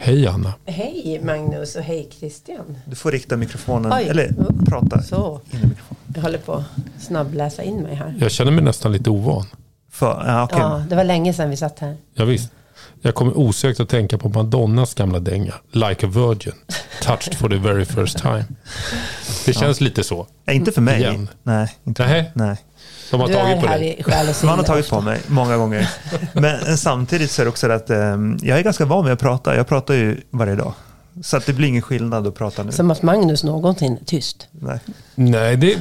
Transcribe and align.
Hej 0.00 0.26
Anna. 0.26 0.54
Hej 0.66 1.20
Magnus 1.24 1.76
och 1.76 1.82
hej 1.82 2.08
Christian. 2.18 2.78
Du 2.84 2.96
får 2.96 3.10
rikta 3.12 3.36
mikrofonen, 3.36 3.92
Oj. 3.92 4.08
eller 4.08 4.30
prata 4.66 5.02
Så, 5.02 5.40
in 5.50 5.58
i 5.58 5.62
mikrofonen. 5.66 5.96
jag 6.14 6.22
håller 6.22 6.38
på 6.38 6.52
att 6.54 6.64
snabbläsa 7.02 7.62
in 7.62 7.76
mig 7.82 7.94
här. 7.94 8.14
Jag 8.20 8.30
känner 8.30 8.52
mig 8.52 8.64
nästan 8.64 8.92
lite 8.92 9.10
ovan. 9.10 9.46
För, 9.90 10.24
ja, 10.26 10.44
okej. 10.44 10.58
Ja, 10.58 10.84
det 10.88 10.96
var 10.96 11.04
länge 11.04 11.32
sedan 11.32 11.50
vi 11.50 11.56
satt 11.56 11.78
här. 11.78 11.96
Ja, 12.14 12.24
visst. 12.24 12.50
Jag 13.02 13.14
kommer 13.14 13.38
osökt 13.38 13.80
att 13.80 13.88
tänka 13.88 14.18
på 14.18 14.28
Madonnas 14.28 14.94
gamla 14.94 15.18
dänga. 15.20 15.54
Like 15.72 16.06
a 16.06 16.10
virgin. 16.14 16.52
Touched 17.02 17.34
for 17.34 17.48
the 17.48 17.56
very 17.56 17.84
first 17.84 18.18
time. 18.18 18.44
Det 19.46 19.52
känns 19.52 19.80
lite 19.80 20.04
så. 20.04 20.26
Ja, 20.44 20.52
inte 20.52 20.72
för 20.72 20.80
mig. 20.82 21.00
Igen. 21.00 21.28
Nej, 21.42 21.68
inte 21.84 22.06
Nej. 22.06 22.30
Nej. 22.34 22.56
De 23.10 23.20
har 23.20 23.28
Du 23.28 23.34
är 23.34 23.42
tagit 23.42 23.60
på 23.60 23.66
här 23.66 23.78
dig. 23.78 23.96
i 23.98 24.02
själ 24.02 24.28
och 24.28 24.36
sinne. 24.36 24.50
Man 24.52 24.58
har 24.58 24.66
tagit 24.66 24.88
på 24.90 25.00
mig 25.00 25.20
många 25.26 25.56
gånger. 25.56 25.90
Men 26.32 26.78
samtidigt 26.78 27.30
så 27.30 27.42
är 27.42 27.44
det 27.44 27.50
också 27.50 27.70
att 27.70 27.90
eh, 27.90 27.96
jag 28.42 28.58
är 28.58 28.62
ganska 28.62 28.84
van 28.84 29.04
med 29.04 29.12
att 29.12 29.18
prata. 29.20 29.56
Jag 29.56 29.68
pratar 29.68 29.94
ju 29.94 30.20
varje 30.30 30.54
dag. 30.54 30.72
Så 31.22 31.36
att 31.36 31.46
det 31.46 31.52
blir 31.52 31.68
ingen 31.68 31.82
skillnad 31.82 32.26
att 32.26 32.34
prata 32.34 32.62
nu. 32.62 32.72
Som 32.72 32.90
att 32.90 33.02
Magnus 33.02 33.44
någonsin 33.44 33.98
är 34.00 34.04
tyst. 34.04 34.48
Nej. 34.50 34.78
Nej, 35.14 35.56
det 35.56 35.78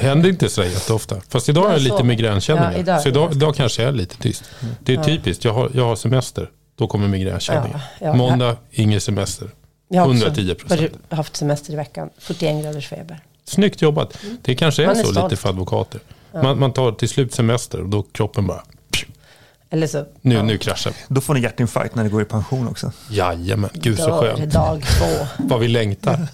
händer 0.00 0.28
inte 0.28 0.48
så 0.48 0.64
jätteofta. 0.64 1.16
Fast 1.28 1.48
idag 1.48 1.60
har 1.62 1.68
Ja, 1.68 1.74
jag 1.74 1.82
lite 1.82 2.02
migränkänningar. 2.04 2.72
Ja, 2.72 2.78
idag 2.78 2.94
är 2.94 2.98
så 2.98 3.04
det 3.04 3.10
idag, 3.10 3.32
idag 3.32 3.54
kanske 3.54 3.82
jag 3.82 3.88
är 3.88 3.92
lite 3.92 4.16
tyst. 4.16 4.44
Det 4.80 4.94
är 4.94 5.04
typiskt. 5.04 5.44
Jag 5.44 5.52
har, 5.54 5.70
jag 5.74 5.84
har 5.84 5.96
semester. 5.96 6.50
Då 6.78 6.86
kommer 6.86 7.08
migränkänningar. 7.08 7.80
Ja, 8.00 8.06
ja. 8.06 8.14
Måndag, 8.14 8.56
ingen 8.70 9.00
semester. 9.00 9.48
Jag 9.88 10.02
har 10.02 10.08
också 10.08 10.24
110 10.26 10.54
procent. 10.54 10.80
varit- 10.80 11.12
haft 11.18 11.36
semester 11.36 11.72
i 11.72 11.76
veckan. 11.76 12.10
41 12.18 12.62
graders 12.64 12.88
feber. 12.88 13.20
Snyggt 13.44 13.82
jobbat. 13.82 14.18
Det 14.42 14.54
kanske 14.54 14.84
är, 14.84 14.88
är 14.88 14.94
så 14.94 15.00
stolt. 15.12 15.30
lite 15.32 15.42
för 15.42 15.48
advokater. 15.48 16.00
Man, 16.34 16.58
man 16.58 16.72
tar 16.72 16.92
till 16.92 17.08
slut 17.08 17.34
semester 17.34 17.80
och 17.80 17.88
då 17.88 18.02
kroppen 18.02 18.46
bara, 18.46 18.62
Eller 19.70 19.86
så 19.86 20.04
nu, 20.20 20.34
ja, 20.34 20.42
nu 20.42 20.58
kraschar 20.58 20.90
vi. 20.90 20.96
Då 21.14 21.20
får 21.20 21.34
ni 21.34 21.40
hjärtinfarkt 21.40 21.94
när 21.94 22.04
ni 22.04 22.10
går 22.10 22.22
i 22.22 22.24
pension 22.24 22.68
också. 22.68 22.92
Jajamän, 23.10 23.70
gud 23.74 23.98
så 23.98 24.06
dör 24.06 24.20
skönt. 24.20 24.52
dag 24.52 24.82
två. 24.82 25.26
Vad 25.38 25.60
vi 25.60 25.68
längtar. 25.68 26.18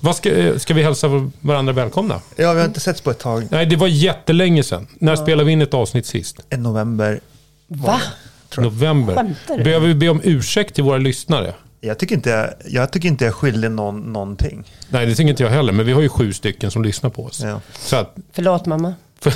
Vad 0.00 0.16
ska, 0.16 0.36
eh, 0.36 0.56
ska 0.56 0.74
vi 0.74 0.82
hälsa 0.82 1.30
varandra 1.40 1.72
välkomna? 1.72 2.20
Ja, 2.36 2.52
vi 2.52 2.60
har 2.60 2.66
inte 2.66 2.80
setts 2.80 3.00
på 3.00 3.10
ett 3.10 3.18
tag. 3.18 3.46
Nej, 3.50 3.66
det 3.66 3.76
var 3.76 3.88
jättelänge 3.88 4.62
sedan. 4.62 4.86
När 4.98 5.16
spelade 5.16 5.44
vi 5.44 5.52
in 5.52 5.62
ett 5.62 5.74
avsnitt 5.74 6.06
sist? 6.06 6.40
En 6.48 6.62
november. 6.62 7.20
Va? 7.66 8.00
Tror 8.48 8.64
jag. 8.64 8.72
November. 8.72 9.14
Skämtar 9.14 9.58
du? 9.58 9.64
Behöver 9.64 9.88
vi 9.88 9.94
be 9.94 10.08
om 10.08 10.20
ursäkt 10.24 10.74
till 10.74 10.84
våra 10.84 10.98
lyssnare? 10.98 11.54
Jag 11.80 11.98
tycker 11.98 12.14
inte 12.14 12.30
jag, 12.30 12.50
jag, 12.68 12.92
tycker 12.92 13.08
inte 13.08 13.24
jag 13.24 13.28
är 13.28 13.34
skyldig 13.34 13.70
någon, 13.70 14.12
någonting. 14.12 14.72
Nej, 14.88 15.06
det 15.06 15.14
tycker 15.14 15.30
inte 15.30 15.42
jag 15.42 15.50
heller. 15.50 15.72
Men 15.72 15.86
vi 15.86 15.92
har 15.92 16.00
ju 16.00 16.08
sju 16.08 16.32
stycken 16.32 16.70
som 16.70 16.84
lyssnar 16.84 17.10
på 17.10 17.24
oss. 17.24 17.40
Ja. 17.40 17.60
Så 17.78 17.96
att, 17.96 18.16
Förlåt 18.32 18.66
mamma. 18.66 18.94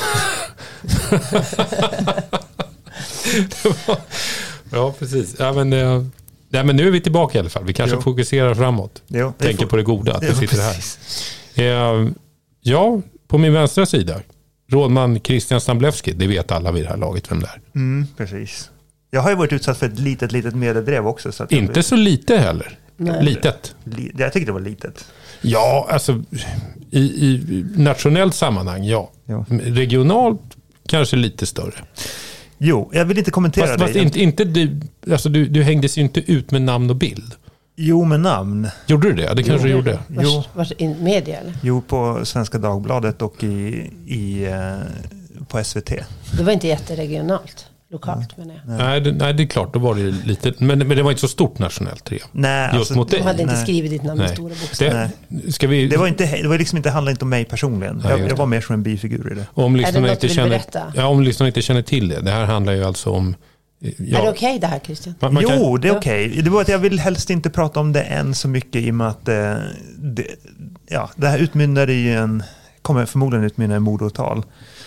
ja, 4.70 4.95
precis. 4.98 5.37
Ja, 5.39 5.53
men, 5.53 5.73
eh, 5.73 6.03
nej, 6.55 6.64
men 6.64 6.77
nu 6.77 6.86
är 6.86 6.91
vi 6.91 7.00
tillbaka 7.00 7.38
i 7.38 7.41
alla 7.41 7.50
fall. 7.50 7.64
Vi 7.64 7.72
kanske 7.72 7.97
Jo. 7.97 8.02
fokuserar 8.02 8.55
framåt. 8.55 9.02
Jo, 9.06 9.33
Tänker 9.38 9.66
på 9.66 9.77
det 9.77 9.83
goda, 9.83 10.12
att 10.14 10.22
vi 10.22 10.27
Ja, 10.28 10.34
sitter 10.34 10.56
här. 10.62 10.74
precis. 10.74 10.98
Eh, 11.55 12.08
ja, 12.61 13.00
på 13.28 13.38
min 13.38 13.52
vänstra 13.52 13.86
sida. 13.86 14.20
Rådman 14.70 15.20
Christian 15.20 15.61
Stamblewski. 15.61 16.12
Det 16.12 16.27
vet 16.27 16.52
alla 16.52 16.72
vid 16.72 16.84
det 16.84 16.88
här 16.88 16.96
laget 16.96 17.30
vem 17.30 17.41
det 17.41 17.46
är. 17.46 17.61
Mm, 17.74 18.06
precis. 18.16 18.70
Jag 19.11 19.20
har 19.20 19.30
ju 19.30 19.36
varit 19.36 19.52
utsatt 19.52 19.78
för 19.78 19.86
ett 19.86 19.98
litet, 19.98 20.33
litet 20.33 20.55
mededrev 20.55 21.06
också. 21.06 21.33
Så 21.33 21.46
Inte 21.50 21.83
så 21.83 21.96
lite 21.96 22.36
heller. 22.36 22.78
Nej. 22.96 23.24
Litet. 23.24 23.74
li, 23.84 24.12
jag 24.18 24.33
tycker 24.33 24.46
det 24.46 24.52
var 24.52 24.61
litet. 24.61 25.05
Ja, 25.41 25.86
alltså 25.91 26.22
i, 26.91 26.98
i 27.00 27.64
nationellt 27.77 28.34
sammanhang, 28.34 28.84
ja. 28.84 29.11
Ja. 29.24 29.44
Regionalt 29.50 30.40
kanske 30.89 31.17
lite 31.17 31.46
större. 31.46 31.74
Jo, 32.59 32.91
jag 32.92 33.05
vill 33.05 33.19
inte 33.19 33.31
kommentera 33.31 33.67
Fast, 33.67 33.79
det. 33.79 33.85
fast 33.87 33.97
inte, 33.97 34.20
inte 34.20 34.45
du, 34.45 34.81
alltså 35.13 35.29
du, 35.29 35.47
du 35.48 35.63
hängdes 35.63 35.98
ju 35.98 36.03
inte 36.03 36.33
ut 36.33 36.51
med 36.51 36.63
namn 36.63 36.91
och 36.91 36.97
bild. 36.97 37.35
Jo, 37.77 38.05
med 38.05 38.20
namn. 38.20 38.69
Gjorde 38.87 39.09
du 39.09 39.15
det? 39.15 39.35
Det 39.35 39.42
kanske 39.42 39.67
du 39.69 39.73
gjorde. 39.73 39.98
Vars, 40.09 40.25
Jo. 40.27 40.45
vars 40.55 40.73
in, 40.73 40.97
media 41.05 41.41
eller? 41.41 41.53
Jo, 41.63 41.81
på 41.81 42.20
Svenska 42.25 42.59
Dagbladet 42.59 43.23
och 43.23 43.45
i, 43.45 43.91
i, 44.07 44.45
eh, 44.45 45.45
på 45.48 45.65
SVT. 45.65 45.91
Det 46.37 46.42
var 46.42 46.53
inte 46.53 46.69
jätteregionalt. 46.69 47.67
Lokalt 47.94 48.36
menar 48.36 48.55
jag. 48.66 48.78
Nej, 48.78 49.00
det, 49.00 49.12
nej, 49.12 49.34
det 49.34 49.42
är 49.42 49.46
klart, 49.46 49.72
då 49.72 49.78
var 49.78 49.94
det 49.94 50.00
ju 50.00 50.14
lite, 50.24 50.52
men, 50.58 50.78
men 50.78 50.88
det 50.96 51.02
var 51.02 51.10
inte 51.10 51.20
så 51.20 51.28
stort 51.28 51.58
nationellt 51.58 52.05
drev. 52.05 52.20
Nej, 52.32 52.66
Just 52.66 52.78
alltså, 52.78 52.94
mot 52.94 53.10
dig. 53.10 53.20
De 53.20 53.27
hade 53.27 53.42
inte 53.42 53.55
Nej. 53.55 53.62
skrivit 53.62 53.90
ditt 53.90 54.02
namn 54.02 54.18
med 54.18 54.27
Nej. 54.27 54.36
stora 54.36 54.48
bokstäver. 54.48 55.08
Det, 55.28 55.52
ska 55.52 55.66
vi, 55.66 55.86
Det 55.88 55.96
var, 55.96 56.06
inte, 56.08 56.27
det 56.42 56.48
var 56.48 56.58
liksom 56.58 56.77
inte, 56.77 56.90
handlade 56.90 57.10
inte 57.10 57.24
om 57.24 57.28
mig 57.28 57.44
personligen. 57.44 57.94
Nej, 57.96 58.05
jag, 58.05 58.18
just 58.18 58.28
jag 58.28 58.36
det. 58.36 58.38
var 58.38 58.46
mer 58.46 58.60
som 58.60 58.74
en 58.74 58.82
bifigur 58.82 59.32
i 59.32 59.34
det. 59.34 59.46
om 59.55 59.77
lyssnarna 59.77 60.00
något 60.06 60.10
inte 60.10 60.20
du 60.20 60.28
vill 60.28 60.36
känner, 60.36 60.48
berätta? 60.48 60.92
ja, 60.94 61.06
om 61.06 61.22
lyssnarna 61.22 61.46
inte 61.48 61.62
känner 61.62 61.82
till 61.82 62.08
det. 62.08 62.20
Det 62.20 62.30
här 62.30 62.44
handlar 62.44 62.72
ju 62.72 62.84
alltså 62.84 63.10
om... 63.10 63.34
eh, 63.84 63.90
Ja, 63.98 64.18
Är 64.18 64.22
det 64.22 64.30
okej 64.30 64.58
det 64.58 64.66
här 64.66 64.78
Christian? 64.78 65.14
man, 65.20 65.34
man 65.34 65.42
jo, 65.42 65.48
kan, 65.48 65.80
det 65.80 65.88
är 65.88 65.96
okej. 65.98 66.40
Det 66.42 66.50
var 66.50 66.61
att 66.61 66.68
jag 66.68 66.78
vill 66.78 66.98
helst 67.00 67.30
inte 67.30 67.50
prata 67.50 67.80
om 67.80 67.92
det 67.92 68.02
än 68.02 68.34
så 68.34 68.48
mycket 68.48 68.82
i 68.82 68.90
och 68.90 68.94
med 68.94 69.08
att 69.08 69.28
eh, 69.28 69.55
det, 69.98 70.26
ja, 70.88 71.11
det 71.16 71.28
här 71.28 71.38
utmynnade 71.38 71.92
i 71.92 72.12
en, 72.14 72.42
kommer 72.82 73.06
förmodligen 73.06 73.44
utmynna 73.44 73.76
i 73.76 73.80
mordåtal. 73.80 74.42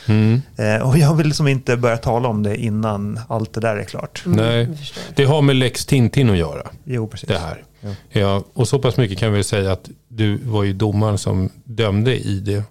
Mm, 0.08 0.42
Eh, 0.58 0.90
och 0.90 0.98
jag 0.98 1.16
vill 1.16 1.28
liksom 1.28 1.48
inte 1.48 1.78
börja 1.78 1.98
tala 1.98 2.30
om 2.30 2.44
det 2.44 2.58
innan 2.58 3.20
allt 3.28 3.54
det 3.54 3.62
där 3.62 3.76
är 3.76 3.84
klart. 3.84 4.24
nej, 4.26 4.64
jag 4.70 4.78
förstår. 4.78 5.04
det 5.16 5.24
har 5.26 5.42
med 5.42 5.56
Lex 5.56 5.86
Tintin 5.86 6.30
att 6.30 6.38
göra. 6.38 6.68
Jo, 6.84 7.08
precis. 7.08 7.28
det 7.28 7.38
här. 7.40 7.64
Ja. 7.82 7.90
Ja, 8.10 8.44
och 8.54 8.68
så 8.68 8.80
pass 8.80 8.98
mycket 8.98 9.18
kan 9.18 9.34
vi 9.34 9.44
säga 9.44 9.72
att 9.72 9.90
du 10.08 10.38
var 10.38 10.64
ju 10.64 10.74
domaren 10.74 11.18
som 11.18 11.50
dömde 11.64 12.16
i 12.18 12.40
det 12.40 12.64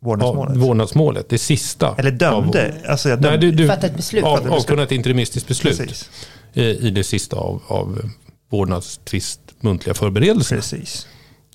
Vårdnadsmålet. 0.00 0.56
Ja, 0.56 0.60
vårdnadsmålet. 0.62 1.28
Det 1.28 1.38
sista. 1.38 1.94
Eller 1.98 2.10
dömde. 2.10 2.74
alltså 2.88 3.08
jag 3.08 3.20
Nej, 3.20 3.30
dömde. 3.30 3.46
du, 3.46 3.52
du 3.52 3.68
Fattade 3.68 3.86
ett 3.86 3.96
beslut. 3.96 4.24
Av, 4.24 4.36
beslut. 4.36 4.52
avkunnat 4.52 4.84
ett 4.86 4.92
interimistiskt 4.92 5.48
beslut 5.48 5.78
Precis. 5.78 6.10
i, 6.52 6.62
i 6.62 6.90
det 6.90 7.04
sista 7.04 7.36
av, 7.36 7.62
av 7.66 8.10
vårdnadstvist 8.50 9.40
muntliga 9.60 9.94
förberedelser. 9.94 10.56
Precis. 10.56 11.06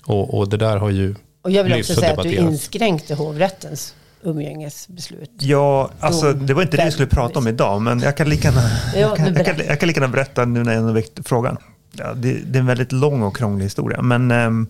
Och, 0.06 0.38
och 0.38 0.48
det 0.48 0.56
där 0.56 0.76
har 0.76 0.90
ju... 0.90 1.14
Och 1.42 1.50
jag 1.50 1.64
vill 1.64 1.72
också 1.74 1.94
säga 1.94 2.12
att 2.12 2.22
du 2.22 2.34
inskränkte 2.34 3.14
hovrättens 3.14 3.94
umgängesbeslut. 4.24 5.30
Ja, 5.38 5.90
alltså 6.00 6.32
det 6.32 6.54
var 6.54 6.62
inte 6.62 6.76
det 6.76 6.84
vi 6.84 6.90
skulle 6.90 7.08
prata 7.08 7.38
om 7.38 7.48
idag, 7.48 7.82
men 7.82 8.00
jag 8.00 8.16
kan 8.16 8.28
lika 8.28 8.48
gärna, 8.48 8.60
Ja, 8.94 9.00
jag 9.00 9.16
kan, 9.16 9.26
jag 9.26 9.46
kan, 9.46 9.56
berätta. 9.56 9.64
jag 9.64 9.80
kan 9.80 9.86
lika 9.86 10.00
gärna 10.00 10.12
berätta 10.12 10.44
nu 10.44 10.64
när 10.64 10.74
jag 10.74 10.82
har 10.82 10.92
väckt 10.92 11.28
frågan. 11.28 11.56
Ja, 11.92 12.14
det, 12.14 12.32
det 12.32 12.58
är 12.58 12.60
en 12.60 12.66
väldigt 12.66 12.92
lång 12.92 13.22
och 13.22 13.36
krånglig 13.36 13.64
historia, 13.64 14.02
men 14.02 14.30
ehm, 14.30 14.66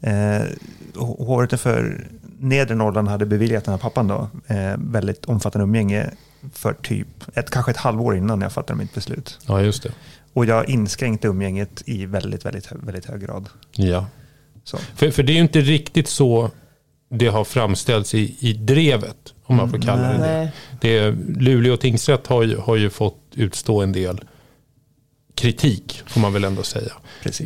eh, 0.00 0.42
hovrätten 0.96 1.58
för 1.58 2.06
Nedre 2.38 2.74
Norrland 2.74 3.08
hade 3.08 3.26
beviljat 3.26 3.64
den 3.64 3.72
här 3.72 3.78
pappan 3.78 4.08
då, 4.08 4.28
eh, 4.46 4.74
väldigt 4.78 5.24
omfattande 5.24 5.64
umgänge 5.64 6.10
för 6.54 6.72
typ 6.72 7.08
ett, 7.34 7.50
kanske 7.50 7.70
ett 7.70 7.76
halvår 7.76 8.16
innan 8.16 8.40
jag 8.40 8.52
fattade 8.52 8.78
mitt 8.78 8.94
beslut. 8.94 9.38
Ja, 9.46 9.60
just 9.60 9.82
det. 9.82 9.90
Och 10.32 10.44
jag 10.46 10.68
inskränkte 10.68 11.28
umgänget 11.28 11.82
i 11.86 12.06
väldigt, 12.06 12.46
väldigt, 12.46 12.72
väldigt 12.72 13.04
hög 13.04 13.20
grad. 13.20 13.48
Ja. 13.72 14.06
Så. 14.64 14.76
För, 14.76 15.10
för 15.10 15.22
det 15.22 15.32
är 15.32 15.34
ju 15.34 15.40
inte 15.40 15.60
riktigt 15.60 16.08
så 16.08 16.50
det 17.12 17.26
har 17.26 17.44
framställts 17.44 18.14
i, 18.14 18.36
i 18.40 18.52
drevet, 18.52 19.34
om 19.44 19.56
man 19.56 19.70
får 19.70 19.78
kalla 19.78 20.02
det 20.02 20.50
det. 20.80 21.10
Det. 21.10 21.16
Luleå 21.40 21.76
tingsrätt 21.76 22.26
har 22.26 22.42
ju, 22.42 22.56
har 22.56 22.76
ju 22.76 22.90
fått 22.90 23.18
utstå 23.34 23.80
en 23.80 23.92
del 23.92 24.20
kritik, 25.34 26.02
får 26.06 26.20
man 26.20 26.32
väl 26.32 26.44
ändå 26.44 26.62
säga. 26.62 26.92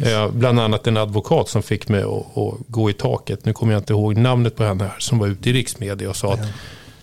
Eh, 0.03 0.31
bland 0.31 0.61
annat 0.61 0.87
en 0.87 0.97
advokat 0.97 1.49
som 1.49 1.63
fick 1.63 1.89
mig 1.89 2.03
att, 2.03 2.39
att 2.39 2.55
gå 2.69 2.91
i 2.91 2.93
taket. 2.93 3.45
Nu 3.45 3.53
kommer 3.53 3.73
jag 3.73 3.81
inte 3.81 3.93
ihåg 3.93 4.17
namnet 4.17 4.57
på 4.57 4.65
henne 4.65 4.85
här, 4.85 4.97
som 4.99 5.19
var 5.19 5.27
ute 5.27 5.51
i 5.51 5.53
riksmedia 5.53 6.09
och 6.09 6.17
sa 6.17 6.35
att 6.35 6.49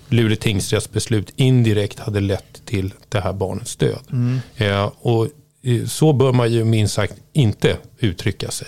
Luleå 0.10 0.36
tingsrätts 0.36 0.92
beslut 0.92 1.34
indirekt 1.36 2.00
hade 2.00 2.20
lett 2.20 2.66
till 2.66 2.94
det 3.10 3.20
här 3.20 3.34
barnets 3.34 3.76
död. 3.76 4.02
Mm. 4.12 4.40
Eh, 4.56 4.92
och 5.02 5.28
eh, 5.64 5.86
så 5.86 6.14
bör 6.14 6.34
man 6.34 6.52
ju 6.52 6.64
minst 6.64 6.94
sagt 6.94 7.14
inte 7.34 7.78
uttrycka 8.00 8.52
sig. 8.52 8.68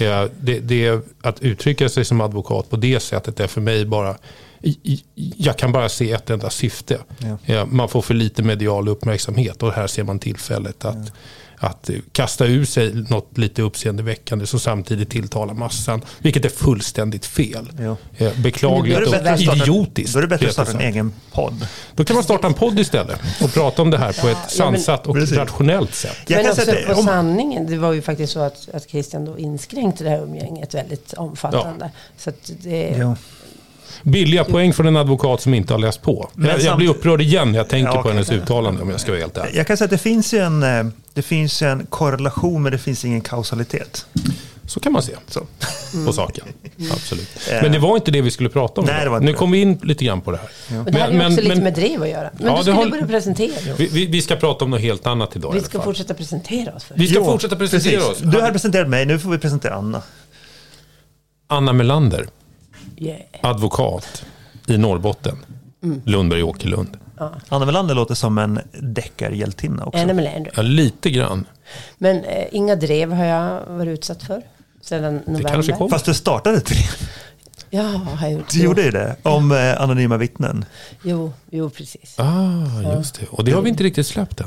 Eh, 0.00 0.24
det, 0.40 0.60
det, 0.60 1.04
att 1.22 1.42
uttrycka 1.42 1.88
sig 1.88 2.04
som 2.04 2.20
advokat 2.20 2.70
på 2.70 2.76
det 2.76 3.00
sättet 3.00 3.40
är 3.40 3.46
för 3.46 3.60
mig 3.60 3.86
bara 3.86 4.16
jag 5.36 5.56
kan 5.58 5.72
bara 5.72 5.88
se 5.88 6.12
ett 6.12 6.30
enda 6.30 6.50
syfte. 6.50 6.98
Ja. 7.18 7.38
Eh, 7.54 7.66
Man 7.66 7.88
får 7.88 8.02
för 8.02 8.14
lite 8.14 8.42
medial 8.42 8.88
uppmärksamhet 8.88 9.62
och 9.62 9.72
här 9.72 9.86
ser 9.86 10.04
man 10.04 10.18
tillfället 10.18 10.84
att, 10.84 11.12
att 11.58 11.90
kasta 12.12 12.46
ur 12.46 12.64
sig 12.64 12.94
något 13.10 13.38
lite 13.38 13.62
uppseendeväckande 13.62 14.46
som 14.46 14.60
samtidigt 14.60 15.10
tilltalar 15.10 15.54
massan. 15.54 16.02
Vilket 16.18 16.44
är 16.44 16.48
fullständigt 16.48 17.26
fel. 17.26 17.72
Ja. 17.78 17.96
Eh, 18.16 18.32
Beklagligt 18.38 18.96
Då 18.96 19.00
är 19.00 19.00
det 19.00 19.06
och 19.06 19.12
bättre 19.12 19.32
att 19.32 19.40
starta- 19.40 19.62
idiotiskt. 19.62 20.12
Då 20.12 20.18
är 20.18 20.22
det 20.22 20.28
bättre 20.28 20.46
att 20.46 20.52
starta 20.52 20.70
en 20.72 20.80
egen 20.80 21.12
podd. 21.32 21.66
Då 21.94 22.04
kan 22.04 22.14
man 22.14 22.24
starta 22.24 22.46
en 22.46 22.54
podd 22.54 22.78
istället 22.78 23.20
och 23.42 23.52
prata 23.54 23.82
om 23.82 23.90
det 23.90 23.98
här 23.98 24.12
på 24.22 24.28
ett 24.28 24.36
Ja, 24.42 24.48
sansat 24.48 25.06
och 25.06 25.14
Precis. 25.14 25.36
rationellt 25.36 25.94
sätt. 25.94 26.16
Jag 26.26 26.36
Men 26.42 26.50
också 26.50 26.62
säga 26.64 26.94
på 26.94 27.00
om- 27.00 27.06
sanningen, 27.06 27.66
det 27.66 27.76
var 27.78 27.92
ju 27.92 28.02
faktiskt 28.02 28.32
så 28.32 28.40
att, 28.40 28.68
att 28.74 28.90
Christian 28.90 29.24
då 29.24 29.38
inskränkte 29.38 30.04
det 30.04 30.10
här 30.10 30.22
umgänget 30.22 30.74
väldigt 30.74 31.12
omfattande. 31.12 31.90
Så 32.18 32.30
att 32.30 32.50
det, 32.62 32.94
Ja. 32.98 33.16
Billiga 34.02 34.44
poäng 34.44 34.72
från 34.72 34.86
en 34.86 34.96
advokat 34.96 35.40
som 35.40 35.54
inte 35.54 35.74
har 35.74 35.78
läst 35.78 36.02
på. 36.02 36.30
Jag, 36.36 36.46
jag 36.48 36.62
samt- 36.62 36.76
blir 36.76 36.88
upprörd 36.88 37.20
igen 37.20 37.52
när 37.52 37.58
jag 37.58 37.68
tänker 37.68 37.92
Ja, 37.94 38.02
på 38.02 38.08
hennes 38.08 38.30
uttalande 38.30 38.82
om 38.82 38.90
jag 38.90 39.00
ska 39.00 39.10
vara 39.12 39.20
helt 39.20 39.36
ärlig. 39.36 39.56
Jag 39.56 39.66
kan 39.66 39.76
säga 39.76 39.84
att 39.84 39.90
det 39.90 39.98
finns 39.98 40.34
ju 40.34 40.38
en, 40.38 40.62
eh, 40.62 40.86
det 41.14 41.22
finns 41.22 41.62
en 41.62 41.86
korrelation 41.86 42.62
men 42.62 42.72
det 42.72 42.78
finns 42.78 43.04
ingen 43.04 43.20
kausalitet. 43.20 44.06
Så 44.68 44.80
kan 44.80 44.92
man 44.92 45.02
se 45.02 45.12
Så. 45.28 45.40
på 46.06 46.12
saken. 46.12 46.44
Absolut. 46.92 47.28
Eh. 47.50 47.62
Men 47.62 47.72
det 47.72 47.78
var 47.78 47.96
inte 47.96 48.10
det 48.10 48.20
vi 48.20 48.30
skulle 48.30 48.48
prata 48.48 48.80
om 48.80 48.86
Nej, 48.86 48.94
idag. 48.94 49.06
det 49.06 49.10
var 49.10 49.16
inte 49.16 49.26
Nu 49.26 49.32
kom 49.32 49.50
vi 49.50 49.60
in 49.60 49.78
lite 49.82 50.04
grann 50.04 50.20
på 50.20 50.30
det 50.30 50.36
här. 50.38 50.48
Men 50.68 50.84
det 50.92 50.98
här 50.98 51.08
är 51.08 51.12
Men- 51.12 51.26
också 51.26 51.40
lite 51.40 51.54
men- 51.54 51.64
med 51.64 51.74
drev 51.74 52.02
att 52.02 52.08
göra. 52.08 52.30
Men 52.38 52.46
Ja, 52.46 52.56
du 52.56 52.62
skulle 52.62 52.76
har- 52.76 52.90
börja 52.90 53.06
presentera. 53.06 53.74
Vi, 53.76 54.06
vi, 54.06 54.22
ska 54.22 54.36
prata 54.36 54.64
om 54.64 54.70
något 54.70 54.80
helt 54.80 55.06
annat 55.06 55.36
idag 55.36 55.52
Vi 55.52 55.60
ska 55.60 55.82
fortsätta 55.82 56.14
presentera 56.14 56.74
oss 56.74 56.84
först. 56.84 57.00
Vi 57.00 57.06
ska 57.06 57.16
Jo, 57.18 57.24
fortsätta 57.24 57.56
presentera 57.56 58.00
precis. 58.00 58.22
oss. 58.24 58.32
Du 58.32 58.40
har 58.40 58.50
presenterat 58.50 58.88
mig, 58.88 59.06
nu 59.06 59.18
får 59.18 59.30
vi 59.30 59.38
presentera 59.38 59.74
Anna. 59.74 60.02
Anna 61.48 61.72
Melander, 61.72 62.26
Yeah. 62.98 63.20
advokat 63.42 64.24
i 64.66 64.78
Norrbotten. 64.78 65.36
Mm. 65.82 66.02
Lundberg 66.04 66.42
Åkerlund. 66.42 66.88
Anna 67.48 67.66
Melander 67.66 67.94
låter 67.94 68.14
som 68.14 68.38
en 68.38 68.60
deckarhjältinna 68.80 69.84
också. 69.84 70.02
Anna 70.02 70.12
Melander. 70.14 70.52
Ja, 70.56 70.62
lite 70.62 71.10
grann. 71.10 71.44
Men 71.98 72.24
eh, 72.24 72.44
inga 72.52 72.76
drev 72.76 73.12
har 73.12 73.24
jag 73.24 73.60
varit 73.66 73.88
utsatt 73.98 74.22
för. 74.22 74.42
Sedan 74.80 75.14
november. 75.26 75.48
kanske 75.50 75.72
kommer. 75.72 75.90
Fast 75.90 76.04
du 76.04 76.14
startade 76.14 76.60
tre. 76.60 76.76
Ja, 77.70 77.82
har 77.82 78.26
jag 78.28 78.32
gjort. 78.32 78.50
Du 78.50 78.62
gjorde 78.62 78.82
ju 78.82 78.90
det, 78.90 79.16
om 79.22 79.52
eh, 79.52 79.80
anonyma 79.80 80.16
vittnen. 80.16 80.64
Jo, 81.02 81.32
jo, 81.50 81.70
precis. 81.70 82.14
Ah, 82.18 82.96
just 82.96 83.20
det. 83.20 83.26
Och 83.30 83.44
det 83.44 83.52
har 83.52 83.62
vi 83.62 83.68
inte 83.68 83.84
riktigt 83.84 84.06
släppt 84.06 84.40
än. 84.40 84.46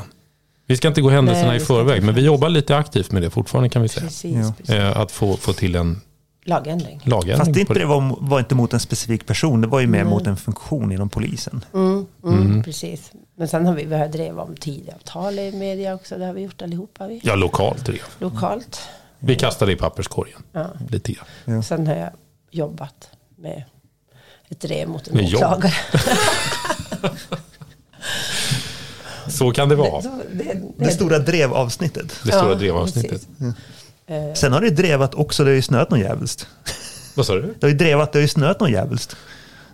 Vi 0.66 0.78
ska 0.78 0.88
inte 0.88 1.02
gå 1.02 1.10
händelserna 1.10 1.48
Nej, 1.48 1.58
i 1.58 1.66
förväg, 1.66 2.04
men 2.04 2.16
vi 2.16 2.22
jobbar 2.22 2.50
lite 2.50 2.78
aktivt 2.78 3.12
med 3.12 3.22
det 3.22 3.30
fortfarande 3.30 3.70
kan 3.70 3.82
vi 3.82 3.88
säga. 3.88 4.06
Precis, 4.06 4.36
Ja. 4.36 4.54
precis. 4.58 4.76
Eh, 4.76 4.98
Att 4.98 5.12
få, 5.12 5.38
få 5.38 5.54
till 5.54 5.76
en 5.76 6.02
Lagändring. 6.46 7.02
lagändring 7.04 7.38
Fast 7.38 7.54
det, 7.54 7.60
inte, 7.60 7.74
det. 7.74 7.80
det 7.80 7.86
var, 7.86 8.18
var 8.22 8.40
inte 8.40 8.56
mot 8.56 8.74
en 8.74 8.80
specifik 8.80 9.26
person, 9.26 9.62
det 9.62 9.68
var 9.68 9.80
ju 9.80 9.88
mer 9.88 10.04
mot 10.04 10.28
en 10.28 10.38
funktion 10.38 10.92
inom 10.92 11.10
polisen. 11.10 11.66
Mm, 11.74 12.06
mm, 12.24 12.64
Precis. 12.64 13.12
Men 13.36 13.48
sen 13.48 13.66
har 13.66 13.74
vi, 13.74 13.86
vi 13.86 13.96
har 13.98 14.08
drev 14.08 14.40
om 14.40 14.56
Tidöavtal 14.56 15.40
i 15.40 15.52
media 15.52 15.96
också. 15.96 16.18
Det 16.18 16.26
har 16.26 16.34
vi 16.34 16.42
gjort 16.42 16.62
allihopa. 16.62 17.08
Vi. 17.08 17.22
Ja, 17.24 17.36
lokalt 17.36 17.86
drev. 17.86 18.00
Lokalt. 18.20 18.80
Vi 19.20 19.36
kastade 19.36 19.72
i 19.72 19.76
papperskorgen. 19.76 20.40
Ja. 20.52 20.68
Lite 20.90 21.12
grann. 21.12 21.26
Ja. 21.46 21.64
Sen 21.64 21.88
har 21.88 21.96
jag 21.96 22.10
jobbat 22.52 23.10
med 23.36 23.64
ett 24.50 24.60
drev 24.60 24.90
mot 24.90 25.08
en 25.08 25.16
Med 25.16 25.36
åklagare. 25.36 25.74
Så 29.28 29.52
kan 29.52 29.70
det 29.70 29.76
vara. 29.76 30.02
Så 30.02 30.10
det, 30.32 30.44
det, 30.44 30.62
Det 30.86 30.92
stora 30.92 31.20
drevavsnittet. 31.20 32.08
Det 32.24 32.32
stora 32.32 32.50
Ja, 32.50 32.56
drevavsnittet. 32.56 33.12
precis. 33.12 33.28
Eh, 34.10 34.34
Sen 34.34 34.54
har 34.54 34.62
det 34.62 34.70
drevat 34.70 35.16
också, 35.16 35.44
det 35.44 35.50
har 35.50 35.56
ju 35.56 35.62
snöat 35.62 35.90
någon 35.90 36.00
jävligt. 36.00 36.48
Vad 37.16 37.26
sa 37.26 37.36
du? 37.36 37.42
Det 37.42 37.66
har 37.66 37.70
ju 37.70 37.78
drevat, 37.78 38.12
det 38.12 38.20
har 38.20 38.22
ju 38.22 38.28
snöat 38.28 38.60
någon 38.60 38.72
jävligt. 38.72 39.16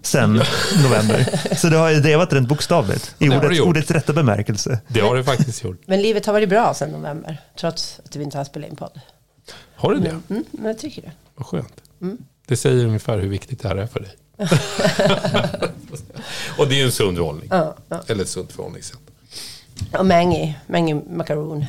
Sen 0.01 0.41
november. 0.83 1.55
Så 1.55 1.67
det 1.67 1.77
har 1.77 1.89
ju 1.89 1.99
drevat 1.99 2.33
rent 2.33 2.47
bokstavligt. 2.47 3.15
I 3.19 3.27
Det 3.27 3.35
har 3.35 3.49
det 3.49 3.61
ordets, 3.61 3.91
rätta 3.91 4.13
bemärkelse. 4.13 4.79
Det 4.87 4.99
har 4.99 5.15
det 5.15 5.23
faktiskt 5.23 5.63
gjort. 5.63 5.81
Men 5.85 6.01
livet 6.01 6.25
har 6.25 6.33
varit 6.33 6.49
bra 6.49 6.73
sedan 6.73 6.89
november. 6.89 7.41
Trots 7.59 7.99
att 8.05 8.15
vi 8.15 8.23
inte 8.23 8.37
har 8.37 8.45
spelat 8.45 8.69
in 8.69 8.75
podd. 8.75 9.01
Har 9.75 9.91
du 9.93 9.99
det? 9.99 10.09
Mm, 10.29 10.43
men 10.51 10.65
jag 10.65 10.79
tycker 10.79 11.01
det. 11.01 11.11
Vad 11.35 11.45
skönt. 11.47 11.81
Det 12.47 12.57
säger 12.57 12.85
ungefär 12.85 13.17
hur 13.19 13.29
viktigt 13.29 13.61
det 13.61 13.67
här 13.67 13.75
är 13.75 13.87
för 13.87 13.99
dig. 13.99 14.11
Och 16.57 16.67
det 16.67 16.75
är 16.75 16.77
ju 16.77 16.83
en 16.85 16.91
sund 16.91 17.17
hållning. 17.17 17.47
Ja, 17.51 17.75
ja. 17.89 18.01
Eller 18.07 18.21
ett 18.23 18.29
sunt 18.29 18.51
förhållningssätt. 18.51 18.97
Och 19.97 20.05
Mangy, 20.05 20.53
Mangy 20.67 20.93
Macaroon. 20.93 21.65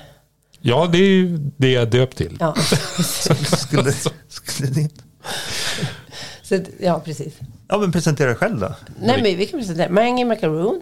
Ja, 0.69 0.89
det 0.93 0.99
är 0.99 1.09
ju 1.09 1.39
det 1.57 1.71
jag 1.73 1.91
döpt 1.91 2.17
till. 2.17 2.37
Ja, 2.41 2.55
Skulle, 3.05 3.93
skulle 4.29 4.71
det 4.71 4.81
inte... 4.81 5.03
så, 6.43 6.59
ja 6.81 7.01
precis. 7.05 7.35
Ja, 7.69 7.79
men 7.79 7.93
presentera 7.93 8.27
dig 8.27 8.37
själv 8.37 8.61
då. 8.61 8.75
Nej, 9.01 9.23
men 9.23 9.37
vi 9.37 9.47
kan 9.47 9.61
presentera. 9.61 9.89
Mangy 9.91 10.25
Macaroon. 10.25 10.81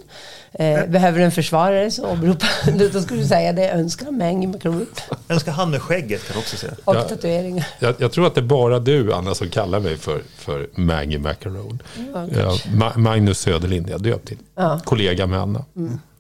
Eh, 0.53 0.87
behöver 0.87 1.21
en 1.21 1.33
försvarare 1.33 1.91
så 1.91 2.07
åberopa. 2.11 2.47
Då 2.93 3.03
skulle 3.03 3.21
du 3.23 3.27
säga 3.29 3.53
det. 3.53 3.63
Jag 3.63 3.79
önskar 3.79 4.11
Mangy 4.11 4.47
Macaroon. 4.47 4.87
Jag 5.27 5.35
önskar 5.35 5.53
han 5.53 5.71
med 5.71 5.83
skägget 5.83 6.27
kan 6.27 6.35
jag 6.35 6.41
också 6.41 6.57
säga. 6.57 6.73
Och 6.85 6.97
Ja. 6.97 7.03
tatueringar. 7.03 7.67
Jag, 7.79 7.95
jag 7.99 8.13
tror 8.13 8.27
att 8.27 8.35
det 8.35 8.41
är 8.41 8.43
bara 8.43 8.79
du, 8.79 9.13
Anna, 9.13 9.35
som 9.35 9.49
kallar 9.49 9.81
mig 9.81 9.97
för, 9.97 10.23
för 10.37 10.69
Maggie 10.75 11.19
Macaron. 11.19 11.83
Ja, 12.15 12.57
Ma- 12.67 12.99
Magnus 12.99 13.39
Söderlind 13.39 13.91
jag 13.91 14.03
döpt 14.03 14.29
till. 14.29 14.39
Ja. 14.55 14.81
Kollega 14.85 15.27
med 15.27 15.41
Anna. 15.41 15.65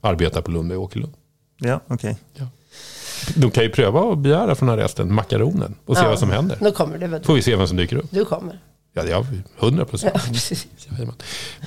Arbetar 0.01 0.43
på 0.43 0.51
Lundberg 0.51 0.79
Åkerlund. 0.79 1.13
Ja, 1.59 1.81
okej. 1.89 2.17
De 3.35 3.51
kan 3.51 3.63
ju 3.65 3.71
pröva 3.71 4.13
att 4.13 4.19
begära 4.19 4.55
från 4.55 4.69
arresten 4.69 5.15
makaronen 5.15 5.75
och 5.87 5.97
se 5.97 6.03
Ja. 6.03 6.09
vad 6.09 6.19
som 6.19 6.31
händer. 6.31 6.57
Då 6.61 6.73
kommer 6.73 6.99
du. 6.99 7.21
Får 7.25 7.35
vi 7.35 7.43
se 7.43 7.57
vem 7.57 7.67
som 7.67 7.77
dyker 7.77 7.97
upp. 7.97 8.07
Du 8.11 8.25
kommer. 8.25 8.59
Ja, 8.97 9.03
det 9.03 9.13
har 9.13 9.23
vi. 9.23 9.43
100 9.61 9.85
procent. 9.85 10.15
Ja. 10.99 11.07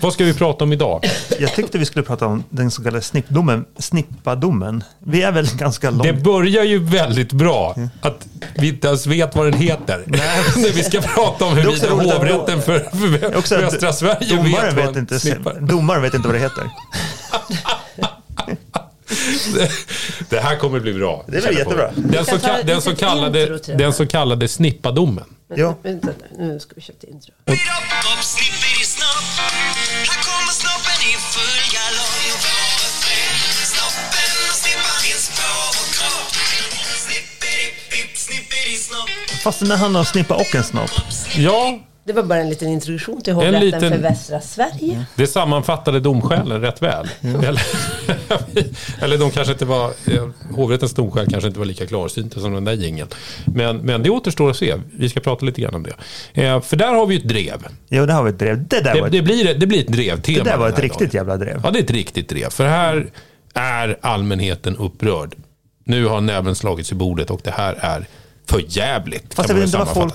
Vad 0.02 0.14
ska 0.14 0.24
vi 0.24 0.34
prata 0.34 0.64
om 0.64 0.74
idag? 0.74 1.06
Jag 1.40 1.54
tyckte 1.56 1.78
vi 1.78 1.86
skulle 1.86 2.06
prata 2.06 2.26
om 2.26 2.44
den 2.50 2.72
så 2.72 2.84
kallade 2.84 3.02
snippdomen, 3.02 3.66
snippadomen. 3.78 4.84
Vi 5.00 5.22
är 5.22 5.32
väl 5.32 5.48
ganska 5.58 5.90
långt... 5.90 6.04
Det 6.04 6.14
börjar 6.14 6.64
ju 6.64 6.80
väldigt 6.84 7.32
bra 7.34 7.76
att 8.02 8.28
vi 8.58 8.68
inte 8.68 8.88
ens 8.88 9.08
vet 9.08 9.36
vad 9.36 9.46
den 9.46 9.54
heter. 9.54 10.04
När 10.08 10.74
vi 10.74 10.84
ska 10.84 11.02
prata 11.02 11.46
om 11.46 11.58
är 11.58 11.62
hur 11.62 11.70
också 11.70 11.86
roligt 11.88 12.08
att- 12.12 12.18
hovrätten 12.18 12.62
för, 12.62 12.80
för 12.80 13.38
Också 13.38 13.58
västra 13.58 13.94
Sverige 13.94 14.36
domaren 14.36 14.52
vet 14.52 14.76
vad 14.76 14.86
vet, 14.86 14.96
inte, 14.96 15.20
snippar. 15.20 15.60
domaren 15.62 16.02
vet 16.02 16.14
inte 16.14 16.28
vad 16.28 16.36
det 16.36 16.42
heter. 16.42 16.70
Det, 20.30 20.40
här 20.40 20.58
kommer 20.58 20.80
bli 20.80 20.94
bra. 20.94 21.26
Det 21.28 21.32
blir 21.32 21.58
jättebra. 21.58 21.92
Den, 21.96 22.26
så, 22.26 22.40
ta 22.40 22.64
den, 22.64 22.82
så 22.82 22.90
litet 22.90 23.06
kallade, 23.08 23.46
intro 23.46 23.78
den 23.78 23.94
så 23.94 24.08
kallade 24.08 24.48
snippadomen. 24.48 25.26
Men, 25.50 25.60
Ja. 25.60 25.78
Vänta, 25.84 26.08
nu 26.38 26.60
ska 26.60 26.72
vi 26.76 26.82
köpa 26.82 26.98
ett 26.98 27.10
intro. 27.10 27.34
Och. 27.46 27.54
Fast 39.44 39.60
det 39.60 39.76
handlar 39.76 40.00
om 40.00 40.06
snippa 40.06 40.36
och 40.36 40.56
en 40.56 40.64
snopp. 40.64 40.92
Ja, 41.36 41.80
Det 42.08 42.14
var 42.14 42.24
bara 42.24 42.40
en 42.40 42.50
liten 42.50 42.68
introduktion 42.68 43.22
till 43.22 43.34
hovrätten 43.34 43.60
liten- 43.62 43.92
för 43.92 43.98
västra 43.98 44.42
Sverige. 44.42 45.06
det 45.16 45.28
sammanfattade 45.28 46.00
domskälen 46.00 46.62
rätt 46.62 46.82
väl. 46.82 47.08
Eller, 47.22 47.62
eller 49.04 49.18
de 49.18 49.32
kanske 49.32 49.54
inte 49.54 49.66
var, 49.66 49.86
eh, 49.88 50.28
hovrättens 50.56 50.94
domskäl 50.94 51.28
kanske 51.30 51.48
inte 51.48 51.60
var 51.60 51.66
lika 51.66 51.86
klarsynta 51.86 52.40
som 52.40 52.54
den 52.54 52.64
där 52.66 52.74
jingeln. 52.74 53.10
Men, 53.46 53.78
men 53.78 54.04
det 54.04 54.10
återstår 54.10 54.50
att 54.50 54.58
se. 54.58 54.76
Vi 54.94 55.10
ska 55.10 55.20
prata 55.20 55.46
lite 55.46 55.62
grann 55.62 55.76
om 55.76 55.84
det. 55.84 55.94
Eh, 56.44 56.62
för 56.62 56.78
där 56.78 56.94
har 56.94 57.06
vi 57.06 57.16
ett 57.16 57.28
drev. 57.28 57.68
Jo, 57.90 58.06
det 58.06 58.14
har 58.14 58.24
vi 58.24 58.30
ett 58.30 58.40
drev. 58.40 58.68
Det 58.68 58.82
där 58.82 58.94
Det, 58.94 59.00
var 59.02 59.08
ett, 59.08 59.12
det, 59.14 59.22
blir, 59.22 59.54
det 59.54 59.68
blir 59.68 59.80
ett 59.80 59.88
drevtema. 59.88 60.44
det 60.44 60.50
där 60.50 60.58
var 60.58 60.70
ett 60.70 60.80
riktigt 60.80 61.00
dagen. 61.00 61.10
jävla 61.14 61.38
drev. 61.38 61.62
Ja, 61.64 61.72
det 61.72 61.80
är 61.80 61.84
ett 61.84 61.92
riktigt 61.92 62.30
drev. 62.30 62.50
För 62.50 62.66
här 62.66 63.10
är 63.54 63.98
allmänheten 64.02 64.76
upprörd. 64.78 65.36
Nu 65.84 66.06
har 66.06 66.22
näven 66.22 66.56
slagits 66.56 66.92
i 66.92 66.96
bordet 66.96 67.30
och 67.30 67.42
det 67.44 67.52
här 67.52 67.78
är 67.80 68.06
för 68.50 68.64
jävligt. 68.68 69.34
Fast 69.34 69.50
jag 69.50 69.56
vet 69.56 69.66
inte 69.66 69.78
vad 69.78 69.90
folk, 69.90 70.14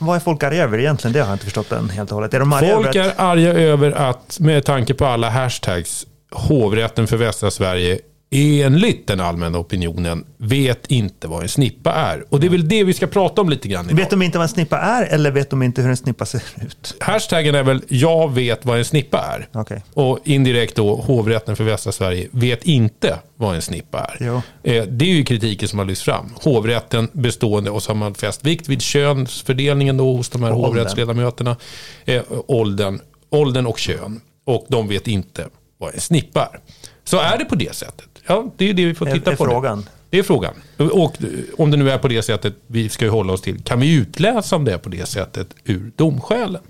vad 0.00 0.16
är 0.16 0.20
folk 0.20 0.42
arga 0.42 0.64
över 0.64 0.78
egentligen? 0.78 1.12
Det 1.12 1.20
har 1.20 1.26
jag 1.26 1.34
inte 1.34 1.44
förstått 1.44 1.72
än 1.72 1.90
helt 1.90 2.10
och 2.10 2.14
hållet. 2.14 2.34
Är 2.34 2.40
de 2.40 2.52
arga 2.52 2.74
Folk 2.74 2.96
över 2.96 3.06
är 3.06 3.10
att, 3.10 3.18
arga 3.18 3.52
över 3.52 3.92
att, 3.92 4.36
med 4.40 4.64
tanke 4.64 4.94
på 4.94 5.06
alla 5.06 5.30
hashtags, 5.30 6.06
hovrätten 6.30 7.06
för 7.06 7.16
västra 7.16 7.50
Sverige 7.50 7.98
enligt 8.34 9.06
den 9.06 9.20
allmänna 9.20 9.58
opinionen 9.58 10.24
vet 10.38 10.86
inte 10.86 11.28
vad 11.28 11.42
en 11.42 11.48
snippa 11.48 11.92
är. 11.92 12.24
Och 12.28 12.40
det 12.40 12.46
är 12.46 12.50
väl 12.50 12.68
det 12.68 12.84
vi 12.84 12.92
ska 12.94 13.06
prata 13.06 13.40
om 13.40 13.48
lite 13.48 13.68
grann 13.68 13.86
idag. 13.86 13.96
Vet 13.96 14.10
de 14.10 14.22
inte 14.22 14.38
vad 14.38 14.42
en 14.42 14.48
snippa 14.48 14.78
är 14.78 15.06
eller 15.06 15.30
vet 15.30 15.50
de 15.50 15.62
inte 15.62 15.82
hur 15.82 15.90
en 15.90 15.96
snippa 15.96 16.26
ser 16.26 16.42
ut? 16.62 16.94
Hashtaggen 17.00 17.54
är 17.54 17.62
väl 17.62 17.82
jag 17.88 18.32
vet 18.32 18.64
vad 18.64 18.78
en 18.78 18.84
snippa 18.84 19.18
är. 19.18 19.48
Okej. 19.60 19.82
Och 19.94 20.18
indirekt 20.24 20.76
då 20.76 20.96
hovrätten 20.96 21.56
för 21.56 21.64
västra 21.64 21.92
Sverige 21.92 22.28
vet 22.30 22.64
inte 22.64 23.18
vad 23.36 23.54
en 23.54 23.62
snippa 23.62 23.98
är. 23.98 24.16
Jo. 24.20 24.34
Eh, 24.62 24.84
Det 24.84 25.04
är 25.04 25.08
ju 25.14 25.24
kritiken 25.24 25.68
som 25.68 25.78
har 25.78 25.86
lyfts 25.86 26.04
fram. 26.04 26.30
Hovrätten 26.42 27.08
bestående 27.12 27.70
och 27.70 27.82
så 27.82 27.90
har 27.90 27.96
man 27.96 28.14
fäst 28.14 28.44
vikt 28.46 28.68
vid 28.68 28.82
könsfördelningen 28.82 29.96
då 29.96 30.12
hos 30.16 30.28
de 30.28 30.42
här 30.42 30.52
Och 30.52 30.58
hovrättsledamöterna. 30.66 31.56
Eh, 32.04 32.22
åldern, 32.46 33.00
åldern 33.30 33.66
och 33.66 33.78
kön. 33.78 34.20
Och 34.46 34.66
de 34.68 34.88
vet 34.88 35.08
inte 35.08 35.46
vad 35.78 35.94
en 35.94 36.00
snippa 36.00 36.40
är. 36.52 36.60
Så 37.04 37.18
är 37.18 37.38
det 37.38 37.44
på 37.44 37.54
det 37.54 37.74
sättet? 37.74 38.08
Ja, 38.26 38.52
det 38.56 38.70
är 38.70 38.74
det 38.74 38.84
vi 38.86 38.94
får 38.94 39.08
Är- 39.08 39.12
titta 39.12 39.32
är 39.32 39.36
på. 39.36 39.44
nu. 39.44 39.50
frågan. 39.50 39.88
Det 40.10 40.18
är 40.18 40.22
frågan. 40.22 40.54
Och 40.76 41.22
eh, 41.22 41.28
om 41.58 41.70
det 41.70 41.76
nu 41.76 41.90
är 41.90 41.98
på 41.98 42.08
det 42.08 42.22
sättet, 42.22 42.54
vi 42.66 42.88
ska 42.88 43.04
ju 43.04 43.10
hålla 43.10 43.32
oss 43.32 43.40
till, 43.42 43.62
kan 43.62 43.80
vi 43.80 43.94
utläsa 43.94 44.56
om 44.56 44.64
det 44.64 44.72
är 44.72 44.78
på 44.78 44.88
det 44.88 45.06
sättet 45.08 45.48
ur 45.64 45.92
domskälen? 45.96 46.62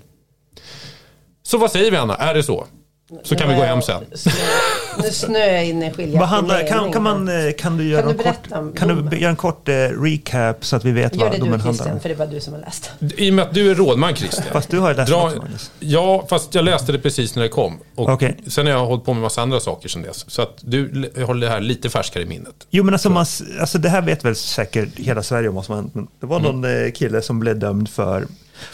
Så 1.43 1.57
vad 1.57 1.71
säger 1.71 1.91
vi 1.91 1.97
Anna, 1.97 2.15
är 2.15 2.33
det 2.33 2.43
så? 2.43 2.67
Så 3.23 3.35
kan 3.35 3.49
vi 3.49 3.55
gå 3.55 3.61
hem 3.61 3.81
sen. 3.81 4.03
Nu 5.03 5.09
snöar 5.11 5.45
jag 5.47 5.65
in 5.65 5.83
i 5.83 5.91
skiljaktig 5.91 6.19
Vad 6.19 6.27
handlar, 6.29 6.67
kan, 6.67 6.91
kan, 6.91 7.03
man, 7.03 7.27
eh, 7.47 7.51
kan 7.57 7.77
du 7.77 7.83
göra 7.87 8.01
Kan 8.01 8.07
du 8.11 8.17
en 8.17 8.17
berätta 8.23 8.59
om 8.59 8.69
kort, 8.69 8.79
kan 8.79 9.07
du 9.09 9.17
göra 9.17 9.29
en 9.29 9.35
kort 9.35 9.69
eh, 9.69 9.73
recap 9.73 10.65
så 10.65 10.75
att 10.75 10.85
vi 10.85 10.91
vet 10.91 11.15
Gör 11.15 11.23
vad 11.23 11.31
det 11.31 11.37
domen 11.37 11.51
du 11.51 11.57
handlar 11.57 11.73
Christian, 11.73 11.93
om? 11.93 11.99
för 11.99 12.09
det 12.09 12.15
var 12.15 12.27
du 12.27 12.39
som 12.39 12.53
har 12.53 12.59
läst. 12.61 12.91
I 13.17 13.29
och 13.29 13.33
med 13.33 13.45
att 13.45 13.53
du 13.53 13.71
är 13.71 13.75
rådman 13.75 14.15
Christian. 14.15 14.45
Fast 14.51 14.69
du 14.69 14.79
har 14.79 14.89
ju 14.89 14.95
läst 14.95 15.11
Dra, 15.11 15.23
också, 15.25 15.37
Magnus. 15.37 15.71
ja, 15.79 16.25
fast 16.29 16.55
jag 16.55 16.65
läste 16.65 16.91
det 16.91 16.99
precis 16.99 17.35
när 17.35 17.43
det 17.43 17.49
kom. 17.49 17.77
Och 17.95 18.09
Okej. 18.09 18.37
Sen 18.47 18.65
har 18.65 18.73
jag 18.73 18.85
hållit 18.85 19.05
på 19.05 19.13
med 19.13 19.21
massa 19.21 19.41
andra 19.41 19.59
saker 19.59 19.89
sen 19.89 20.01
dess. 20.01 20.25
Så 20.31 20.41
att 20.41 20.57
du 20.61 21.09
håller 21.25 21.47
det 21.47 21.53
här 21.53 21.59
lite 21.61 21.89
färskare 21.89 22.23
i 22.23 22.25
minnet. 22.25 22.67
Jo 22.69 22.83
men 22.83 22.93
alltså, 22.93 23.09
man, 23.09 23.25
alltså 23.59 23.77
det 23.77 23.89
här 23.89 24.01
vet 24.01 24.25
väl 24.25 24.35
säkert 24.35 24.99
hela 24.99 25.23
Sverige 25.23 25.49
om 25.49 25.55
vad 25.55 25.65
som 25.65 25.75
har 25.75 25.81
hänt. 25.81 25.95
Men 25.95 26.07
det 26.19 26.25
var 26.25 26.39
någon 26.39 26.65
Mm. 26.65 26.91
kille 26.91 27.21
som 27.21 27.39
blev 27.39 27.59
dömd 27.59 27.89
för 27.89 28.27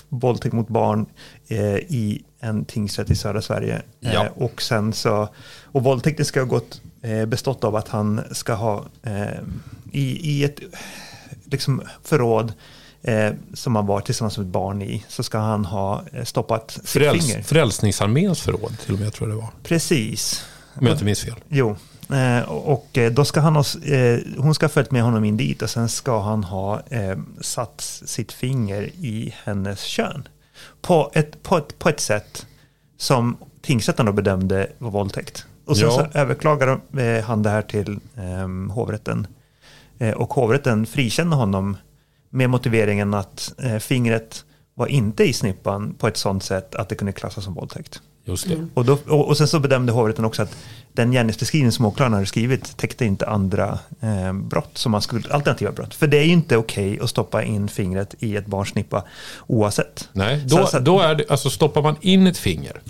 våldtäkt 0.09 0.53
mot 0.53 0.67
barn 0.67 1.05
eh, 1.47 1.75
i 1.75 2.21
en 2.41 2.65
tingsrätt 2.65 3.09
i 3.09 3.15
södra 3.15 3.41
Sverige. 3.41 3.81
Ja. 3.99 4.25
Eh, 4.25 4.31
och 4.35 4.61
sen 4.61 4.93
så, 4.93 5.29
och 5.63 5.83
våldtäkten 5.83 6.25
ska 6.25 6.39
ha 6.39 6.47
gått, 6.47 6.81
eh, 7.01 7.25
bestått 7.25 7.63
av 7.63 7.75
att 7.75 7.87
han 7.87 8.21
ska 8.31 8.53
ha 8.53 8.85
eh, 9.03 9.39
i, 9.91 10.31
i 10.31 10.43
ett 10.43 10.59
liksom 11.45 11.81
förråd 12.03 12.53
eh, 13.01 13.33
som 13.53 13.75
han 13.75 13.85
var 13.85 14.01
tillsammans 14.01 14.37
med 14.37 14.45
ett 14.45 14.53
barn 14.53 14.81
i, 14.81 15.05
så 15.07 15.23
ska 15.23 15.37
han 15.37 15.65
ha 15.65 16.03
eh, 16.11 16.23
stoppat 16.23 16.71
sitt 16.71 16.89
Fräls, 16.89 17.25
finger. 17.25 17.41
Frälsningsarméns 17.43 18.41
förråd 18.41 18.77
till 18.79 18.93
och 18.93 18.99
med, 18.99 19.13
tror 19.13 19.29
jag 19.29 19.37
det 19.37 19.41
var. 19.41 19.51
Precis. 19.63 20.45
Om 20.73 20.85
jag 20.85 20.93
inte 20.93 21.05
minns 21.05 21.21
fel. 21.21 21.35
Jo, 21.49 21.75
och 22.47 22.97
då 23.11 23.25
ska 23.25 23.39
han 23.39 23.55
ha, 23.55 23.63
hon 24.37 24.55
ska 24.55 24.65
ha 24.65 24.69
följt 24.69 24.91
med 24.91 25.03
honom 25.03 25.23
in 25.23 25.37
dit 25.37 25.61
och 25.61 25.69
sen 25.69 25.89
ska 25.89 26.21
han 26.21 26.43
ha 26.43 26.81
satt 27.41 27.81
sitt 28.05 28.31
finger 28.31 28.83
i 28.83 29.35
hennes 29.43 29.81
kön. 29.81 30.27
På 30.81 31.11
ett, 31.13 31.43
på 31.43 31.57
ett, 31.57 31.79
på 31.79 31.89
ett 31.89 31.99
sätt 31.99 32.47
som 32.97 33.37
tingsrätten 33.61 34.05
då 34.05 34.11
bedömde 34.11 34.67
var 34.77 34.91
våldtäkt. 34.91 35.45
Och 35.65 35.77
sen 35.77 35.87
Ja. 35.87 36.09
så 36.11 36.17
överklagade 36.19 36.79
eh, 36.97 37.23
han 37.23 37.43
det 37.43 37.49
här 37.49 37.61
till 37.61 37.99
eh, 38.17 38.73
hovrätten. 38.73 39.27
Eh, 39.99 40.13
och 40.13 40.33
hovrätten 40.33 40.85
frikände 40.85 41.35
honom 41.35 41.77
med 42.29 42.49
motiveringen 42.49 43.13
att 43.13 43.53
eh, 43.57 43.77
fingret 43.77 44.45
var 44.73 44.87
inte 44.87 45.23
i 45.23 45.33
snippan 45.33 45.93
på 45.93 46.07
ett 46.07 46.17
sånt 46.17 46.43
sätt 46.43 46.75
att 46.75 46.89
det 46.89 46.95
kunde 46.95 47.11
klassas 47.11 47.43
som 47.43 47.53
våldtäkt. 47.53 48.01
Just 48.25 48.47
det. 48.49 48.67
Och, 48.73 48.85
då, 48.85 48.97
och, 49.07 49.27
och 49.27 49.37
sen 49.37 49.47
så 49.47 49.59
bedömde 49.59 49.91
hovrätten 49.91 50.25
också 50.25 50.41
att 50.41 50.55
den 50.93 51.11
gärningsbeskrivning 51.11 51.71
som 51.71 51.85
åklagaren 51.85 52.13
hade 52.13 52.25
skrivit 52.25 52.77
täckte 52.77 53.05
inte 53.05 53.27
andra 53.27 53.79
eh, 54.01 54.33
brott 54.33 54.69
som 54.73 54.91
man 54.91 55.01
skulle, 55.01 55.29
alternativa 55.33 55.71
brott. 55.71 55.93
För 55.95 56.07
det 56.07 56.17
är 56.17 56.23
ju 56.23 56.31
inte 56.31 56.57
okej 56.57 56.99
att 57.01 57.09
stoppa 57.09 57.43
in 57.43 57.67
fingret 57.67 58.15
i 58.19 58.35
ett 58.35 58.45
barns 58.45 58.69
snippa 58.69 59.03
oavsett. 59.47 60.09
Nej, 60.13 60.43
då, 60.47 60.65
så- 60.65 60.79
då 60.79 60.99
är 60.99 61.15
det, 61.15 61.25
alltså 61.29 61.49
stoppar 61.49 61.81
man 61.81 61.95
in 62.01 62.27
ett 62.27 62.37
finger 62.37 62.81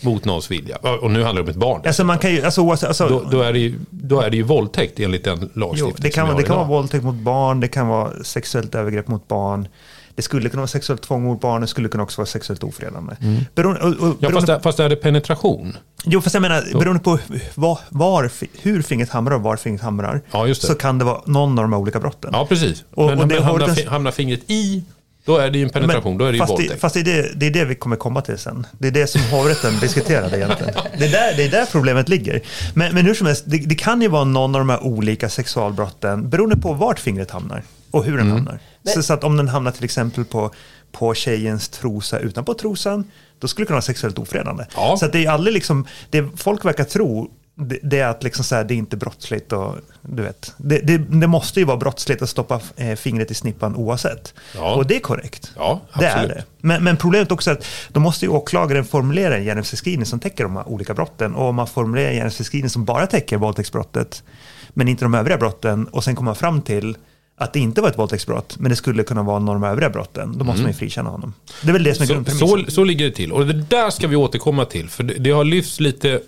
mot 0.00 0.24
någons 0.24 0.50
vilja, 0.50 0.76
och 0.76 1.10
nu 1.10 1.22
handlar 1.22 1.42
det 1.42 1.46
om 1.46 1.48
ett 1.48 1.56
barn, 1.56 1.82
Alltså 1.86 2.04
man 2.04 2.18
kan 2.18 2.32
ju, 2.32 2.42
alltså, 2.42 2.70
alltså, 2.70 3.08
då, 3.08 3.22
då, 3.30 3.42
är 3.42 3.52
det 3.52 3.58
ju, 3.58 3.78
då 3.90 4.20
är 4.20 4.30
det 4.30 4.36
ju 4.36 4.42
våldtäkt 4.42 5.00
enligt 5.00 5.24
den 5.24 5.50
lagstiftning 5.54 5.94
jo, 5.96 6.02
det 6.02 6.10
kan, 6.10 6.28
som 6.28 6.36
det 6.36 6.42
kan 6.42 6.56
vara 6.56 6.66
våldtäkt 6.68 7.04
mot 7.04 7.14
barn, 7.14 7.60
det 7.60 7.68
kan 7.68 7.88
vara 7.88 8.24
sexuellt 8.24 8.74
övergrepp 8.74 9.08
mot 9.08 9.28
barn. 9.28 9.68
Det 10.16 10.22
skulle 10.22 10.48
kunna 10.48 10.60
vara 10.60 10.66
sexuellt 10.68 11.02
tvång 11.02 11.22
mot 11.24 11.40
barn, 11.40 11.60
det 11.60 11.66
skulle 11.66 11.88
kunna 11.88 12.02
också 12.02 12.20
vara 12.20 12.26
sexuellt 12.26 12.64
ofredande. 12.64 13.16
Beroende, 13.54 13.80
och, 13.80 13.88
och, 13.88 13.94
Mm. 14.02 14.16
Ja, 14.20 14.28
beroende, 14.28 14.46
fast, 14.52 14.62
fast 14.62 14.80
är 14.80 14.88
det 14.88 14.96
penetration? 14.96 15.76
Jo, 16.04 16.20
fast 16.20 16.34
jag 16.34 16.40
menar, 16.40 16.64
beroende 16.78 17.02
på 17.02 17.18
var, 17.54 17.78
var, 17.88 18.30
hur 18.62 18.82
fingret 18.82 19.10
hamrar 19.10 19.34
och 19.36 19.42
var 19.42 19.56
fingret 19.56 19.82
hamrar, 19.82 20.20
Ja, 20.32 20.54
så 20.54 20.74
kan 20.74 20.98
det 20.98 21.04
vara 21.04 21.20
någon 21.26 21.58
av 21.58 21.64
de 21.64 21.72
här 21.72 21.80
olika 21.80 22.00
brotten. 22.00 22.30
Ja, 22.32 22.46
precis. 22.46 22.84
Och- 22.94 23.06
Men, 23.06 23.18
och 23.18 23.28
det 23.28 23.34
men 23.34 23.44
hamnar, 23.44 23.66
den- 23.66 23.76
fi- 23.76 23.86
hamnar 23.86 24.10
fingret 24.10 24.40
i, 24.50 24.82
då 25.26 25.36
är 25.36 25.50
det 25.50 25.58
ju 25.58 25.64
en 25.64 25.70
penetration, 25.70 26.18
då 26.18 26.24
är 26.24 26.28
det 26.32 26.36
ju 26.36 26.38
fast 26.38 26.50
våldtäkt. 26.50 26.72
det, 26.72 26.78
fast 26.78 26.94
det 26.94 27.00
är 27.00 27.04
det, 27.04 27.32
det 27.36 27.46
är 27.46 27.50
det 27.50 27.64
vi 27.64 27.74
kommer 27.74 27.96
komma 27.96 28.20
till 28.20 28.38
sen. 28.38 28.66
Det 28.78 28.88
är 28.88 28.92
det 28.92 29.06
som 29.06 29.20
hovrätten 29.20 29.78
diskuterade 29.80 30.36
egentligen. 30.36 30.74
Det 30.98 31.04
är 31.04 31.10
där, 31.10 31.36
det 31.36 31.44
är 31.44 31.50
där 31.50 31.66
problemet 31.72 32.08
ligger. 32.08 32.40
Men, 32.74 32.94
men 32.94 33.04
hur 33.06 33.14
som 33.14 33.26
helst, 33.26 33.44
det, 33.46 33.58
det 33.58 33.74
kan 33.74 34.02
ju 34.02 34.08
vara 34.08 34.24
någon 34.24 34.54
av 34.54 34.60
de 34.60 34.68
här 34.68 34.82
olika 34.84 35.28
sexualbrotten 35.28 36.30
beroende 36.30 36.56
på 36.56 36.72
vart 36.72 36.98
fingret 36.98 37.30
hamnar 37.30 37.62
och 37.94 38.04
hur 38.04 38.16
den 38.16 38.26
Mm. 38.26 38.32
hamnar. 38.36 38.58
Så, 38.94 39.02
så 39.02 39.12
att 39.12 39.24
om 39.24 39.36
den 39.36 39.48
hamnar 39.48 39.70
till 39.70 39.84
exempel 39.84 40.24
på, 40.24 40.50
på 40.92 41.14
tjejens 41.14 41.68
trosa 41.68 42.18
utanpå 42.18 42.54
trosan, 42.54 43.04
då 43.38 43.48
skulle 43.48 43.62
det 43.64 43.66
kunna 43.66 43.74
vara 43.76 43.82
sexuellt 43.82 44.18
ofredande. 44.18 44.64
Ja. 44.76 44.96
Så 44.96 45.06
att 45.06 45.12
det 45.12 45.24
är 45.24 45.30
aldrig 45.30 45.54
liksom, 45.54 45.86
det 46.10 46.24
folk 46.36 46.64
verkar 46.64 46.84
tro, 46.84 47.30
det, 47.56 47.78
det 47.82 47.98
är 48.00 48.08
att 48.08 48.22
liksom 48.22 48.44
så 48.44 48.54
här, 48.54 48.64
det 48.64 48.74
är 48.74 48.76
inte 48.76 48.96
brottsligt 48.96 49.52
och 49.52 49.76
du 50.02 50.22
vet. 50.22 50.54
Det, 50.56 50.78
det, 50.78 50.98
det 50.98 51.26
måste 51.26 51.60
ju 51.60 51.66
vara 51.66 51.76
brottsligt 51.76 52.22
att 52.22 52.28
stoppa 52.30 52.60
eh, 52.76 52.96
fingret 52.96 53.30
i 53.30 53.34
snippan 53.34 53.76
oavsett. 53.76 54.34
Ja. 54.54 54.74
Och 54.74 54.86
det 54.86 54.96
är 54.96 55.00
korrekt. 55.00 55.52
Ja, 55.56 55.80
Det 55.98 56.06
är 56.06 56.28
det. 56.28 56.44
Men, 56.60 56.84
men 56.84 56.96
problemet 56.96 57.28
är 57.30 57.34
också 57.34 57.50
att 57.50 57.64
då 57.88 58.00
måste 58.00 58.24
ju 58.24 58.30
åklagaren 58.30 58.84
formulera 58.84 59.36
en 59.36 59.44
gärningsbeskrivning 59.44 60.06
som 60.06 60.20
täcker 60.20 60.44
de 60.44 60.56
här 60.56 60.68
olika 60.68 60.94
brotten. 60.94 61.34
Och 61.34 61.48
om 61.48 61.54
man 61.54 61.66
formulerar 61.66 62.08
en 62.08 62.16
gärningsbeskrivning 62.16 62.70
som 62.70 62.84
bara 62.84 63.06
täcker 63.06 63.36
våldtäktsbrottet, 63.36 64.22
men 64.70 64.88
inte 64.88 65.04
de 65.04 65.14
övriga 65.14 65.38
brotten, 65.38 65.86
och 65.88 66.04
sen 66.04 66.16
kommer 66.16 66.28
man 66.28 66.36
fram 66.36 66.62
till 66.62 66.96
att 67.36 67.52
det 67.52 67.60
inte 67.60 67.80
var 67.80 67.88
ett 67.88 67.98
våldtäktsbrott, 67.98 68.56
men 68.58 68.70
det 68.70 68.76
skulle 68.76 69.02
kunna 69.04 69.22
vara 69.22 69.38
någon 69.38 69.48
av 69.54 69.60
de 69.60 69.66
övriga 69.68 69.90
brotten, 69.90 70.38
då 70.38 70.44
måste 70.44 70.62
man 70.62 70.70
ju 70.70 70.76
frikänna 70.76 71.10
honom. 71.10 71.34
Det 71.62 71.68
är 71.68 71.72
väl 71.72 71.84
det 71.84 71.94
som 71.94 72.02
är 72.02 72.10
Mm. 72.10 72.24
Så, 72.24 72.30
grundpremissen. 72.32 72.70
så, 72.70 72.74
så 72.74 72.84
ligger 72.84 73.04
det 73.04 73.10
till. 73.10 73.32
Och 73.32 73.46
det 73.46 73.52
där 73.52 73.90
ska 73.90 74.06
vi 74.08 74.16
återkomma 74.16 74.64
till. 74.64 74.88
För 74.88 75.04
det, 75.04 75.14
det 75.14 75.30
har 75.30 75.44
lyfts 75.44 75.80
lite 75.80 76.20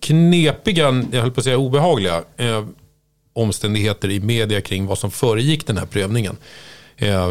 knepiga, 0.00 1.04
jag 1.12 1.20
höll 1.20 1.30
på 1.30 1.40
att 1.40 1.44
säga 1.44 1.58
obehagliga, 1.58 2.22
eh, 2.36 2.64
omständigheter 3.32 4.10
i 4.10 4.20
media 4.20 4.60
kring 4.60 4.86
vad 4.86 4.98
som 4.98 5.10
föregick 5.10 5.66
den 5.66 5.76
här 5.76 5.86
prövningen. 5.86 6.36
Eh, 6.96 7.30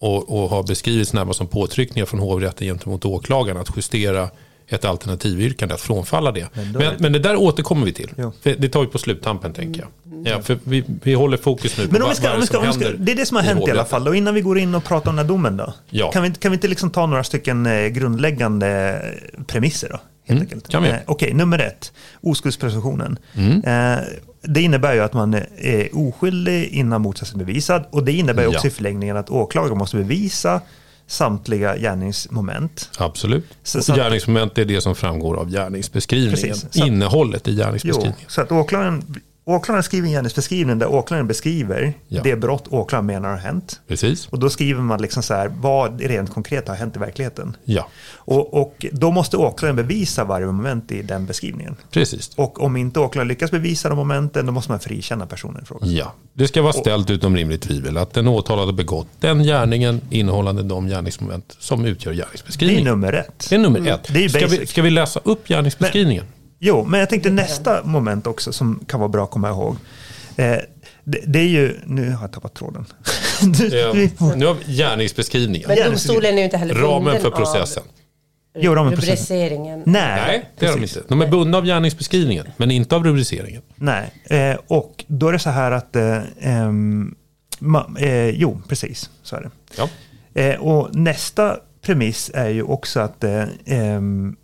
och, 0.00 0.42
och 0.42 0.50
har 0.50 0.62
beskrivits 0.62 1.12
närmast 1.12 1.38
som 1.38 1.46
påtryckningar 1.46 2.06
från 2.06 2.20
hovrätten 2.20 2.66
gentemot 2.66 3.04
åklagaren 3.04 3.60
att 3.60 3.76
justera 3.76 4.30
ett 4.68 4.84
alternativyrkande, 4.84 5.74
att 5.74 5.80
frånfalla 5.80 6.32
det. 6.32 6.48
Men, 6.54 6.94
men, 6.98 7.12
det 7.12 7.18
där 7.18 7.36
återkommer 7.36 7.86
vi 7.86 7.92
till. 7.92 8.10
För 8.42 8.56
Det 8.58 8.68
tar 8.68 8.80
vi 8.80 8.86
på 8.86 8.98
sluttampen 8.98 9.52
tänker 9.52 9.80
jag. 9.80 9.88
Ja, 10.26 10.42
för 10.42 10.58
vi, 10.64 10.84
vi 11.02 11.14
håller 11.14 11.36
fokus 11.36 11.78
nu 11.78 11.86
på 11.86 11.92
Men 11.92 12.02
om 12.02 12.06
vad, 12.08 12.16
vi 12.16 12.22
ska, 12.22 12.30
vad 12.30 12.40
det 12.40 12.46
ska, 12.46 12.54
som 12.56 12.64
händer 12.64 12.96
det 12.98 13.12
är 13.12 13.16
det 13.16 13.26
som 13.26 13.36
har 13.36 13.44
hänt 13.44 13.68
i 13.68 13.70
alla 13.70 13.84
fall. 13.84 14.08
Och 14.08 14.16
innan 14.16 14.34
vi 14.34 14.40
går 14.40 14.58
in 14.58 14.74
och 14.74 14.84
pratar 14.84 15.10
om 15.10 15.16
den 15.16 15.24
här 15.24 15.28
domen 15.28 15.56
då. 15.56 15.74
Ja. 15.90 16.10
Kan 16.10 16.22
vi, 16.22 16.30
kan 16.30 16.50
vi 16.50 16.54
inte 16.54 16.68
liksom 16.68 16.90
ta 16.90 17.06
några 17.06 17.24
stycken 17.24 17.66
eh, 17.66 17.86
grundläggande 17.86 19.00
premisser 19.46 19.88
då? 19.88 20.00
Helt 20.26 20.40
enkelt. 20.40 20.52
Mm, 20.52 20.70
kan 20.70 20.82
vi. 20.82 20.88
Eh, 20.88 20.96
Okej, 21.06 21.34
nummer 21.34 21.58
ett. 21.58 21.92
Oskuldspresumtionen. 22.20 23.18
Mm. 23.34 23.64
Eh, 23.64 24.04
det 24.42 24.62
innebär 24.62 24.94
ju 24.94 25.00
att 25.00 25.12
man 25.12 25.34
är 25.58 25.88
oskyldig 25.92 26.64
innan 26.64 27.00
motsatsen 27.00 27.40
är 27.40 27.44
bevisad. 27.44 27.84
Och 27.90 28.04
det 28.04 28.12
innebär 28.12 28.46
också 28.46 28.66
Ja. 28.66 28.68
i 28.68 28.70
förlängningen 28.70 29.16
att 29.16 29.30
åklagaren 29.30 29.78
måste 29.78 29.96
bevisa 29.96 30.60
samtliga 31.06 31.76
gärningsmoment. 31.76 32.90
Absolut. 32.98 33.44
Så- 33.62 33.82
så 33.82 33.94
gärningsmoment 33.94 34.58
är 34.58 34.64
det 34.64 34.80
som 34.80 34.94
framgår 34.94 35.36
av 35.36 35.50
gärningsbeskrivningen. 35.50 36.34
Precis. 36.36 36.64
Att- 36.64 36.76
Innehållet 36.76 37.48
i 37.48 37.50
Jo, 37.50 37.56
gärningsbeskrivningen. 37.58 38.18
så 38.28 38.40
att 38.40 38.52
åklagaren, 38.52 39.02
åklagaren 39.46 39.82
skriver 39.82 40.06
en 40.06 40.12
gärningsbeskrivning 40.12 40.78
där 40.78 40.86
åklagaren 40.92 41.26
beskriver 41.26 41.94
Ja. 42.08 42.20
det 42.22 42.36
brott 42.36 42.64
åklagaren 42.68 43.06
menar 43.06 43.28
har 43.28 43.36
hänt. 43.36 43.80
Precis. 43.88 44.26
Och 44.28 44.38
då 44.38 44.50
skriver 44.50 44.80
man 44.82 45.02
liksom 45.02 45.22
så 45.22 45.34
här, 45.34 45.48
vad 45.60 46.00
rent 46.00 46.30
konkret 46.30 46.68
har 46.68 46.74
hänt 46.74 46.96
i 46.96 46.98
verkligheten? 46.98 47.56
Ja, 47.64 47.88
Och, 48.16 48.54
och 48.54 48.86
då 48.92 49.10
måste 49.10 49.36
åklagaren 49.36 49.76
bevisa 49.76 50.24
varje 50.24 50.46
moment 50.46 50.92
i 50.92 51.02
den 51.02 51.26
beskrivningen. 51.26 51.76
precis. 51.90 52.30
Och 52.36 52.62
om 52.62 52.76
inte 52.76 53.00
åklagaren 53.00 53.28
lyckas 53.28 53.50
bevisa 53.50 53.88
de 53.88 53.98
momenten, 53.98 54.46
då 54.46 54.52
måste 54.52 54.70
man 54.70 54.80
frikänna 54.80 55.26
personen 55.26 55.62
i 55.62 55.66
fråga. 55.66 55.86
Ja. 55.86 56.12
Det 56.32 56.48
ska 56.48 56.62
vara 56.62 56.72
ställt 56.72 57.10
utom 57.10 57.36
rimligt 57.36 57.62
tvivel 57.62 57.96
att 57.96 58.12
den 58.12 58.28
åtalade 58.28 58.72
begått 58.72 59.08
den 59.20 59.42
gärningen 59.42 60.00
innehållande 60.10 60.62
de 60.62 60.86
gärningsmoment 60.88 61.56
som 61.58 61.84
utgör 61.84 62.12
Det 62.12 62.16
är 62.16 62.22
gärningsbeskrivningen. 62.22 62.84
nummer 62.84 63.12
ett. 63.12 63.46
Det 63.48 63.54
är 63.54 63.58
nummer 63.58 63.88
ett. 63.90 64.08
Det 64.14 64.24
är 64.24 64.28
ska, 64.28 64.46
vi, 64.46 64.66
ska 64.66 64.82
vi 64.82 64.90
läsa 64.90 65.20
upp 65.24 65.48
gärningsbeskrivningen? 65.48 66.24
Jo, 66.58 66.84
men 66.84 67.00
jag 67.00 67.08
tänkte 67.08 67.30
nästa 67.30 67.84
moment 67.84 68.26
också 68.26 68.52
som 68.52 68.84
kan 68.88 69.00
vara 69.00 69.08
bra 69.08 69.24
att 69.24 69.30
komma 69.30 69.48
ihåg. 69.48 69.76
Eh, 70.36 70.56
det, 71.04 71.20
det 71.26 71.38
är 71.38 71.48
ju, 71.48 71.76
nu 71.86 72.10
har 72.10 72.22
jag 72.22 72.32
tappat 72.32 72.54
tråden. 72.54 72.86
Eh, 73.42 73.46
nu 74.36 74.46
har 74.46 74.54
vi 74.66 74.72
gärningsbeskrivningen. 74.76 75.68
Men 75.68 75.76
Ja, 75.76 75.84
domstolen 75.88 76.34
är 76.34 76.38
ju 76.38 76.44
inte 76.44 76.56
heller 76.56 76.74
Ramen 76.74 77.20
för 77.20 77.30
processen. 77.30 77.82
av 77.82 77.88
Jo, 78.62 78.74
ramen 78.74 78.92
för 78.92 78.96
processen. 78.96 79.36
rubriceringen. 79.36 79.82
Nej, 79.86 80.20
Nej, 80.26 80.50
det 80.58 80.66
är 80.66 80.72
de 80.72 80.82
inte. 80.82 81.02
De 81.08 81.20
är 81.22 81.26
bundna 81.28 81.58
av 81.58 81.64
gärningsbeskrivningen, 81.64 82.46
men 82.56 82.70
inte 82.70 82.96
av 82.96 83.04
rubriceringen. 83.04 83.62
Nej, 83.74 84.10
eh, 84.24 84.56
och 84.66 85.04
då 85.06 85.28
är 85.28 85.32
det 85.32 85.38
så 85.38 85.50
här 85.50 85.70
att, 85.72 85.96
eh, 85.96 86.18
ehm, 86.40 87.14
ma, 87.58 87.86
eh, 87.98 88.28
jo, 88.28 88.60
precis, 88.68 89.10
så 89.22 89.36
är 89.36 89.40
det. 89.42 89.50
Ja. 89.78 89.88
Eh, 90.42 90.60
och 90.60 90.94
nästa 90.94 91.56
premiss 91.82 92.30
är 92.34 92.48
ju 92.48 92.62
också 92.62 93.00
att 93.00 93.24
eh, 93.24 93.42
ehm, 93.66 94.28
eh, 94.28 94.34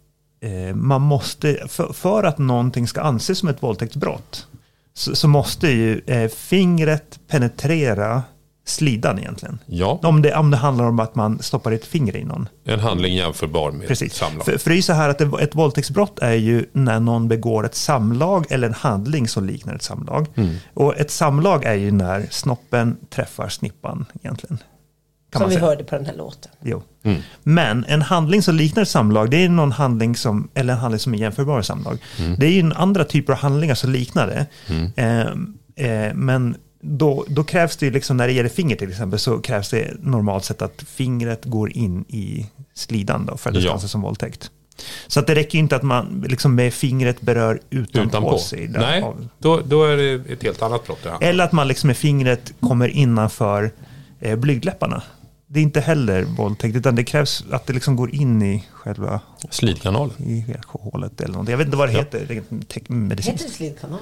man 0.74 1.02
måste, 1.02 1.68
för, 1.68 1.92
för 1.92 2.22
att 2.22 2.38
någonting 2.38 2.86
ska 2.88 3.00
anses 3.00 3.38
som 3.38 3.48
ett 3.48 3.62
våldtäktsbrott, 3.62 4.46
så, 4.94 5.16
så 5.16 5.28
måste 5.28 5.68
ju 5.68 6.00
eh, 6.06 6.28
fingret 6.28 7.20
penetrera 7.28 8.22
slidan 8.64 9.18
egentligen. 9.18 9.58
ja, 9.66 10.00
Om 10.02 10.22
det, 10.22 10.34
om 10.34 10.50
det 10.50 10.56
handlar 10.56 10.84
om 10.84 11.00
att 11.00 11.14
man 11.14 11.42
stoppar 11.42 11.72
ett 11.72 11.84
finger 11.84 12.16
i 12.16 12.24
någon. 12.24 12.48
en 12.64 12.80
handling 12.80 13.14
jämförbar 13.14 13.70
med 13.70 13.88
Precis. 13.88 14.14
samlag. 14.14 14.44
För, 14.44 14.58
för 14.58 14.70
det 14.70 14.74
är 14.74 14.76
ju 14.76 14.82
så 14.82 14.92
här 14.92 15.08
att 15.08 15.20
ett, 15.20 15.40
ett 15.40 15.54
våldtäktsbrott 15.54 16.18
är 16.18 16.34
ju 16.34 16.66
när 16.72 17.00
någon 17.00 17.28
begår 17.28 17.66
ett 17.66 17.74
samlag 17.74 18.46
eller 18.50 18.66
en 18.68 18.74
handling 18.74 19.28
som 19.28 19.44
liknar 19.44 19.74
ett 19.74 19.82
samlag. 19.82 20.26
Mm. 20.34 20.56
Och 20.74 20.96
ett 21.00 21.10
samlag 21.10 21.64
är 21.64 21.74
ju 21.74 21.90
när 21.90 22.26
snoppen 22.30 22.96
träffar 23.10 23.48
snippan 23.48 24.06
egentligen. 24.22 24.58
Kan 25.30 25.40
Som 25.40 25.42
man 25.42 25.50
vi 25.50 25.56
hörde 25.56 25.84
på 25.84 25.94
den 25.96 26.06
här 26.06 26.14
låten. 26.14 26.50
Jo. 26.62 26.82
Mm. 27.02 27.20
Men 27.42 27.84
en 27.88 28.02
handling 28.02 28.42
som 28.42 28.54
liknar 28.54 28.84
samlag, 28.84 29.30
det 29.30 29.44
är 29.44 29.48
någon 29.48 29.72
handling 29.72 30.16
som, 30.16 30.48
eller 30.54 30.72
en 30.72 30.78
handling 30.78 30.98
som 30.98 31.14
är 31.14 31.18
jämförbar 31.18 31.54
med 31.54 31.66
samlag. 31.66 31.98
Mm. 32.18 32.38
Det 32.38 32.46
är 32.46 32.50
ju 32.50 32.60
en 32.60 32.72
andra 32.72 33.04
typer 33.04 33.32
av 33.32 33.38
handlingar 33.38 33.74
som 33.74 33.90
liknar 33.92 34.26
det. 34.26 34.46
Eh, 34.96 35.20
eh, 35.90 36.14
men 36.14 36.56
då, 36.82 37.24
då 37.28 37.44
krävs 37.44 37.76
det 37.76 37.86
ju, 37.86 37.92
liksom, 37.92 38.16
när 38.16 38.26
det 38.26 38.32
gäller 38.32 38.48
finger 38.48 38.76
till 38.76 38.90
exempel, 38.90 39.18
så 39.18 39.38
krävs 39.38 39.70
det 39.70 39.90
normalt 40.02 40.44
sett 40.44 40.62
att 40.62 40.82
fingret 40.86 41.44
går 41.44 41.72
in 41.76 42.04
i 42.08 42.46
slidan 42.74 43.26
då, 43.26 43.36
för 43.36 43.50
att 43.50 43.54
det 43.54 43.60
ska 43.60 43.68
Ja. 43.70 43.74
anses 43.74 43.90
som 43.90 44.00
våldtäkt. 44.02 44.50
Så 45.06 45.20
att 45.20 45.26
det 45.26 45.34
räcker 45.34 45.58
inte 45.58 45.76
att 45.76 45.82
man 45.82 46.24
liksom 46.28 46.54
med 46.54 46.74
fingret 46.74 47.20
berör 47.20 47.60
utanpå, 47.70 48.08
Utanpå. 48.08 48.38
sig. 48.38 48.66
där 48.66 48.80
Nej, 48.80 49.02
av- 49.02 49.28
då, 49.38 49.60
då 49.64 49.84
är 49.84 49.96
det 49.96 50.32
ett 50.32 50.42
helt 50.42 50.62
annat 50.62 50.86
brott. 50.86 51.06
Eller 51.20 51.44
att 51.44 51.52
man 51.52 51.68
liksom 51.68 51.86
med 51.86 51.96
fingret 51.96 52.52
kommer 52.60 52.88
innanför 52.88 53.70
eh, 54.20 54.36
blygdläpparna. 54.36 55.02
Det 55.52 55.58
är 55.60 55.62
inte 55.62 55.80
heller 55.80 56.22
våldtäkt, 56.22 56.76
utan 56.76 56.94
det 56.94 57.04
krävs 57.04 57.44
att 57.50 57.66
det 57.66 57.72
liksom 57.72 57.96
går 57.96 58.14
in 58.14 58.42
i 58.42 58.64
själva 58.72 59.20
Slidkanalen. 59.50 60.14
i 60.22 60.44
hålet 60.68 61.20
eller 61.20 61.34
något. 61.38 61.48
Jag 61.48 61.56
vet 61.58 61.64
inte 61.64 61.76
vad 61.76 61.88
det 61.88 61.92
Ja. 61.92 61.98
heter 61.98 62.26
rent 62.28 62.50
tek- 62.50 62.74
Heter 62.74 62.92
medicinskt. 62.92 63.46
det 63.48 63.52
slidkanal? 63.54 63.98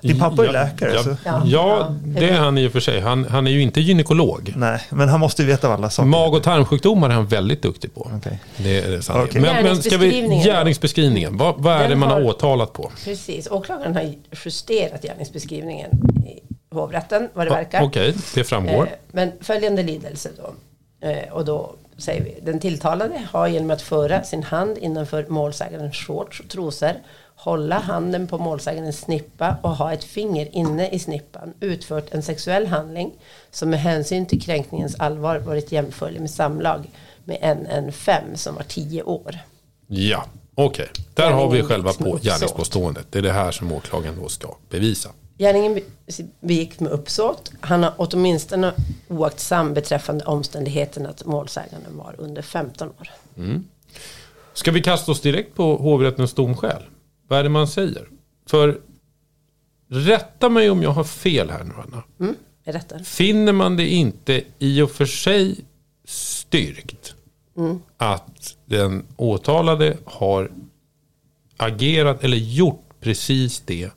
Din 0.00 0.18
pappa 0.18 0.46
är 0.46 0.52
läkare, 0.52 0.92
Ja, 0.94 1.02
så- 1.02 1.16
ja, 1.24 1.42
Ja. 1.46 1.94
det 2.04 2.28
är 2.28 2.38
han 2.38 2.58
i 2.58 2.68
och 2.68 2.72
för 2.72 2.80
sig. 2.80 3.00
Han, 3.00 3.24
han 3.24 3.46
är 3.46 3.50
ju 3.50 3.62
inte 3.62 3.80
gynekolog. 3.80 4.52
Nej, 4.56 4.80
men 4.90 5.08
han 5.08 5.20
måste 5.20 5.42
ju 5.42 5.48
veta 5.48 5.74
alla 5.74 5.90
saker. 5.90 6.06
Mag 6.08 6.34
och 6.34 6.42
tarmsjukdomar 6.42 7.10
är 7.10 7.14
han 7.14 7.26
väldigt 7.26 7.62
duktig 7.62 7.94
på. 7.94 8.10
Okej. 8.16 8.38
Det 8.56 8.78
är 8.78 8.90
det. 8.90 9.10
Okej. 9.22 9.40
Men, 9.40 9.64
men 9.64 9.82
ska 9.82 9.96
vi, 9.98 10.10
Gärningsbeskrivningen. 10.44 11.36
Vad, 11.36 11.54
vad 11.62 11.74
är 11.74 11.80
Den 11.80 11.90
det 11.90 11.96
man 11.96 12.08
har 12.08 12.20
har- 12.20 12.28
åtalat 12.28 12.72
på? 12.72 12.92
Precis. 13.04 13.48
Åklagaren 13.50 13.94
har 13.94 14.14
justerat 14.44 15.02
gärningsbeskrivningen 15.02 15.90
i 16.26 16.40
hovrätten, 16.74 17.28
vad 17.34 17.46
det 17.46 17.50
verkar. 17.50 17.82
Okej, 17.82 18.14
det 18.34 18.44
framgår. 18.44 18.82
Eh, 18.86 18.88
Men 19.12 19.32
följande 19.40 19.82
lydelse 19.82 20.30
då. 20.36 20.52
Eh, 21.00 21.32
Och 21.32 21.44
då 21.44 21.74
säger 21.96 22.22
vi, 22.24 22.38
den 22.42 22.60
tilltalade 22.60 23.22
har 23.32 23.48
genom 23.48 23.70
att 23.70 23.82
föra 23.82 24.22
sin 24.24 24.42
hand 24.42 24.78
innanför 24.78 25.26
målsägandens 25.28 25.96
shorts 25.96 26.40
och 26.40 26.48
trosor, 26.48 26.92
hålla 27.34 27.78
handen 27.78 28.26
på 28.26 28.38
målsägandens 28.38 29.00
snippa 29.00 29.56
och 29.62 29.70
ha 29.76 29.92
ett 29.92 30.04
finger 30.04 30.56
inne 30.56 30.88
i 30.88 30.98
snippan 30.98 31.54
utfört 31.60 32.14
en 32.14 32.22
sexuell 32.22 32.66
handling 32.66 33.12
som 33.50 33.70
med 33.70 33.80
hänsyn 33.80 34.26
till 34.26 34.42
kränkningens 34.42 34.94
allvar 34.98 35.38
varit 35.38 35.72
jämförlig 35.72 36.20
med 36.20 36.30
samlag 36.30 36.90
med 37.24 37.38
en, 37.40 37.66
en 37.66 37.92
fem 37.92 38.36
som 38.36 38.54
var 38.54 38.62
tio 38.62 39.02
år. 39.02 39.38
Ja, 39.86 40.24
okej. 40.54 40.88
Där 41.14 41.30
har 41.30 41.50
vi 41.50 41.62
själva 41.62 41.92
på 41.92 42.18
gärningspåståendet. 42.22 43.06
Det 43.10 43.18
är 43.18 43.22
det 43.22 43.32
här 43.32 43.50
som 43.50 43.72
åklagaren 43.72 44.14
då 44.22 44.28
ska 44.28 44.54
bevisa. 44.70 45.08
Gärningen 45.38 45.74
be- 45.74 46.24
begicks 46.40 46.80
med 46.80 46.92
uppsåt. 46.92 47.52
Han 47.60 47.82
har 47.82 47.94
åtminstone 47.96 48.74
oaktsam 49.08 49.74
beträffande 49.74 50.24
omständigheten 50.24 51.06
att 51.06 51.24
målsäganden 51.24 51.96
var 51.96 52.14
under 52.18 52.42
15 52.42 52.88
år. 52.88 53.10
Ska 54.52 54.70
vi 54.70 54.82
kasta 54.82 55.12
oss 55.12 55.20
direkt 55.20 55.54
på 55.54 55.76
hovrättens 55.76 56.34
domskäl? 56.34 56.82
Vad 57.28 57.38
är 57.38 57.42
det 57.42 57.48
man 57.48 57.68
säger? 57.68 58.08
För 58.46 58.80
rätta 59.88 60.48
mig 60.48 60.70
om 60.70 60.82
jag 60.82 60.90
har 60.90 61.04
fel 61.04 61.50
här 61.50 61.64
nu 61.64 61.72
Anna. 61.84 62.02
Mm, 62.20 62.34
detta? 62.64 62.98
Finner 62.98 63.52
man 63.52 63.76
det 63.76 63.86
inte 63.88 64.42
i 64.58 64.82
och 64.82 64.90
för 64.90 65.06
sig 65.06 65.64
styrkt 66.04 67.14
att 67.96 68.56
den 68.64 69.06
åtalade 69.16 69.96
har 70.04 70.50
agerat 71.56 72.24
eller 72.24 72.36
gjort 72.36 72.84
precis 73.00 73.62
det 73.66 73.90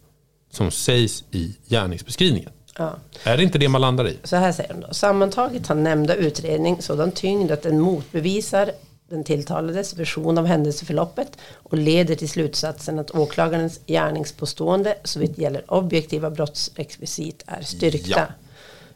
som 0.52 0.72
sägs 0.72 1.24
i 1.32 1.58
gärningsbeskrivningen? 1.68 2.50
Ja. 2.78 2.96
Är 3.24 3.38
det 3.38 3.44
inte 3.44 3.58
det 3.58 3.70
man 3.70 3.82
landar 3.82 4.08
i? 4.08 4.18
Så 4.24 4.36
här 4.36 4.52
säger 4.52 4.74
de 4.74 4.80
då. 4.82 4.94
Sammantaget 4.94 5.68
har 5.68 5.76
nämnda 5.76 6.16
utredning 6.16 6.82
sådan 6.82 7.12
tyngd 7.12 7.52
att 7.52 7.62
den 7.62 7.80
motbevisar 7.80 8.72
den 9.10 9.24
tilltalades 9.24 9.94
version 9.94 10.38
av 10.38 10.46
händelseförloppet 10.46 11.38
och 11.54 11.78
leder 11.78 12.16
till 12.16 12.30
slutsatsen 12.30 13.00
att 13.00 13.12
åklagarens 13.12 13.80
gärningspåstående 13.88 14.98
såvitt 15.04 15.38
gäller 15.38 15.74
objektiva 15.74 16.30
brottsrekvisit 16.30 17.44
är 17.48 17.62
styrkta. 17.62 18.10
Ja. 18.10 18.26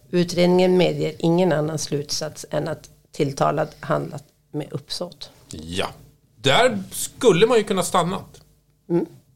Utredningen 0.09 0.77
medger 0.77 1.13
ingen 1.19 1.51
annan 1.51 1.79
slutsats 1.79 2.45
än 2.51 2.67
att 2.67 2.89
tilltalad 3.12 3.67
handlat 3.79 4.24
med 4.51 4.67
uppsåt. 4.71 5.29
Ja. 5.51 5.88
Där 6.35 6.83
skulle 6.91 7.47
man 7.47 7.57
ju 7.57 7.63
kunna 7.63 7.83
stannat. 7.83 8.41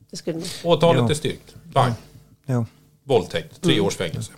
Det 0.10 0.18
skulle 0.18 0.38
man. 0.38 0.48
Åtalet 0.64 1.02
Jo. 1.02 1.10
är 1.10 1.14
styrkt. 1.14 1.56
Bang. 1.64 1.94
Jo. 2.50 2.66
Våldtäkt, 3.04 3.62
tre 3.62 3.80
års 3.80 3.96
fängelse. 3.96 4.32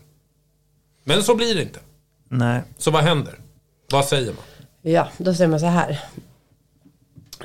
Men 1.04 1.24
så 1.24 1.36
blir 1.36 1.56
det 1.56 1.62
inte. 1.62 1.80
Nej. 2.30 2.62
Så 2.78 2.92
vad 2.92 3.04
händer? 3.04 3.40
Vad 3.92 4.06
säger 4.06 4.28
man? 4.34 4.44
Ja, 4.82 5.08
då 5.18 5.34
säger 5.34 5.48
man 5.50 5.60
så 5.60 5.66
här. 5.66 6.00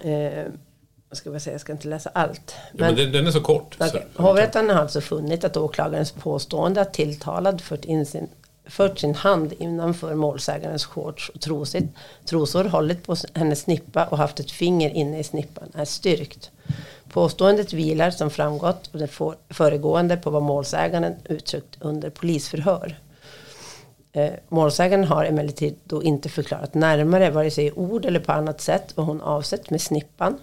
Eh, 0.04 0.44
vad 1.08 1.16
ska 1.18 1.30
jag 1.30 1.42
säga, 1.42 1.54
jag 1.54 1.60
ska 1.60 1.72
inte 1.72 1.88
läsa 1.88 2.10
allt. 2.14 2.54
Ja, 2.72 2.84
men 2.84 2.94
den, 2.96 3.12
den 3.12 3.26
är 3.26 3.30
så 3.30 3.40
kort. 3.40 3.76
Så- 3.78 4.22
Hovrätten 4.22 4.68
har 4.68 4.76
alltså 4.76 5.00
funnit 5.00 5.44
att 5.44 5.56
åklagarens 5.56 6.12
påstående 6.12 6.80
att 6.80 6.94
tilltalad 6.94 7.60
fört, 7.60 7.84
in 7.84 8.06
sin, 8.06 8.28
fört 8.66 8.98
sin 8.98 9.14
hand 9.14 9.52
innanför 9.58 10.14
målsägandens 10.14 10.84
shorts 10.84 11.28
och 11.28 11.40
trosit, 11.40 11.84
trosor, 12.24 12.64
hållit 12.64 13.02
på 13.06 13.16
hennes 13.34 13.60
snippa 13.60 14.04
och 14.06 14.18
haft 14.18 14.40
ett 14.40 14.50
finger 14.50 14.90
inne 14.90 15.18
i 15.18 15.24
snippan 15.24 15.68
är 15.74 15.84
styrkt. 15.84 16.50
Påståendet 17.16 17.72
vilar 17.72 18.10
som 18.10 18.30
framgått 18.30 18.90
av 18.94 19.00
det 19.00 19.08
föregående 19.54 20.16
på 20.16 20.30
vad 20.30 20.42
målsäganden 20.42 21.14
uttryckt 21.24 21.76
under 21.80 22.10
polisförhör. 22.10 22.98
Målsägaren 24.12 24.40
målsäganden 24.48 25.08
har 25.08 25.24
emellertid 25.24 25.78
då 25.84 26.02
inte 26.02 26.28
förklarat 26.28 26.74
närmare, 26.74 27.30
vare 27.30 27.50
sig 27.50 27.66
i 27.66 27.72
ord 27.72 28.04
eller 28.04 28.20
på 28.20 28.32
annat 28.32 28.60
sätt, 28.60 28.92
vad 28.94 29.06
hon 29.06 29.20
avsett 29.20 29.70
med 29.70 29.80
snippan. 29.80 30.38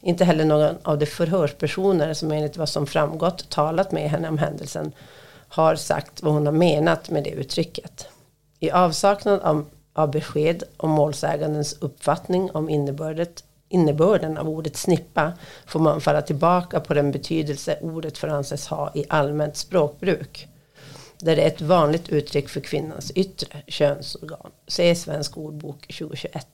Inte 0.00 0.24
heller 0.24 0.44
någon 0.44 0.74
av 0.82 0.98
de 0.98 1.06
förhörspersoner 1.06 2.14
som 2.14 2.32
enligt 2.32 2.56
vad 2.56 2.68
som 2.68 2.86
framgått 2.86 3.50
talat 3.50 3.92
med 3.92 4.10
henne 4.10 4.28
om 4.28 4.38
händelsen 4.38 4.92
har 5.48 5.76
sagt 5.76 6.22
vad 6.22 6.32
hon 6.32 6.46
har 6.46 6.52
menat 6.52 7.10
med 7.10 7.24
det 7.24 7.30
uttrycket. 7.30 8.08
I 8.58 8.70
avsaknad 8.70 9.40
av, 9.40 9.66
av 9.92 10.10
besked 10.10 10.62
om 10.76 10.90
målsägandens 10.90 11.76
uppfattning 11.80 12.50
om 12.50 12.68
innebördet, 12.68 13.44
innebörden 13.70 14.38
av 14.38 14.48
ordet 14.48 14.76
snippa 14.76 15.32
får 15.66 15.80
man 15.80 16.00
falla 16.00 16.22
tillbaka 16.22 16.80
på 16.80 16.94
den 16.94 17.10
betydelse 17.10 17.78
ordet 17.80 18.18
får 18.18 18.28
anses 18.28 18.66
ha 18.66 18.92
i 18.94 19.04
allmänt 19.08 19.56
språkbruk 19.56 20.48
där 21.18 21.36
det 21.36 21.42
är 21.42 21.46
ett 21.46 21.60
vanligt 21.60 22.08
uttryck 22.08 22.48
för 22.48 22.60
kvinnans 22.60 23.10
yttre 23.10 23.62
könsorgan. 23.66 24.50
Se 24.68 24.94
Svensk 24.94 25.36
ordbok 25.38 25.80
2021. 25.98 26.46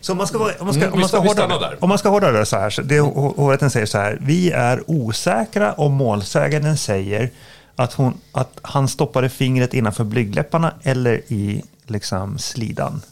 Så 0.00 0.12
om 0.12 0.18
man 0.18 0.26
ska, 0.26 0.38
vara- 0.38 0.54
om 0.58 0.64
man 0.66 0.74
ska, 0.74 0.82
Mm, 0.82 0.92
om 0.94 1.00
man 1.00 1.08
ska, 1.08 1.18
hårdra, 1.18 1.58
där. 1.58 1.76
om 1.80 1.88
man 1.88 1.98
ska 1.98 2.08
hårdra 2.08 2.32
det 2.32 2.46
så 2.46 2.56
här, 2.56 2.70
så 2.70 2.82
det 2.82 3.00
ho- 3.00 3.36
hovrätten 3.36 3.70
säger 3.70 3.86
så 3.86 3.98
här, 3.98 4.18
vi 4.20 4.50
är 4.50 4.90
osäkra 4.90 5.72
om 5.72 5.92
målsäganden 5.92 6.76
säger 6.76 7.30
att, 7.76 7.92
hon, 7.92 8.20
att 8.32 8.58
han 8.62 8.88
stoppade 8.88 9.28
fingret 9.28 9.74
innanför 9.74 10.04
blygdläpparna 10.04 10.74
eller 10.82 11.22
i 11.32 11.62
liksom, 11.86 12.38
slidan. 12.38 13.02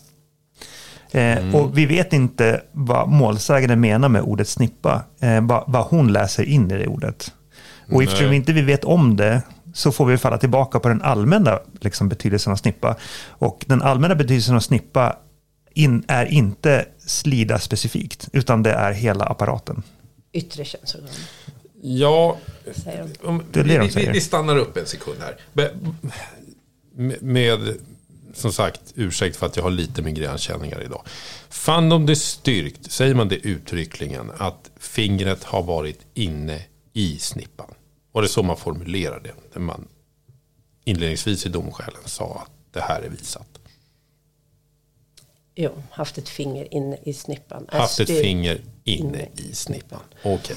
Eh, 1.10 1.38
Mm. 1.38 1.54
Och 1.54 1.78
vi 1.78 1.86
vet 1.86 2.12
inte 2.12 2.62
vad 2.72 3.08
målsäganden 3.08 3.80
menar 3.80 4.08
med 4.08 4.22
ordet 4.22 4.48
snippa, 4.48 5.02
eh, 5.20 5.40
vad, 5.46 5.64
vad 5.66 5.84
hon 5.84 6.12
läser 6.12 6.42
in 6.44 6.70
i 6.70 6.78
det 6.78 6.86
ordet. 6.86 7.32
Och 7.92 8.02
eftersom 8.02 8.26
Nej. 8.26 8.36
inte 8.36 8.52
vi 8.52 8.62
vet 8.62 8.84
om 8.84 9.16
det 9.16 9.42
så 9.74 9.92
får 9.92 10.06
vi 10.06 10.18
falla 10.18 10.38
tillbaka 10.38 10.78
på 10.80 10.88
den 10.88 11.02
allmänna 11.02 11.58
liksom, 11.80 12.08
betydelsen 12.08 12.52
av 12.52 12.56
snippa. 12.56 12.96
Och 13.28 13.64
den 13.68 13.82
allmänna 13.82 14.14
betydelsen 14.14 14.56
av 14.56 14.60
snippa 14.60 15.16
in, 15.74 16.04
är 16.08 16.26
inte 16.26 16.84
slida 16.98 17.58
specifikt, 17.58 18.28
utan 18.32 18.62
det 18.62 18.72
är 18.72 18.92
hela 18.92 19.24
apparaten. 19.24 19.82
Yttre 20.32 20.64
könsorgan, 20.64 21.08
Ja, 21.82 22.36
säger 22.84 23.08
de. 23.22 23.28
om, 23.28 23.42
Det 23.52 23.60
är 23.60 23.64
det 23.64 23.78
vi, 23.78 23.88
vi, 24.06 24.10
vi 24.12 24.20
stannar 24.20 24.56
upp 24.56 24.76
en 24.76 24.86
sekund 24.86 25.16
här. 25.20 25.36
Med, 25.52 25.70
med, 27.22 27.74
som 28.36 28.52
sagt, 28.52 28.80
ursäkt 28.94 29.36
för 29.36 29.46
att 29.46 29.56
jag 29.56 29.62
har 29.62 29.70
lite 29.70 30.02
migränkänningar 30.02 30.82
idag. 30.82 31.02
Fann 31.48 31.88
de 31.88 32.06
det 32.06 32.16
styrkt, 32.16 32.92
säger 32.92 33.14
man 33.14 33.28
det 33.28 33.36
uttryckligen, 33.36 34.30
att 34.38 34.70
fingret 34.76 35.44
har 35.44 35.62
varit 35.62 36.00
inne 36.14 36.62
i 36.92 37.18
snippan? 37.18 37.74
Och 38.12 38.22
det 38.22 38.28
så 38.28 38.42
man 38.42 38.56
formulerar 38.56 39.20
det. 39.20 39.32
När 39.52 39.60
man 39.60 39.88
inledningsvis 40.84 41.46
i 41.46 41.48
domskälen 41.48 42.00
sa 42.04 42.42
att 42.44 42.50
det 42.72 42.80
här 42.80 43.02
är 43.02 43.08
visat. 43.08 43.48
Jo, 45.58 45.70
haft 45.90 46.18
ett 46.18 46.28
finger 46.28 46.74
inne 46.74 46.98
i 47.02 47.12
snippan. 47.12 47.66
Haft 47.68 48.00
ett 48.00 48.08
finger 48.20 48.60
inne 48.84 49.28
i 49.36 49.54
snippan. 49.54 50.00
Okej. 50.22 50.56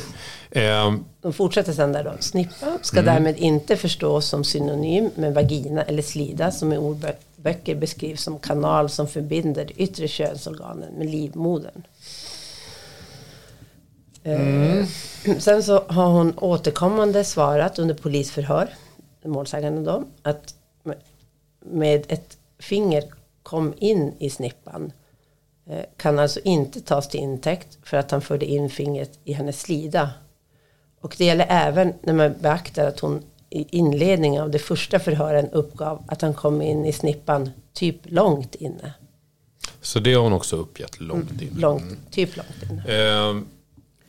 Ehm, 0.51 1.05
De 1.21 1.33
fortsätter 1.33 1.73
sen 1.73 1.91
där 1.91 2.03
då. 2.03 2.13
Snippa 2.19 2.65
Mm. 2.65 2.79
ska 2.81 3.01
därmed 3.01 3.37
inte 3.37 3.77
förstås 3.77 4.25
som 4.25 4.43
synonym 4.43 5.09
med 5.15 5.33
vagina 5.33 5.83
eller 5.83 6.01
slida 6.01 6.51
som 6.51 6.73
i 6.73 6.77
ordböcker 7.39 7.75
beskrivs 7.75 8.23
som 8.23 8.39
kanal 8.39 8.89
som 8.89 9.07
förbinder 9.07 9.65
de 9.65 9.73
yttre 9.83 10.07
könsorganen 10.07 10.93
med 10.93 11.07
livmodern. 11.09 11.83
Eh, 14.23 14.85
Sen 15.39 15.63
så 15.63 15.79
har 15.87 16.07
hon 16.07 16.37
återkommande 16.37 17.23
svarat 17.23 17.79
under 17.79 17.95
polisförhör, 17.95 18.69
målsäganden 19.25 19.83
då, 19.83 20.03
att 20.21 20.55
med- 20.83 20.97
med 21.59 22.05
ett 22.07 22.37
finger 22.59 23.03
kom 23.43 23.73
in 23.77 24.13
i 24.19 24.29
snippan 24.29 24.91
eh, 25.69 25.85
kan 25.97 26.19
alltså 26.19 26.39
inte 26.43 26.81
tas 26.81 27.07
till 27.09 27.19
intäkt 27.19 27.77
för 27.83 27.97
att 27.97 28.11
han 28.11 28.21
förde 28.21 28.45
in 28.45 28.69
fingret 28.69 29.19
i 29.23 29.33
hennes 29.33 29.61
slida. 29.61 30.09
Och 31.01 31.15
det 31.17 31.25
gäller 31.25 31.45
även 31.49 31.93
när 32.01 32.13
man 32.13 32.33
beaktar 32.41 32.87
att 32.87 32.99
hon 32.99 33.23
i 33.49 33.77
inledningen 33.77 34.43
av 34.43 34.51
det 34.51 34.59
första 34.59 34.99
förhören 34.99 35.49
uppgav 35.49 36.03
att 36.07 36.21
han 36.21 36.33
kom 36.33 36.61
in 36.61 36.85
i 36.85 36.93
snippan 36.93 37.49
typ 37.73 37.95
långt 38.03 38.55
inne. 38.55 38.93
så 39.81 39.99
det 39.99 40.13
har 40.13 40.23
hon 40.23 40.33
också 40.33 40.55
uppgett 40.55 41.01
långt 41.01 41.41
in. 41.41 41.55
Långt, 41.57 42.11
typ 42.11 42.37
långt 42.37 42.71
inne. 42.71 42.81
Eh, 42.81 43.41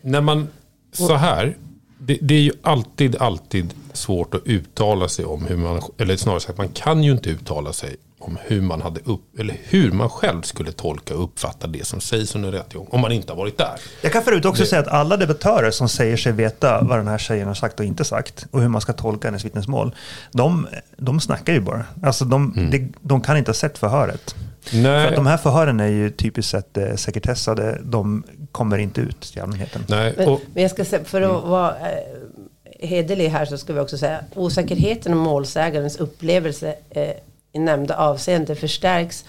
när 0.02 0.20
man 0.20 0.48
så 0.92 1.14
här, 1.14 1.56
det, 1.98 2.18
det 2.22 2.34
är 2.34 2.42
ju 2.42 2.52
alltid, 2.62 3.16
alltid 3.16 3.74
svårt 3.92 4.34
att 4.34 4.46
uttala 4.46 5.08
sig 5.08 5.24
om 5.24 5.46
hur 5.46 5.56
man, 5.56 5.82
eller 5.98 6.16
snarare 6.16 6.40
sagt, 6.40 6.58
man 6.58 6.68
kan 6.68 7.04
ju 7.04 7.12
inte 7.12 7.30
uttala 7.30 7.72
sig 7.72 7.96
om 8.20 8.38
hur 8.44 8.60
man, 8.60 8.80
hade 8.82 9.00
upp, 9.04 9.38
eller 9.40 9.56
hur 9.64 9.92
man 9.92 10.08
själv 10.08 10.42
skulle 10.42 10.72
tolka 10.72 11.14
och 11.16 11.24
uppfatta 11.24 11.66
det 11.66 11.86
som 11.86 12.00
sägs 12.00 12.34
under 12.34 12.52
rättegång 12.52 12.86
om 12.90 13.00
man 13.00 13.12
inte 13.12 13.32
har 13.32 13.36
varit 13.36 13.58
där. 13.58 13.74
Jag 14.02 14.12
kan 14.12 14.22
förut 14.22 14.44
också 14.44 14.62
Det- 14.62 14.68
säga 14.68 14.80
att 14.82 14.88
alla 14.88 15.16
debattörer 15.16 15.70
som 15.70 15.88
säger 15.88 16.16
sig 16.16 16.32
veta 16.32 16.82
vad 16.82 16.98
den 16.98 17.08
här 17.08 17.18
tjejen 17.18 17.46
har 17.48 17.54
sagt 17.54 17.80
och 17.80 17.86
inte 17.86 18.04
sagt 18.04 18.46
och 18.50 18.60
hur 18.60 18.68
man 18.68 18.80
ska 18.80 18.92
tolka 18.92 19.28
hennes 19.28 19.44
vittnesmål, 19.44 19.94
de, 20.32 20.66
de 20.96 21.20
snackar 21.20 21.52
ju 21.52 21.60
bara. 21.60 21.84
Alltså 22.02 22.24
de, 22.24 22.68
de, 22.70 22.92
de 23.00 23.20
kan 23.20 23.36
inte 23.36 23.48
ha 23.48 23.54
sett 23.54 23.78
förhöret. 23.78 24.34
För 24.62 24.76
Nej, 24.76 25.08
att 25.08 25.14
de 25.16 25.26
här 25.26 25.36
förhören 25.36 25.80
är 25.80 25.86
ju 25.86 26.10
typiskt 26.10 26.50
sett 26.50 26.76
eh, 26.76 26.94
sekretessade, 26.94 27.80
de 27.84 28.22
kommer 28.52 28.78
inte 28.78 29.00
ut 29.00 29.20
till 29.20 29.42
allmänheten. 29.42 29.84
nej, 29.88 30.14
Men, 30.16 30.28
och, 30.28 30.40
men 30.54 30.62
jag 30.62 30.70
ska 30.70 30.84
säga, 30.84 31.04
för 31.04 31.22
att 31.22 31.44
vara 31.44 31.70
eh, 31.70 32.88
hederlig 32.88 33.28
här 33.28 33.44
så 33.44 33.58
ska 33.58 33.72
vi 33.72 33.80
också 33.80 33.98
säga 33.98 34.20
osäkerheten 34.34 35.12
om 35.12 35.18
målsägarens 35.18 35.96
upplevelse 35.96 36.74
eh, 36.90 37.10
i 37.52 37.58
nämnda 37.58 37.96
avseende 37.96 38.54
förstärks 38.54 39.24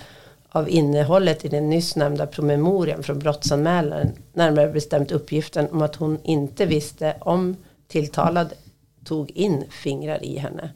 av 0.49 0.69
innehållet 0.69 1.45
i 1.45 1.47
den 1.47 1.69
nyss 1.69 1.95
nämnda 1.95 2.27
promemorian 2.27 3.03
från 3.03 3.19
brottsanmälaren. 3.19 4.11
Närmare 4.33 4.67
bestämt 4.67 5.11
uppgiften 5.11 5.69
om 5.71 5.81
att 5.81 5.95
hon 5.95 6.19
inte 6.23 6.65
visste 6.65 7.15
om 7.19 7.55
tilltalad 7.87 8.53
tog 9.05 9.31
in 9.31 9.63
fingrar 9.69 10.23
i 10.23 10.37
henne. 10.37 10.69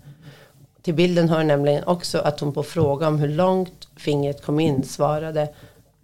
Till 0.81 0.93
bilden 0.93 1.29
hör 1.29 1.43
nämligen 1.43 1.83
också 1.83 2.19
att 2.19 2.39
hon 2.39 2.53
på 2.53 2.63
fråga 2.63 3.07
om 3.07 3.19
hur 3.19 3.29
långt 3.29 3.87
fingret 3.95 4.41
kom 4.41 4.59
in 4.59 4.83
svarade 4.83 5.49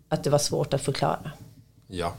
att 0.09 0.23
det 0.23 0.29
var 0.29 0.37
svårt 0.37 0.73
att 0.73 0.81
förklara. 0.81 1.31
Ja. 1.93 2.13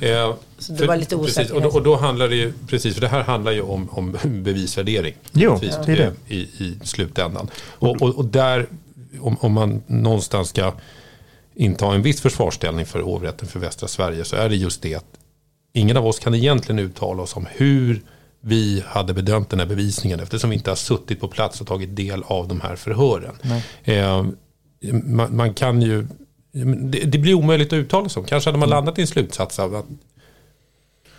Eh, 0.00 0.34
Så 0.58 0.72
det 0.72 0.78
för- 0.78 0.86
var 0.86 0.96
lite 0.96 1.16
osäkerhet. 1.16 1.50
och, 1.52 1.62
då, 1.62 1.68
och 1.68 1.82
då 1.82 1.96
handlar 1.96 2.28
det 2.28 2.36
ju, 2.36 2.52
precis, 2.68 2.94
för 2.94 3.00
det 3.00 3.08
här 3.08 3.22
handlar 3.22 3.52
ju 3.52 3.60
om, 3.62 3.88
om 3.90 4.12
bevisvärdering. 4.42 5.14
Jo, 5.32 5.58
Precis, 5.58 5.78
det 5.86 5.92
är 5.92 5.96
det. 5.96 6.04
eh, 6.04 6.12
I, 6.36 6.38
I 6.40 6.78
slutändan. 6.84 7.48
Och, 7.66 8.02
och, 8.02 8.14
och 8.18 8.24
där, 8.24 8.66
om, 9.20 9.36
om 9.40 9.52
man 9.52 9.82
någonstans 9.86 10.48
ska 10.48 10.72
inta 11.54 11.94
en 11.94 12.02
viss 12.02 12.20
försvarsställning 12.20 12.86
för 12.86 13.00
hovrätten 13.00 13.48
för 13.48 13.58
västra 13.60 13.88
Sverige 13.88 14.24
så 14.24 14.36
är 14.36 14.48
det 14.48 14.56
just 14.56 14.82
det 14.82 14.94
att 14.94 15.04
ingen 15.72 15.96
av 15.96 16.06
oss 16.06 16.18
kan 16.18 16.34
egentligen 16.34 16.78
uttala 16.78 17.22
oss 17.22 17.36
om 17.36 17.46
hur 17.50 18.02
vi 18.40 18.82
hade 18.86 19.14
bedömt 19.14 19.50
den 19.50 19.58
här 19.60 19.66
bevisningen 19.66 20.20
eftersom 20.20 20.50
vi 20.50 20.56
inte 20.56 20.70
har 20.70 20.76
suttit 20.76 21.20
på 21.20 21.28
plats 21.28 21.60
och 21.60 21.66
tagit 21.66 21.96
del 21.96 22.22
av 22.26 22.48
de 22.48 22.60
här 22.60 22.76
förhören. 22.76 23.34
Eh, 23.84 24.24
man, 25.04 25.36
man 25.36 25.54
kan 25.54 25.82
ju, 25.82 26.06
det, 26.52 26.98
det 27.04 27.18
blir 27.18 27.34
omöjligt 27.34 27.72
att 27.72 27.76
uttala 27.76 28.08
sig 28.08 28.20
om. 28.20 28.26
Kanske 28.26 28.48
hade 28.48 28.58
man 28.58 28.68
landat 28.68 28.98
i 28.98 29.00
en 29.00 29.06
slutsats 29.06 29.58
av 29.58 29.74
att 29.74 29.86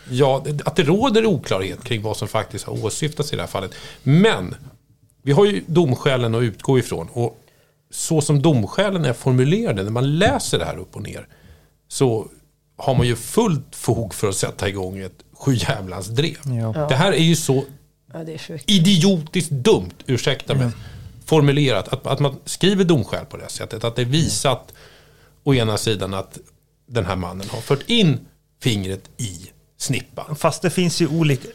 Ja, 0.09 0.45
att 0.65 0.75
det 0.75 0.83
råder 0.83 1.25
oklarhet 1.25 1.83
kring 1.83 2.01
vad 2.01 2.17
som 2.17 2.27
faktiskt 2.27 2.65
har 2.65 2.85
åsyftats 2.85 3.33
i 3.33 3.35
det 3.35 3.41
här 3.41 3.47
fallet. 3.47 3.71
Men 4.03 4.55
vi 5.21 5.31
har 5.31 5.45
ju 5.45 5.63
domskälen 5.67 6.35
att 6.35 6.41
utgå 6.41 6.79
ifrån. 6.79 7.07
Och 7.13 7.37
så 7.91 8.21
som 8.21 8.41
domskälen 8.41 9.05
är 9.05 9.13
formulerade, 9.13 9.83
när 9.83 9.91
man 9.91 10.17
läser 10.19 10.59
det 10.59 10.65
här 10.65 10.77
upp 10.77 10.95
och 10.95 11.01
ner, 11.01 11.27
så 11.87 12.27
har 12.77 12.95
man 12.95 13.07
ju 13.07 13.15
fullt 13.15 13.75
fog 13.75 14.13
för 14.13 14.29
att 14.29 14.35
sätta 14.35 14.69
igång 14.69 14.99
ett 14.99 15.23
sjujävlans 15.33 16.07
drev. 16.07 16.37
Ja. 16.43 16.85
Det 16.89 16.95
här 16.95 17.11
är 17.11 17.23
ju 17.23 17.35
så 17.35 17.63
Ja, 18.13 18.23
det 18.23 18.33
är 18.33 18.37
sjukt. 18.37 18.69
idiotiskt 18.69 19.51
dumt, 19.51 19.93
ursäkta 20.05 20.55
mig, 20.55 20.69
formulerat. 21.25 21.87
Att, 21.87 22.07
att 22.07 22.19
man 22.19 22.35
skriver 22.45 22.83
domskäl 22.83 23.25
på 23.25 23.37
det 23.37 23.49
sättet. 23.49 23.83
Att 23.83 23.95
det 23.95 24.01
är 24.01 24.05
visat 24.05 24.73
å 25.43 25.53
ena 25.53 25.77
sidan 25.77 26.13
att 26.13 26.37
den 26.87 27.05
här 27.05 27.15
mannen 27.15 27.49
har 27.49 27.61
fört 27.61 27.89
in 27.89 28.19
fingret 28.63 29.09
i 29.17 29.49
snippan. 29.77 30.35
Fast 30.35 30.61
det 30.61 30.69
finns 30.69 31.01
ju 31.01 31.07
olika... 31.07 31.47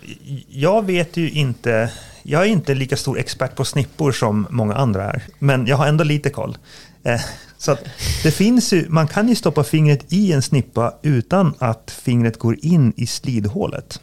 Jag 0.49 0.87
vet 0.87 1.17
ju 1.17 1.31
inte... 1.31 1.93
Jag 2.23 2.43
är 2.43 2.47
inte 2.47 2.75
lika 2.75 2.97
stor 2.97 3.19
expert 3.19 3.55
på 3.57 3.65
snippor 3.65 4.13
som 4.13 4.47
många 4.51 4.75
andra 4.75 5.05
är. 5.05 5.23
Men 5.39 5.67
jag 5.67 5.77
har 5.77 5.87
ändå 5.87 6.05
lite 6.05 6.31
koll. 6.31 6.59
Eh, 7.05 7.21
Så 7.59 7.73
att 7.73 7.85
det 8.23 8.31
finns 8.31 8.73
ju, 8.73 8.89
man 8.89 9.09
kan 9.09 9.29
ju 9.29 9.35
stoppa 9.35 9.65
fingret 9.65 10.13
i 10.13 10.33
en 10.33 10.43
snippa 10.43 10.95
utan 11.03 11.55
att 11.59 11.91
fingret 12.03 12.39
går 12.39 12.57
in 12.63 12.93
i 12.97 13.07
slidhålet. 13.07 14.01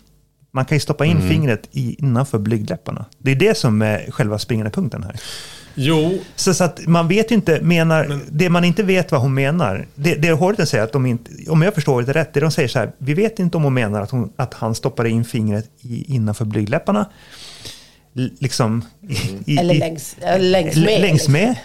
Man 0.52 0.65
kan 0.65 0.76
ju 0.76 0.80
stoppa 0.80 1.06
in 1.06 1.30
fingret 1.30 1.69
i, 1.72 1.96
innanför 2.00 2.39
blygdläpparna. 2.39 3.06
Det 3.17 3.32
är 3.32 3.36
det 3.36 3.58
som 3.58 3.82
är 3.82 4.12
själva 4.12 4.39
springande 4.39 4.72
punkten 4.72 5.04
här. 5.04 5.19
Jo, 5.75 6.19
Så, 6.36 6.53
så 6.53 6.63
att 6.63 6.88
man 6.88 7.07
vet 7.07 7.31
ju 7.31 7.36
inte, 7.36 7.62
menar, 7.62 8.19
det 8.31 8.49
man 8.49 8.63
inte 8.63 8.83
vet 8.83 9.12
vad 9.12 9.21
hon 9.21 9.33
menar, 9.33 9.88
det, 9.95 10.15
det 10.15 10.31
hovrätten 10.31 10.67
säger 10.67 10.83
att 10.83 10.91
de 10.91 11.05
inte, 11.05 11.31
om 11.49 11.62
jag 11.62 11.73
förstår 11.73 12.01
det 12.01 12.13
rätt, 12.13 12.33
det 12.33 12.39
de 12.39 12.51
säger 12.51 12.67
så 12.69 12.79
här, 12.79 12.91
vi 12.97 13.13
vet 13.13 13.39
inte 13.39 13.57
om 13.57 13.63
hon 13.63 13.73
menar 13.73 14.01
att, 14.01 14.12
hon, 14.12 14.33
att 14.36 14.53
han 14.53 14.75
stoppade 14.75 15.09
in 15.09 15.25
fingret 15.25 15.69
i, 15.81 16.13
innanför 16.15 16.45
blygdläpparna, 16.45 17.09
liksom 18.39 18.86
i, 19.45 19.53
i, 19.53 19.57
Eller 19.57 19.73
i- 19.75 19.79
längs, 19.79 20.15
eller 20.21 20.49
längs 20.49 20.75
med. 20.75 21.01
längs 21.01 21.27
med, 21.27 21.55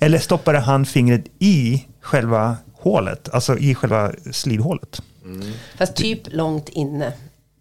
eller 0.00 0.18
stoppade 0.18 0.58
han 0.58 0.86
fingret 0.86 1.24
i 1.38 1.84
själva 2.00 2.56
hålet, 2.74 3.28
alltså 3.32 3.58
i 3.58 3.74
själva 3.74 4.12
slidhålet. 4.32 5.02
Fast 5.78 5.94
typ 5.96 6.20
långt 6.26 6.68
inne. 6.68 7.12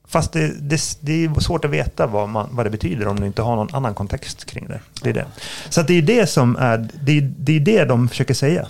Fast 0.07 0.31
det, 0.31 0.47
det, 0.47 0.81
det 1.01 1.25
är 1.25 1.39
svårt 1.39 1.65
att 1.65 1.71
veta 1.71 2.07
vad, 2.07 2.29
man, 2.29 2.49
vad 2.51 2.65
det 2.65 2.69
betyder 2.69 3.07
om 3.07 3.19
du 3.19 3.25
inte 3.25 3.41
har 3.41 3.55
någon 3.55 3.75
annan 3.75 3.93
kontext 3.93 4.45
kring 4.45 4.67
det. 4.67 4.79
Det 5.03 5.09
är 5.09 5.13
det. 5.13 5.25
Så 5.69 5.81
att 5.81 5.87
det 5.87 5.93
är 5.93 6.01
det 6.01 6.27
som 6.27 6.55
är, 6.55 6.89
det 7.01 7.17
är, 7.17 7.33
det 7.37 7.55
är 7.55 7.59
det 7.59 7.85
de 7.85 8.09
försöker 8.09 8.33
säga. 8.33 8.67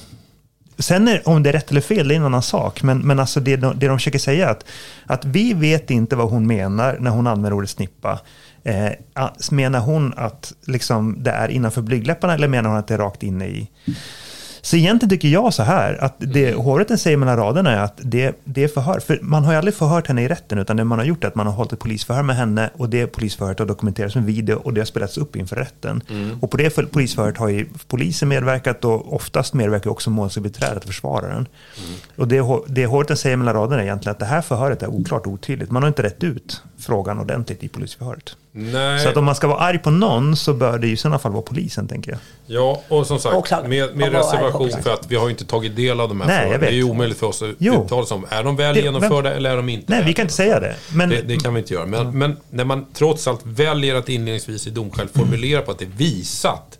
Sen 0.80 1.08
är, 1.08 1.28
om 1.28 1.43
det 1.43 1.50
är 1.50 1.54
rätt 1.54 1.71
eller 1.71 1.82
fel, 1.82 2.08
det 2.08 2.13
är 2.13 2.17
en 2.17 2.26
annan 2.26 2.41
sak. 2.41 2.84
Men, 2.84 3.00
men 3.00 3.19
alltså 3.19 3.39
det, 3.39 3.56
de, 3.56 3.80
det 3.80 3.88
de 3.88 3.97
försöker 3.97 4.19
säga 4.19 4.47
är 4.47 4.52
att, 4.52 4.65
att 5.06 5.26
vi 5.26 5.54
vet 5.54 5.91
inte 5.91 6.15
vad 6.15 6.30
hon 6.30 6.47
menar 6.47 6.97
när 7.00 7.12
hon 7.12 7.28
använder 7.28 7.54
ordet 7.54 7.69
snippa. 7.69 8.19
Eh, 8.63 8.91
menar 9.52 9.80
hon 9.80 10.13
att 10.17 10.54
liksom, 10.65 11.23
det 11.23 11.32
är 11.32 11.47
innanför 11.47 11.82
blygdläpparna 11.82 12.34
eller 12.34 12.47
menar 12.47 12.69
hon 12.69 12.80
att 12.80 12.88
det 12.88 12.93
är 12.93 12.97
rakt 12.97 13.23
inne 13.23 13.47
i? 13.47 13.69
Så 14.62 14.76
egentligen 14.76 15.10
tycker 15.10 15.28
jag 15.28 15.54
så 15.54 15.63
här, 15.63 16.04
att 16.04 16.15
det 16.17 16.54
hovrätten 16.54 16.98
säger 16.98 17.17
mellan 17.17 17.38
raderna 17.38 17.72
är 17.72 17.80
att 17.80 18.00
det, 18.04 18.36
det 18.43 18.63
är 18.63 18.67
förhör. 18.67 19.00
För 19.00 19.20
man 19.22 19.43
har 19.46 19.52
ju 19.52 19.58
aldrig 19.58 19.74
förhört 19.76 20.08
henne 20.08 20.24
i 20.24 20.28
rätten, 20.28 20.58
utan 20.60 20.78
det 20.78 20.84
man 20.84 21.00
har 21.00 21.06
gjort 21.06 21.24
är 21.24 21.28
att 21.28 21.36
man 21.36 21.48
har 21.48 21.54
hållit 21.54 21.74
ett 21.74 21.80
polisförhör 21.80 22.24
med 22.24 22.36
henne 22.36 22.70
och 22.78 22.89
det 22.89 23.08
polisförhöret 23.08 23.60
har 23.60 23.65
dokumenterats 23.65 24.15
med 24.15 24.26
video 24.26 24.56
och 24.56 24.74
det 24.74 24.82
har 24.82 24.86
spelats 24.86 25.17
upp 25.17 25.36
inför 25.36 25.56
rätten. 25.56 26.04
Och 26.41 26.52
på 26.52 26.58
det 26.58 26.70
för- 26.70 26.84
polisförhöret 26.84 27.38
har 27.38 27.50
ju 27.50 27.67
polisen 27.88 28.30
medverkat 28.30 28.86
och 28.86 29.13
oftast 29.15 29.54
medverkar 29.54 29.89
också 29.89 30.10
målsägandebiträdet 30.10 30.86
försvararen. 30.86 31.48
Och 32.15 32.28
det, 32.28 32.43
det 32.67 32.86
hovrätten 32.86 33.17
säger 33.17 33.38
mellan 33.38 33.54
raderna 33.54 33.82
är 33.82 33.86
egentligen 33.86 34.12
att 34.12 34.20
det 34.20 34.26
här 34.26 34.41
förhöret 34.41 34.84
är 34.84 34.88
oklart 34.88 35.26
och 35.26 35.32
otydligt. 35.32 35.72
Man 35.72 35.84
har 35.84 35.88
inte 35.88 36.04
rätt 36.04 36.24
ut 36.24 36.62
frågan 36.88 37.19
ordentligt 37.19 37.63
i 37.63 37.67
polisförhöret. 37.67 38.36
nej. 38.52 39.00
Så 39.04 39.10
att 39.10 39.17
om 39.17 39.26
man 39.26 39.36
ska 39.36 39.47
vara 39.47 39.60
arg 39.60 39.78
på 39.80 39.89
någon 39.89 40.36
så 40.36 40.54
bör 40.54 40.78
det 40.80 40.88
ju 40.88 40.93
i 40.93 40.97
sådana 40.97 41.19
fall 41.19 41.32
vara 41.32 41.41
polisen, 41.41 41.88
tänker 41.88 42.12
jag. 42.12 42.19
Ja, 42.47 42.82
och 42.88 43.08
som 43.08 43.19
sagt, 43.19 43.36
Åklagaren. 43.36 43.69
med, 43.69 43.95
med 43.95 44.12
reservation 44.12 44.69
för 44.84 44.93
att 44.93 45.12
vi 45.12 45.15
har 45.15 45.23
ju 45.26 45.32
inte 45.32 45.45
tagit 45.45 45.76
del 45.76 46.00
av 46.00 46.10
de 46.10 46.21
här 46.21 46.28
Nej, 46.28 46.52
jag. 46.52 46.60
Det 46.62 46.67
är 46.67 46.71
ju 46.71 46.84
omöjligt 46.84 47.17
för 47.17 47.28
oss 47.28 47.41
att 47.41 47.50
Jo. 47.58 47.86
uttala 47.86 48.02
oss 48.02 48.12
om. 48.12 48.26
Är 48.30 48.43
de 48.43 48.56
väl 48.56 48.76
Det- 48.76 48.82
genomförda 48.82 49.34
eller 49.34 49.52
är 49.52 49.56
de 49.56 49.69
inte 49.69 49.93
Nej, 49.93 50.04
vi 50.06 50.13
kan 50.13 50.23
inte 50.23 50.34
säga 50.36 50.60
det. 50.60 50.76
Men, 50.93 51.10
Det, 51.10 51.21
det 51.21 51.38
kan 51.38 51.54
vi 51.54 51.60
inte 51.60 51.73
göra. 51.73 51.86
Men, 51.86 52.17
men 52.17 52.38
när 52.50 52.63
man 52.65 52.86
trots 52.93 53.28
allt 53.28 53.41
väljer 53.43 53.95
att 53.95 54.10
inledningsvis 54.10 54.67
i 54.67 54.69
domskäl 54.69 55.08
formulera 55.08 55.62
på 55.62 55.71
att 55.71 55.80
det 55.80 55.86
är 55.86 55.89
visat 55.97 56.80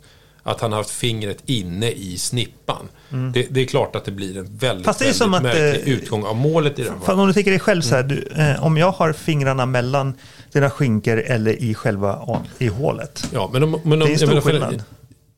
att 0.50 0.60
han 0.60 0.72
har 0.72 0.78
haft 0.78 0.90
fingret 0.90 1.38
inne 1.46 1.90
i 1.90 2.18
snippan. 2.18 2.88
Det, 3.34 3.46
det 3.50 3.60
är 3.60 3.66
klart 3.66 3.96
att 3.96 4.04
det 4.04 4.10
blir 4.10 4.38
en 4.38 4.44
väldigt, 4.44 4.60
Mm. 4.60 4.84
Fast 4.84 4.98
det 4.98 5.04
är 5.04 5.06
väldigt 5.06 5.16
som 5.16 5.34
att, 5.34 5.42
märklig 5.42 5.92
eh, 5.92 5.98
utgång 5.98 6.24
av 6.24 6.36
målet 6.36 6.78
i 6.78 6.82
det 6.82 6.90
här 6.90 6.98
fallet. 6.98 7.20
om 7.20 7.26
du 7.26 7.32
tänker 7.32 7.50
dig 7.50 7.60
själv 7.60 7.82
så 7.82 7.94
här, 7.94 8.02
du, 8.02 8.28
eh, 8.36 8.64
om 8.64 8.76
jag 8.76 8.92
har 8.92 9.12
fingrarna 9.12 9.66
mellan 9.66 10.14
dina 10.52 10.70
skinkor 10.70 11.16
eller 11.18 11.62
i 11.62 11.74
själva 11.74 12.40
i 12.58 12.66
hålet. 12.66 13.28
Ja, 13.32 13.50
men 13.52 13.62
om, 13.62 13.80
men 13.84 13.92
om, 13.92 13.98
Det 13.98 14.04
är 14.04 14.10
en 14.10 14.18
stor 14.18 14.26
menar, 14.26 14.40
skillnad. 14.40 14.82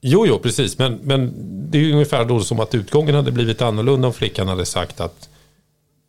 Jo, 0.01 0.27
jo, 0.27 0.39
precis. 0.39 0.79
Men, 0.79 0.99
men 1.03 1.35
det 1.71 1.79
är 1.79 1.93
ungefär 1.93 2.25
då 2.25 2.41
som 2.41 2.61
att 2.61 2.75
utgången 2.75 3.15
hade 3.15 3.33
blivit 3.33 3.63
annorlunda 3.63 4.09
om 4.09 4.15
flickan 4.15 4.49
hade 4.49 4.67
sagt 4.67 5.01
att 5.01 5.29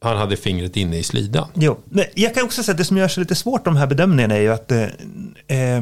han 0.02 0.18
hade 0.18 0.38
fingret 0.38 0.78
inne 0.78 0.98
i 0.98 1.04
slidan. 1.04 1.48
Jo, 1.54 1.78
jag 2.14 2.34
kan 2.36 2.44
också 2.44 2.64
säga 2.64 2.74
att 2.74 2.78
det 2.78 2.86
som 2.86 2.98
gör 2.98 3.08
sig 3.08 3.22
lite 3.22 3.36
svårt 3.36 3.66
de 3.66 3.76
här 3.76 3.88
bedömningarna 3.88 4.36
är 4.36 4.42
ju 4.42 4.54
att 4.54 4.72
eh, 4.72 4.82
eh, 5.48 5.82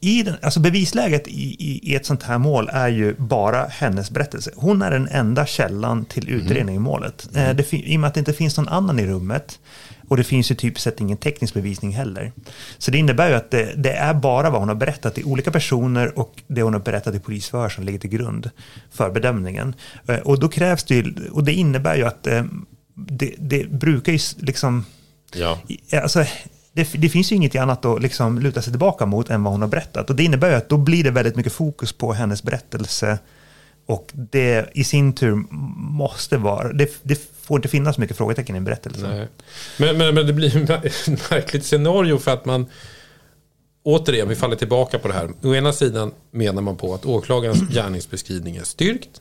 i 0.00 0.22
den, 0.22 0.34
alltså 0.42 0.60
bevisläget 0.60 1.28
i, 1.28 1.56
i, 1.58 1.90
i 1.92 1.94
ett 1.94 2.06
sånt 2.06 2.22
här 2.22 2.38
mål 2.38 2.70
är 2.72 2.88
ju 2.88 3.14
bara 3.14 3.66
hennes 3.66 4.10
berättelse. 4.10 4.50
Hon 4.56 4.82
är 4.82 4.90
den 4.90 5.08
enda 5.08 5.46
källan 5.46 6.04
till 6.04 6.28
utredning 6.28 6.76
i 6.76 6.78
målet. 6.78 7.28
Eh, 7.34 7.54
det, 7.54 7.72
I 7.72 7.96
och 7.96 8.00
med 8.00 8.08
att 8.08 8.14
det 8.14 8.20
inte 8.20 8.32
finns 8.32 8.56
någon 8.56 8.68
annan 8.68 8.98
i 8.98 9.06
rummet 9.06 9.58
och 10.08 10.16
det 10.16 10.24
finns 10.24 10.50
ju 10.50 10.54
typ 10.54 10.80
sett 10.80 11.00
ingen 11.00 11.16
teknisk 11.16 11.54
bevisning 11.54 11.92
heller. 11.92 12.32
Så 12.78 12.90
det 12.90 12.98
innebär 12.98 13.28
ju 13.28 13.34
att 13.34 13.50
det, 13.50 13.74
det 13.76 13.92
är 13.92 14.14
bara 14.14 14.50
vad 14.50 14.60
hon 14.60 14.68
har 14.68 14.76
berättat 14.76 15.14
till 15.14 15.24
olika 15.24 15.50
personer 15.50 16.18
och 16.18 16.42
det 16.46 16.62
hon 16.62 16.72
har 16.72 16.80
berättat 16.80 17.14
i 17.14 17.20
polisförhör 17.20 17.68
som 17.68 17.84
ligger 17.84 17.98
till 17.98 18.10
grund 18.10 18.50
för 18.90 19.10
bedömningen. 19.10 19.74
Eh, 20.08 20.18
och 20.18 20.40
då 20.40 20.48
krävs 20.48 20.84
det 20.84 20.94
ju, 20.94 21.14
och 21.32 21.44
det 21.44 21.52
innebär 21.52 21.96
ju 21.96 22.04
att 22.04 22.26
eh, 22.26 22.44
det, 22.94 23.34
det 23.38 23.70
brukar 23.70 24.12
ju 24.12 24.18
liksom 24.36 24.84
Ja. 25.34 25.58
Alltså, 26.02 26.24
det, 26.72 26.92
det 26.92 27.08
finns 27.08 27.32
ju 27.32 27.36
inget 27.36 27.56
annat 27.56 27.84
att 27.84 28.02
liksom 28.02 28.38
luta 28.38 28.62
sig 28.62 28.72
tillbaka 28.72 29.06
mot 29.06 29.30
än 29.30 29.42
vad 29.42 29.52
hon 29.52 29.60
har 29.60 29.68
berättat. 29.68 30.10
Och 30.10 30.16
det 30.16 30.24
innebär 30.24 30.50
ju 30.50 30.56
att 30.56 30.68
då 30.68 30.76
blir 30.76 31.04
det 31.04 31.10
väldigt 31.10 31.36
mycket 31.36 31.52
fokus 31.52 31.92
på 31.92 32.12
hennes 32.12 32.42
berättelse. 32.42 33.18
Och 33.86 34.10
det 34.12 34.70
i 34.74 34.84
sin 34.84 35.12
tur 35.12 35.34
måste 35.76 36.36
vara, 36.36 36.72
det, 36.72 36.90
det 37.02 37.30
får 37.42 37.58
inte 37.58 37.68
finnas 37.68 37.98
mycket 37.98 38.16
frågetecken 38.16 38.56
i 38.56 38.58
en 38.58 38.64
berättelse. 38.64 39.08
Nej. 39.08 39.28
Men, 39.78 39.98
men, 39.98 40.14
men 40.14 40.26
det 40.26 40.32
blir 40.32 40.70
ett 40.70 41.30
märkligt 41.30 41.64
scenario 41.64 42.18
för 42.18 42.30
att 42.30 42.44
man 42.44 42.66
återigen, 43.82 44.28
vi 44.28 44.36
faller 44.36 44.56
tillbaka 44.56 44.98
på 44.98 45.08
det 45.08 45.14
här. 45.14 45.30
Å 45.42 45.54
ena 45.54 45.72
sidan 45.72 46.12
menar 46.30 46.62
man 46.62 46.76
på 46.76 46.94
att 46.94 47.06
åklagarens 47.06 47.60
gärningsbeskrivning 47.74 48.56
är 48.56 48.64
styrkt. 48.64 49.20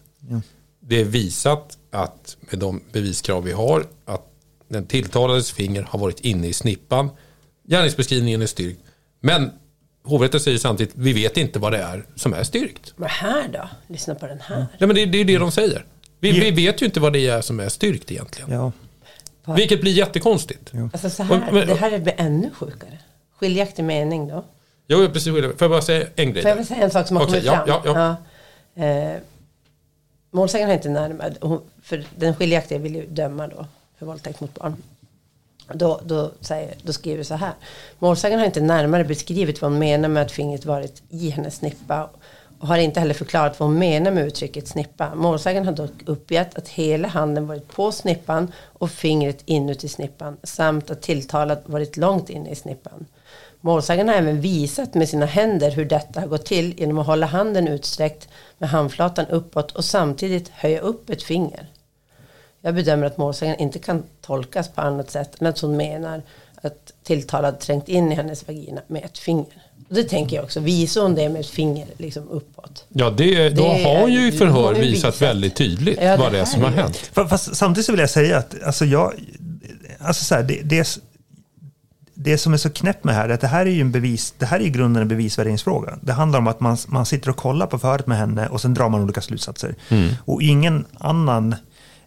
Det 0.80 1.02
är 1.02 1.06
visat 1.06 1.78
att 1.92 2.38
med 2.40 2.60
de 2.60 2.82
beviskrav 2.92 3.44
vi 3.44 3.52
har 3.52 3.86
att 4.06 4.26
den 4.68 4.86
tilltalades 4.86 5.52
finger 5.52 5.84
har 5.84 6.00
varit 6.00 6.20
inne 6.20 6.48
i 6.48 6.54
snippan. 6.54 7.10
Gärningsbeskrivningen 7.70 8.42
är 8.42 8.46
styrkt. 8.46 8.80
Men 9.22 9.52
hovrätten 10.04 10.40
säger 10.40 10.58
samtidigt 10.58 10.94
vi 10.96 11.14
vet 11.14 11.38
inte 11.38 11.60
vad 11.60 11.72
det 11.72 11.78
är 11.78 12.06
som 12.16 12.34
är 12.34 12.44
styrkt. 12.44 12.94
Men 12.96 13.10
här 13.10 13.48
då? 13.48 13.70
Lyssna 13.88 14.16
på 14.16 14.28
den 14.28 14.40
här. 14.42 14.58
Nej, 14.78 14.88
men 14.88 14.96
det, 14.96 15.06
det 15.06 15.18
är 15.18 15.26
det 15.26 15.38
de 15.38 15.52
säger. 15.52 15.86
Vi, 16.20 16.32
vi 16.40 16.52
vet 16.52 16.82
ju 16.82 16.86
inte 16.86 17.00
vad 17.00 17.14
det 17.14 17.28
är 17.28 17.42
som 17.42 17.60
är 17.60 17.70
styrkt 17.70 18.12
egentligen. 18.12 18.52
Ja. 18.52 18.72
Vilket 19.56 19.82
blir 19.82 19.92
jättekonstigt. 19.92 20.72
Alltså 20.94 21.10
så 21.10 21.24
här, 21.24 21.48
Och- 21.48 21.54
men- 21.54 21.68
det 21.68 21.76
här 21.76 22.00
blir 22.00 22.14
ännu 22.18 22.50
sjukare. 22.54 22.98
Skiljaktig 23.40 23.84
mening 23.84 24.28
då. 24.28 24.46
Är 24.88 25.08
precis 25.10 25.34
Får 25.34 25.56
jag 25.60 25.70
bara 25.72 25.82
säga 25.82 26.08
en 26.16 26.34
grej? 26.34 26.42
Får 26.42 26.52
jag 26.52 26.66
säga 26.66 26.84
en 26.84 26.92
sak 26.92 27.08
som 27.08 27.18
har 27.18 27.24
Okej, 27.24 27.34
kommit 27.34 27.46
ja, 27.68 27.82
fram? 27.84 27.96
ja, 27.96 28.18
ja. 28.76 28.84
Eh, 28.86 29.18
målsägaren 30.32 30.70
har 30.70 30.76
inte 30.76 30.90
närmare, 30.90 31.34
hon- 31.42 31.62
för 31.84 32.04
den 32.16 32.36
skiljaktiga 32.36 32.78
vill 32.78 32.96
ju 32.96 33.06
döma 33.08 33.48
då 33.48 33.66
för 34.00 34.06
våldtäkt 34.06 34.40
mot 34.42 34.54
barn. 34.54 34.76
Då, 35.74 36.02
då, 36.06 36.32
säger, 36.42 36.76
då 36.84 36.94
skriver 36.94 37.18
du 37.18 37.24
så 37.24 37.36
här. 37.36 37.54
Målsägaren 38.00 38.40
har 38.40 38.46
inte 38.46 38.62
närmare 38.62 39.04
beskrivit 39.04 39.62
vad 39.62 39.72
hon 39.72 39.80
menar 39.80 40.10
med 40.10 40.24
att 40.24 40.32
fingret 40.32 40.66
varit 40.66 41.02
i 41.10 41.30
hennes 41.30 41.56
snippa 41.56 42.10
och 42.60 42.68
har 42.68 42.78
inte 42.78 43.00
heller 43.00 43.14
förklarat 43.14 43.60
vad 43.60 43.70
hon 43.70 43.80
menar 43.80 44.12
med 44.12 44.28
uttrycket 44.28 44.68
snippa. 44.68 45.16
Målsägaren 45.16 45.66
har 45.66 45.74
dock 45.74 45.92
uppgett 46.06 46.58
att 46.58 46.68
hela 46.68 47.08
handen 47.08 47.48
varit 47.48 47.68
på 47.68 47.92
snippan 47.92 48.52
och 48.66 48.92
fingret 48.92 49.42
inuti 49.46 49.88
snippan 49.88 50.38
samt 50.44 50.92
att 50.92 51.02
tilltalad 51.02 51.60
varit 51.66 51.98
långt 51.98 52.30
inne 52.30 52.50
i 52.50 52.56
snippan. 52.56 53.06
Målsägaren 53.62 54.08
har 54.08 54.16
även 54.16 54.42
visat 54.42 54.94
med 54.94 55.10
sina 55.10 55.26
händer 55.26 55.72
hur 55.72 55.86
detta 55.86 56.20
har 56.20 56.28
gått 56.28 56.46
till 56.46 56.80
genom 56.80 56.98
att 56.98 57.08
hålla 57.08 57.26
handen 57.26 57.68
utsträckt 57.68 58.28
med 58.58 58.70
handflatan 58.70 59.26
uppåt 59.26 59.72
och 59.72 59.86
samtidigt 59.86 60.50
höja 60.50 60.80
upp 60.80 61.10
ett 61.10 61.24
finger. 61.24 61.68
Jag 62.62 62.76
bedömer 62.76 63.08
att 63.08 63.17
målsägaren 63.17 63.60
inte 63.60 63.80
kan 63.80 64.04
tolkas 64.22 64.69
på 64.69 64.82
annat 64.82 65.12
sätt 65.12 65.41
än 65.41 65.48
att 65.48 65.60
hon 65.60 65.78
menar 65.78 66.22
att 66.62 66.91
tilltalad 67.04 67.60
trängt 67.60 67.89
in 67.89 68.12
i 68.12 68.15
hennes 68.15 68.48
vagina 68.48 68.82
med 68.88 69.06
ett 69.06 69.17
finger. 69.17 69.45
Och 69.89 69.95
det 69.95 70.04
tänker 70.04 70.36
jag 70.36 70.45
också. 70.45 70.60
Visar 70.60 71.02
hon 71.02 71.15
det 71.15 71.30
med 71.30 71.39
ett 71.39 71.48
finger 71.50 71.88
liksom 71.98 72.30
uppåt? 72.30 72.86
Ja, 72.89 73.10
det, 73.10 73.50
då 73.50 73.62
Det 73.63 73.84
har 73.84 74.02
hon 74.02 74.13
ju 74.13 74.28
i 74.28 74.32
förhör 74.32 74.74
visat 74.74 74.86
visat. 74.86 75.22
väldigt 75.22 75.56
tydligt 75.56 75.98
Ja, 76.02 76.12
det 76.12 76.17
vad 76.17 76.32
det 76.32 76.39
är 76.39 76.45
som 76.45 76.62
har 76.62 76.69
hänt. 76.69 77.12
Fa- 77.13 77.28
Fast 77.28 77.56
samtidigt 77.56 77.86
så 77.86 77.91
vill 77.91 78.00
jag 78.00 78.10
säga 78.10 78.38
att 78.38 78.63
alltså 78.63 78.86
jag, 78.86 79.13
alltså 80.00 80.24
så 80.26 80.36
här, 80.36 80.43
det, 80.43 80.62
det, 80.63 81.00
det 82.13 82.38
som 82.38 82.54
är 82.54 82.58
så 82.58 82.69
knäppt 82.69 83.04
med 83.04 83.13
det 83.15 83.17
här 83.19 83.30
är 83.30 83.34
att 83.34 83.41
det 83.41 83.48
här 83.48 83.65
är 83.65 83.69
ju 83.69 83.82
en 83.82 83.91
bevis, 83.91 84.34
det 84.38 84.45
här 84.45 84.60
är 84.60 84.63
i 84.63 84.69
grunden 84.69 85.02
en 85.02 85.08
bevisvärderingsfråga. 85.08 86.00
Det 86.02 86.13
handlar 86.13 86.39
om 86.39 86.48
att 86.48 86.60
man, 86.60 86.78
man 86.88 87.06
sitter 87.06 87.30
och 87.30 87.38
kollar 87.38 87.67
på 87.67 87.80
förhöret 87.80 88.08
med 88.08 88.17
henne 88.17 88.48
och 88.48 88.62
sen 88.62 88.74
drar 88.74 88.89
man 88.89 89.02
olika 89.04 89.22
slutsatser. 89.22 89.76
Mm. 89.89 90.10
Och 90.26 90.41
ingen 90.41 90.86
annan 91.00 91.56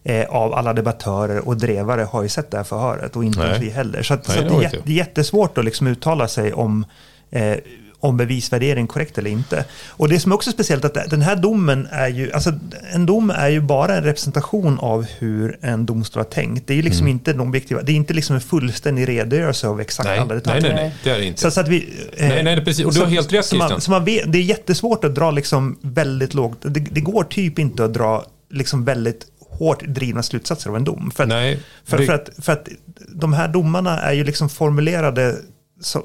eh, 0.03 0.25
av 0.29 0.53
alla 0.53 0.73
debattörer 0.73 1.47
och 1.47 1.57
drevare 1.57 2.01
har 2.01 2.23
ju 2.23 2.29
sett 2.29 2.51
det 2.51 2.57
här 2.57 2.63
förhöret 2.63 3.15
och 3.15 3.23
inte 3.23 3.39
Nej. 3.39 3.47
ens 3.47 3.63
vi 3.63 3.69
heller. 3.69 4.03
Så, 4.03 4.13
att, 4.13 4.27
Nej, 4.27 4.37
så 4.37 4.43
det 4.43 4.65
är 4.65 4.81
är 4.85 4.91
jättesvårt 4.91 5.57
att 5.57 5.65
liksom 5.65 5.87
uttala 5.87 6.27
sig 6.27 6.53
om 6.53 6.85
eh, 7.31 7.57
om 8.03 8.17
bevisvärdering 8.17 8.87
korrekt 8.87 9.17
eller 9.17 9.29
inte. 9.29 9.65
Och 9.87 10.09
det 10.09 10.19
som 10.19 10.31
är 10.31 10.35
också 10.35 10.51
speciellt 10.51 10.85
att 10.85 11.09
den 11.09 11.21
här 11.21 11.35
domen 11.35 11.87
är 11.91 12.07
ju, 12.07 12.31
alltså 12.31 12.53
en 12.93 13.05
dom 13.05 13.29
är 13.29 13.49
ju 13.49 13.61
bara 13.61 13.95
en 13.95 14.03
representation 14.03 14.79
av 14.79 15.05
hur 15.19 15.57
en 15.61 15.85
domstol 15.85 16.19
har 16.19 16.29
tänkt. 16.29 16.67
Det 16.67 16.73
är 16.73 16.75
ju 16.75 16.81
liksom 16.81 17.07
inte 17.07 17.31
en 17.31 17.39
objektiva, 17.39 17.81
det 17.81 17.91
är 17.91 17.95
inte 17.95 18.13
liksom 18.13 18.35
en 18.35 18.41
fullständig 18.41 19.09
redogörelse 19.09 19.67
av 19.67 19.81
exakt 19.81 20.07
Nej, 20.07 20.19
alla 20.19 20.27
nej, 20.27 20.37
detaljer. 20.37 20.75
nej, 20.75 20.83
nej, 20.83 20.95
det 21.03 21.09
är 21.09 21.17
det 21.17 21.25
inte. 21.25 21.41
Så, 21.41 21.51
så 21.51 21.59
att 21.59 21.67
vi, 21.67 21.89
eh, 22.13 22.27
Nej, 22.27 22.43
nej, 22.43 22.65
precis. 22.65 22.85
Och 22.85 22.93
du 22.93 22.99
har 22.99 23.07
helt 23.07 23.33
rätt, 23.33 23.45
så 23.45 23.55
man, 23.55 23.81
så 23.81 23.91
man 23.91 24.05
vet, 24.05 24.31
Det 24.31 24.37
är 24.37 24.43
jättesvårt 24.43 25.03
att 25.03 25.15
dra 25.15 25.31
liksom 25.31 25.77
väldigt 25.81 26.33
lågt, 26.33 26.57
det, 26.61 26.79
det 26.79 27.01
går 27.01 27.23
typ 27.23 27.59
inte 27.59 27.85
att 27.85 27.93
dra 27.93 28.25
liksom 28.49 28.85
väldigt 28.85 29.25
hårt 29.59 29.83
drivna 29.83 30.23
slutsatser 30.23 30.69
av 30.69 30.75
en 30.75 30.83
dom. 30.83 31.11
För 31.15 31.23
att, 31.23 31.29
Nej, 31.29 31.59
för, 31.85 31.97
det- 31.97 32.05
för, 32.05 32.13
att, 32.13 32.29
för 32.39 32.51
att 32.53 32.67
de 33.07 33.33
här 33.33 33.47
domarna 33.47 34.01
är 34.01 34.13
ju 34.13 34.23
liksom 34.23 34.49
formulerade 34.49 35.35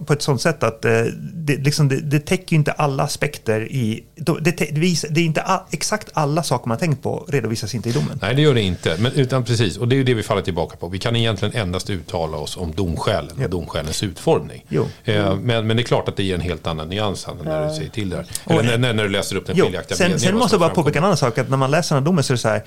på 0.06 0.12
ett 0.12 0.22
sånt 0.22 0.40
sätt 0.40 0.62
att 0.62 0.84
eh, 0.84 1.02
det, 1.32 1.56
liksom, 1.56 1.88
det, 1.88 1.96
det 1.96 2.20
täcker 2.20 2.56
inte 2.56 2.72
alla 2.72 3.02
aspekter 3.02 3.60
i... 3.60 4.04
Det, 4.14 4.40
det, 4.40 5.20
är 5.20 5.24
inte 5.24 5.42
a, 5.42 5.66
exakt 5.70 6.10
alla 6.12 6.42
saker 6.42 6.68
man 6.68 6.78
tänkt 6.78 7.02
på 7.02 7.24
redovisas 7.28 7.74
inte 7.74 7.88
i 7.88 7.92
domen. 7.92 8.18
Nej, 8.22 8.34
det 8.34 8.42
gör 8.42 8.54
det 8.54 8.60
inte. 8.60 8.96
Men, 8.98 9.12
utan 9.12 9.44
precis, 9.44 9.76
och 9.76 9.88
det 9.88 9.96
är 9.96 10.04
det 10.04 10.14
vi 10.14 10.22
faller 10.22 10.42
tillbaka 10.42 10.76
på. 10.76 10.88
Vi 10.88 10.98
kan 10.98 11.16
egentligen 11.16 11.54
endast 11.54 11.90
uttala 11.90 12.36
oss 12.36 12.56
om 12.56 12.72
domskälen 12.72 13.44
och 13.44 13.50
domskälens 13.50 14.02
utformning. 14.02 14.64
Jo. 14.68 14.86
Eh, 15.04 15.36
men, 15.36 15.66
men 15.66 15.76
det 15.76 15.82
är 15.82 15.84
klart 15.84 16.08
att 16.08 16.16
det 16.16 16.22
ger 16.22 16.34
en 16.34 16.40
helt 16.40 16.66
annan 16.66 16.88
nyans 16.88 17.28
än 17.28 17.36
när 17.44 17.68
du 17.68 17.74
säger 17.74 17.90
till 17.90 18.10
där. 18.10 18.26
Eller 18.46 18.78
när, 18.78 18.92
när, 18.92 19.04
du 19.04 19.10
läser 19.10 19.36
upp 19.36 19.46
den 19.46 19.56
skiljaktiga 19.56 19.96
sen, 19.96 20.20
sen 20.20 20.36
måste 20.36 20.54
jag 20.54 20.60
bara 20.60 20.70
påpeka 20.70 20.98
en 20.98 21.04
annan 21.04 21.16
sak, 21.16 21.38
att 21.38 21.50
när 21.50 21.56
man 21.56 21.70
läser 21.70 21.94
den 21.94 22.02
här 22.02 22.06
domen 22.06 22.24
så 22.24 22.32
är 22.32 22.34
det 22.34 22.40
så 22.40 22.48
här, 22.48 22.64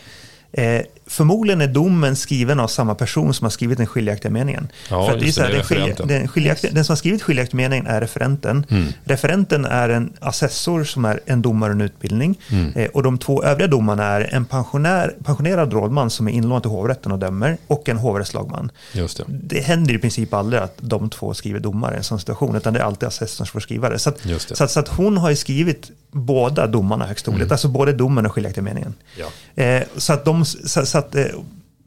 eh, 0.54 0.82
förmodligen 1.12 1.62
är 1.62 1.68
domen 1.68 2.16
skriven 2.16 2.60
av 2.60 2.68
samma 2.68 2.96
person 2.96 3.34
som 3.34 3.46
har 3.46 3.50
skrivit 3.50 3.78
den 3.78 3.88
skiljaktiga 3.88 4.32
meningen. 4.32 4.68
Ja, 4.90 5.08
För 5.08 5.18
det 5.18 5.28
är 5.28 5.32
så 5.32 5.42
här, 5.42 5.52
den, 5.52 5.64
skilja, 5.64 5.96
den, 5.96 6.28
skiljaktiga, 6.28 6.72
den 6.74 6.86
som 6.86 6.94
har 6.94 6.98
skrivit 6.98 7.22
skiljaktiga 7.22 7.58
meningen 7.58 7.88
är 7.88 8.02
referenten. 8.02 8.66
Mm. 8.70 8.88
Referenten 9.04 9.66
är 9.66 9.90
en 9.90 10.14
assessor 10.20 10.84
som 10.84 11.06
är 11.06 11.20
en 11.26 11.42
domare 11.42 11.70
och 11.70 11.76
en 11.76 11.82
utbildning. 11.82 12.40
Mm. 12.50 12.74
Eh, 12.76 12.90
och 12.90 13.04
de 13.04 13.18
två 13.18 13.44
övriga 13.44 13.68
domarna 13.68 14.04
är 14.04 14.34
en 14.34 14.46
pensionär, 14.46 15.16
pensionerad 15.24 15.74
rådman 15.74 16.10
som 16.10 16.28
är 16.28 16.32
inlånad 16.32 16.64
till 16.64 16.72
hovrätten 16.72 17.12
och 17.12 17.20
dömer 17.20 17.58
och 17.68 17.90
en 17.90 17.98
hovrättslagman. 17.98 18.72
Just 18.94 19.18
det. 19.18 19.24
Det 19.28 19.60
händer 19.60 19.94
i 19.94 19.98
princip 19.98 20.34
aldrig 20.34 20.62
att 20.62 20.76
de 20.78 21.10
två 21.10 21.34
skriver 21.34 21.60
domare 21.60 21.94
i 21.94 21.98
en 21.98 22.04
sån 22.04 22.20
situation, 22.20 22.56
utan 22.56 22.74
det 22.74 22.80
är 22.80 22.84
alltid 22.84 23.08
assessorn 23.08 23.48
som 23.48 23.54
får 23.54 23.60
skriva 23.60 23.90
det. 23.90 24.00
Så, 24.00 24.10
att, 24.10 24.24
det. 24.24 24.40
så, 24.40 24.64
att, 24.64 24.72
så 24.72 24.80
att 24.80 24.88
hon 24.88 25.18
har 25.18 25.30
ju 25.30 25.36
skrivit 25.36 25.92
båda 26.12 26.68
domarna 26.68 27.06
högst 27.06 27.26
troligt, 27.26 27.52
alltså 27.52 27.68
både 27.68 27.94
domen 27.94 28.26
och 28.26 28.32
skiljaktiga 28.32 28.64
meningen. 28.64 28.94
Mm. 29.16 29.30
Ja. 29.56 29.64
Eh, 29.64 29.84
så 29.98 30.14
att 30.14 30.26
de, 30.26 30.46
så, 30.46 30.86
så 30.86 30.98
att, 30.98 31.16
eh, 31.16 31.26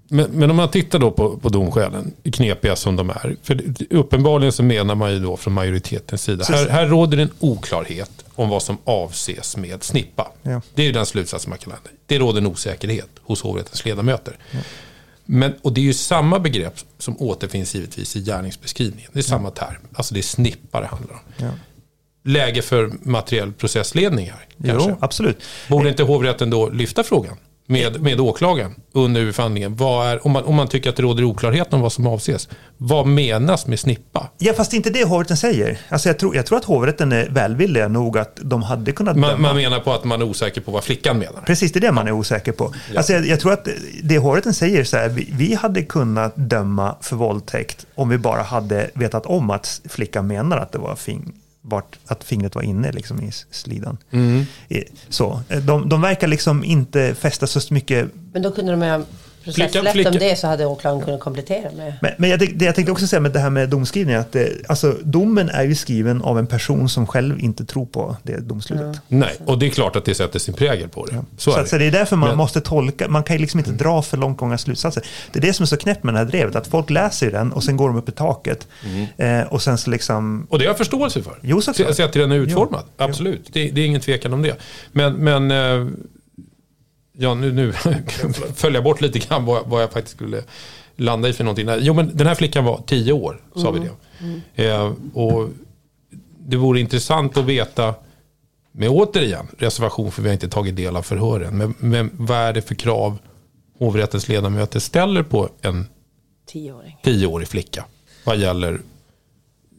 Men, 0.09 0.31
men 0.31 0.51
om 0.51 0.57
man 0.57 0.71
tittar 0.71 0.99
då 0.99 1.11
på, 1.11 1.37
på 1.37 1.49
domskälen, 1.49 2.13
knepiga 2.33 2.77
som 2.77 2.97
de 2.97 3.11
är. 3.11 3.37
För 3.43 3.63
uppenbarligen 3.91 4.53
så 4.53 4.63
menar 4.63 4.95
man 4.95 5.13
ju 5.13 5.19
då 5.19 5.37
från 5.37 5.55
majoritetens 5.55 6.23
sida. 6.23 6.45
Här, 6.49 6.69
här 6.69 6.87
råder 6.87 7.19
en 7.19 7.31
oklarhet 7.41 8.25
om 8.35 8.49
vad 8.49 8.63
som 8.63 8.79
avses 8.85 9.57
med 9.57 9.83
snippa. 9.83 10.33
Ja. 10.43 10.61
Det 10.75 10.83
är 10.83 10.87
ju 10.87 10.93
den 10.93 11.07
slutsats 11.07 11.47
man 11.47 11.59
kan 11.59 11.71
lära. 11.71 11.81
Det 12.07 12.19
råder 12.19 12.41
en 12.41 12.47
osäkerhet 12.47 13.11
hos 13.23 13.43
hovrättens 13.43 13.85
ledamöter. 13.85 14.39
Men, 15.25 15.55
och 15.63 15.73
det 15.73 15.81
är 15.81 15.83
ju 15.83 15.95
samma 15.95 16.39
begrepp 16.39 16.75
som 16.99 17.23
återfinns 17.23 17.75
givetvis 17.75 18.17
i 18.17 18.21
gärningsbeskrivningen. 18.21 19.11
Det 19.13 19.21
är 19.21 19.23
samma 19.23 19.51
term. 19.51 19.83
Alltså 19.95 20.15
det 20.15 20.21
är 20.21 20.23
snippa 20.23 20.81
det 20.81 20.87
handlar 20.87 21.15
om. 21.15 21.47
Läge 22.25 22.63
för 22.63 22.91
materiell 23.03 23.53
processledning 23.53 24.31
här. 24.31 24.47
Kanske. 24.67 24.91
Jo, 24.91 24.97
absolut. 25.01 25.43
Borde 25.69 25.89
inte 25.89 26.03
hovrätten 26.03 26.51
då 26.51 26.69
lyfta 26.69 27.03
frågan 27.03 27.37
med, 27.67 28.03
med 28.03 28.21
åklagaren 28.21 28.75
under 28.93 29.21
huvudförhandlingen? 29.21 29.73
Är, 29.73 30.27
om, 30.27 30.33
man, 30.33 30.45
om 30.45 30.55
man 30.55 30.69
tycker 30.69 30.91
att 30.91 30.97
det 30.97 31.03
råder 31.03 31.25
oklarhet 31.25 31.73
om 31.73 31.81
vad 31.81 31.93
som 31.93 32.07
avses. 32.07 32.49
Vad 32.77 33.07
menas 33.07 33.67
med 33.67 33.81
snippa? 33.81 34.31
Ja, 34.39 34.53
fast 34.53 34.71
det 34.71 34.75
är 34.75 34.77
inte 34.77 34.91
det 34.91 35.05
hovrätten 35.05 35.37
säger. 35.37 35.79
Alltså 35.89 36.09
jag, 36.09 36.19
tror, 36.19 36.37
jag 36.37 36.47
tror 36.47 36.59
att 36.59 36.65
hovrätten 36.65 37.13
är 37.13 37.29
välvilliga 37.29 37.89
nog 37.89 38.19
att 38.19 38.39
de 38.43 38.63
hade 38.63 38.93
kunnat 38.93 39.17
Man, 39.17 39.41
man 39.41 39.57
menar 39.57 39.81
på 39.81 39.93
att 39.93 40.05
man 40.05 40.23
är 40.23 40.25
osäker 40.25 40.61
på 40.61 40.71
vad 40.71 40.85
flickan 40.85 41.19
menar. 41.19 41.43
Precis, 41.47 41.73
det 41.73 41.79
är 41.79 41.81
det 41.81 41.93
man 41.93 42.07
är 42.07 42.13
osäker 42.13 42.53
på. 42.53 42.75
Alltså 42.97 43.13
jag, 43.13 43.27
jag 43.27 43.41
tror 43.41 43.53
att 43.53 43.69
det 44.03 44.19
hovrätten 44.19 44.55
säger 44.55 44.85
så 44.85 44.97
här, 44.97 45.09
vi, 45.09 45.29
vi 45.33 45.55
hade 45.55 45.83
kunnat 45.83 46.33
döma 46.37 46.97
för 47.01 47.17
våldtäkt 47.17 47.87
om 47.95 48.09
vi 48.09 48.19
bara 48.19 48.43
hade 48.43 48.91
vetat 48.95 49.27
om 49.27 49.51
att 49.51 49.81
flickan 49.89 50.27
menar 50.27 50.59
att 50.59 50.73
det 50.73 50.79
var 50.79 50.97
fing, 50.97 51.33
vart, 51.67 51.99
att 52.07 52.25
fingret 52.25 52.55
var 52.55 52.63
inne 52.63 52.93
liksom 52.93 53.23
i 53.23 53.31
slidan. 53.51 53.97
Mm. 54.11 54.45
Så, 55.09 55.41
de, 55.67 55.89
de 55.89 56.01
verkar 56.01 56.27
liksom 56.29 56.65
inte 56.65 57.15
fästa 57.15 57.47
så 57.47 57.75
mycket 57.75 58.11
Men 58.33 58.43
då 58.43 58.51
kunde 58.51 58.73
de 58.73 58.83
ha 58.83 59.05
processlätt 59.45 59.93
flicka- 59.93 60.09
om 60.11 60.19
det 60.19 60.39
så 60.39 60.47
hade 60.47 60.67
åklagaren 60.67 61.05
kunnat 61.05 61.21
komplettera 61.21 61.71
med. 61.77 61.95
Men, 62.03 62.11
men 62.19 62.31
jag, 62.31 62.39
det 62.39 62.65
jag 62.65 62.75
tänkte 62.75 62.93
också 62.93 63.07
säga 63.07 63.21
med 63.21 63.33
det 63.33 63.39
här 63.39 63.51
med 63.51 63.69
domskrivning, 63.69 64.15
att 64.17 64.33
det, 64.33 64.53
alltså, 64.69 64.97
domen 65.05 65.49
är 65.49 65.63
ju 65.65 65.75
skriven 65.75 66.23
av 66.23 66.39
en 66.39 66.47
person 66.47 66.89
som 66.89 67.07
själv 67.07 67.41
inte 67.41 67.65
tror 67.65 67.87
på 67.87 68.17
det 68.23 68.37
domslutet. 68.37 69.01
Nej, 69.09 69.33
och 69.47 69.59
det 69.59 69.67
är 69.67 69.71
klart 69.71 69.97
att 69.97 70.05
det 70.05 70.15
sätter 70.15 70.39
sin 70.39 70.55
prägel 70.55 70.89
på 70.89 71.07
det. 71.07 71.13
Så 71.37 71.51
Så, 71.51 71.59
är 71.59 71.63
att, 71.63 71.69
så 71.69 71.77
det. 71.77 71.83
det 71.85 71.87
är 71.87 71.93
därför 71.99 72.17
man 72.17 72.29
Men- 72.29 72.39
måste 72.39 72.61
tolka, 72.61 73.09
man 73.09 73.23
kan 73.23 73.37
ju 73.37 73.41
liksom 73.41 73.61
inte 73.61 73.73
dra 73.73 74.03
för 74.03 74.17
långtgångna 74.17 74.59
slutsatser. 74.59 75.03
Det 75.33 75.39
är 75.39 75.43
det 75.43 75.53
som 75.53 75.63
är 75.63 75.67
så 75.67 75.77
knäppt 75.77 76.05
med 76.05 76.15
det 76.15 76.19
här 76.19 76.27
drevet, 76.27 76.57
att 76.57 76.67
folk 76.67 76.91
läser 76.91 77.31
den 77.31 77.53
och 77.53 77.65
sen 77.65 77.77
går 77.77 77.89
de 77.89 77.97
upp 77.97 78.09
i 78.09 78.13
taket. 78.13 78.69
Eh, 79.17 79.41
och 79.41 79.63
sen 79.63 79.79
så 79.79 79.91
liksom, 79.91 80.47
Och 80.51 80.59
det 80.59 80.65
har 80.65 80.71
jag 80.71 80.79
förståelse 80.79 81.23
för. 81.23 81.39
Jo, 81.43 81.61
såklart. 81.61 81.89
Se- 81.89 81.95
Sett 81.95 82.13
till 82.13 82.21
den 82.21 82.33
är 82.33 82.37
utformad. 82.37 82.83
Absolut, 82.97 83.49
Det, 83.53 83.71
det 83.71 83.81
är 83.81 83.87
ingen 83.87 84.01
tvekan 84.01 84.33
om 84.33 84.43
det. 84.43 84.57
Men, 84.93 85.13
men 85.15 85.51
eh, 85.51 85.87
ja, 87.19 87.35
nu, 87.35 87.53
nu 87.53 87.73
följer 88.55 88.77
jag 88.77 88.85
bort 88.85 89.01
lite 89.01 89.19
grann 89.19 89.45
vad, 89.45 89.67
vad 89.67 89.83
jag 89.83 89.93
faktiskt 89.93 90.17
skulle 90.17 90.43
landa 90.97 91.29
i 91.29 91.33
för 91.33 91.45
någonting. 91.45 91.69
Jo, 91.79 91.95
men 91.95 92.17
den 92.17 92.27
här 92.27 92.35
flickan 92.35 92.65
var 92.65 92.83
tio 92.87 93.13
år, 93.13 93.41
sa 93.57 93.71
vi 93.71 93.81
det. 93.81 94.65
Eh, 94.65 94.93
och 95.15 95.49
det 96.39 96.57
vore 96.57 96.81
intressant 96.81 97.37
att 97.37 97.45
veta, 97.45 97.95
med 98.73 98.89
återigen 98.89 99.47
reservation 99.59 100.13
för 100.13 100.23
vi 100.23 100.29
har 100.29 100.33
inte 100.35 100.49
tagit 100.49 100.77
del 100.77 100.97
av 100.97 101.03
förhören, 101.03 101.59
men, 101.59 101.75
men 101.79 102.11
vad 102.13 102.39
är 102.39 102.53
det 102.53 102.63
för 102.63 102.75
krav 102.75 103.19
hovrättens 103.79 104.29
ledamöter 104.29 104.81
ställer 104.81 105.23
på 105.23 105.49
en 105.61 105.87
Tioåring. 106.47 106.99
tioårig 107.03 107.49
flicka 107.49 107.85
vad 108.25 108.37
gäller 108.37 108.81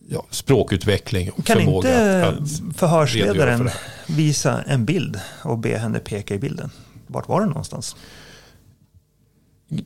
ja, 0.10 0.26
språkutveckling 0.30 1.32
och 1.32 1.46
kan 1.46 1.58
förmåga 1.58 1.90
inte 1.90 2.28
att, 2.28 2.34
redogöra 2.34 2.46
för 2.46 2.74
förhörsledaren 2.74 3.66
det. 3.66 3.74
visa 4.08 4.62
en 4.62 4.86
bild 4.86 5.20
och 5.44 5.58
be 5.58 5.78
henne 5.78 6.00
peka 6.00 6.34
i 6.34 6.40
bilden? 6.40 6.72
Vart 7.08 7.30
var 7.30 7.42
det 7.42 7.48
någonstans? 7.48 7.96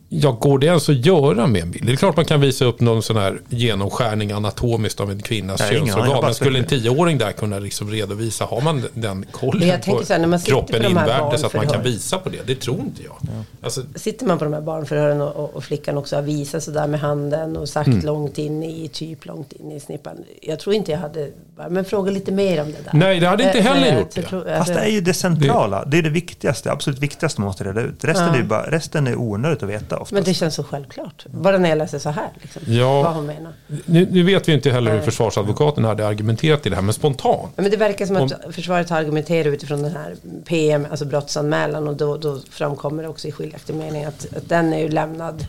Ja, 0.09 0.31
går 0.31 0.59
det 0.59 0.65
ens 0.67 0.89
att 0.89 1.05
göra 1.05 1.47
med 1.47 1.61
en 1.61 1.71
bild? 1.71 1.85
Det 1.85 1.91
är 1.91 1.95
klart 1.95 2.15
man 2.15 2.25
kan 2.25 2.41
visa 2.41 2.65
upp 2.65 2.79
någon 2.79 3.03
sån 3.03 3.17
här 3.17 3.41
genomskärning 3.49 4.31
anatomiskt 4.31 4.99
av 4.99 5.11
en 5.11 5.21
kvinnas 5.21 5.59
jag 5.59 5.69
könsorgan. 5.69 6.23
Men 6.23 6.33
skulle 6.33 6.59
en 6.59 6.65
tioåring 6.65 7.17
där 7.17 7.31
kunna 7.31 7.59
liksom 7.59 7.91
redovisa, 7.91 8.45
har 8.45 8.61
man 8.61 8.83
den 8.93 9.25
kollen 9.31 9.59
Men 9.59 9.67
jag 9.67 9.81
tänker 9.83 9.99
på 9.99 10.05
så 10.05 10.13
här, 10.13 10.19
när 10.19 10.27
man 10.27 10.39
kroppen 10.39 10.81
på 10.83 10.89
invärtes 10.89 11.43
att 11.43 11.53
man 11.53 11.67
kan 11.67 11.83
visa 11.83 12.17
på 12.17 12.29
det? 12.29 12.37
Det 12.47 12.55
tror 12.55 12.79
inte 12.79 13.03
jag. 13.03 13.15
Alltså, 13.61 13.81
Sitter 13.95 14.25
man 14.25 14.37
på 14.37 14.43
de 14.43 14.53
här 14.53 14.61
barnförhören 14.61 15.21
och, 15.21 15.35
och, 15.35 15.55
och 15.55 15.63
flickan 15.63 15.97
också 15.97 16.15
har 16.15 16.23
visat 16.23 16.63
sådär 16.63 16.87
med 16.87 16.99
handen 16.99 17.57
och 17.57 17.69
sagt 17.69 17.87
Mm. 17.87 18.05
långt 18.05 18.37
in 18.37 18.63
i, 18.63 18.87
typ 18.87 19.25
långt 19.25 19.53
in 19.53 19.71
i 19.71 19.79
snippan. 19.79 20.15
Jag 20.41 20.59
tror 20.59 20.75
inte 20.75 20.91
jag 20.91 20.99
hade, 20.99 21.29
men 21.69 21.85
fråga 21.85 22.11
lite 22.11 22.31
mer 22.31 22.61
om 22.61 22.67
det 22.71 22.77
där. 22.85 22.91
Nej, 22.93 23.19
det 23.19 23.27
hade 23.27 23.43
inte 23.43 23.59
Eh, 23.59 23.63
heller 23.65 23.99
gjort 23.99 24.07
jag 24.15 24.23
det. 24.23 24.29
tror- 24.29 24.43
Fast 24.43 24.57
alltså- 24.59 24.73
det 24.73 24.79
är 24.79 24.89
ju 24.89 25.01
det 25.01 25.13
centrala. 25.13 25.85
Det 25.85 25.97
är 25.97 26.01
det 26.01 26.09
viktigaste, 26.09 26.71
absolut 26.71 26.99
viktigaste 26.99 27.41
man 27.41 27.45
måste 27.47 27.63
reda 27.63 27.81
ut. 27.81 28.03
Resten, 28.05 28.27
Ja. 28.27 28.33
är, 28.33 28.37
ju 28.37 28.43
bara, 28.43 28.71
resten 28.71 29.07
är 29.07 29.15
onödigt 29.19 29.63
att 29.63 29.68
veta 29.69 29.95
oftast. 29.95 30.12
Men 30.12 30.23
det 30.23 30.34
känns 30.34 30.55
så 30.55 30.63
självklart. 30.63 31.25
Bara 31.25 31.58
när 31.58 31.69
jag 31.69 31.77
läser 31.77 31.99
så 31.99 32.10
här. 32.10 32.29
Liksom, 32.41 32.62
Ja. 32.65 33.03
Vad 33.03 33.13
hon 33.13 33.25
menar. 33.25 33.53
nu, 33.86 34.08
nu 34.12 34.23
vet 34.23 34.47
vi 34.47 34.53
inte 34.53 34.71
heller 34.71 34.93
hur 34.93 35.01
försvarsadvokaten 35.01 35.84
hade 35.84 36.08
argumenterat 36.08 36.65
i 36.65 36.69
det 36.69 36.75
här, 36.75 36.84
men 36.84 36.93
spontant. 36.93 37.51
Ja, 37.55 37.62
Men 37.62 37.71
det 37.71 37.77
verkar 37.77 38.05
som 38.05 38.15
att 38.15 38.34
försvaret 38.55 38.89
har 38.89 38.97
argumenterat 38.97 39.53
utifrån 39.53 39.84
den 39.84 39.91
här 39.91 40.15
PM, 40.45 40.88
alltså 40.91 41.05
brottsanmälan 41.05 41.88
och 41.88 41.95
då, 41.95 42.17
då 42.17 42.39
framkommer 42.49 43.03
det 43.03 43.10
också 43.10 43.27
i 43.27 43.32
skiljaktig 43.32 43.75
mening 43.75 44.05
att, 44.05 44.27
att 44.38 44.49
den 44.49 44.73
är 44.73 44.79
ju 44.79 44.89
lämnad 44.89 45.45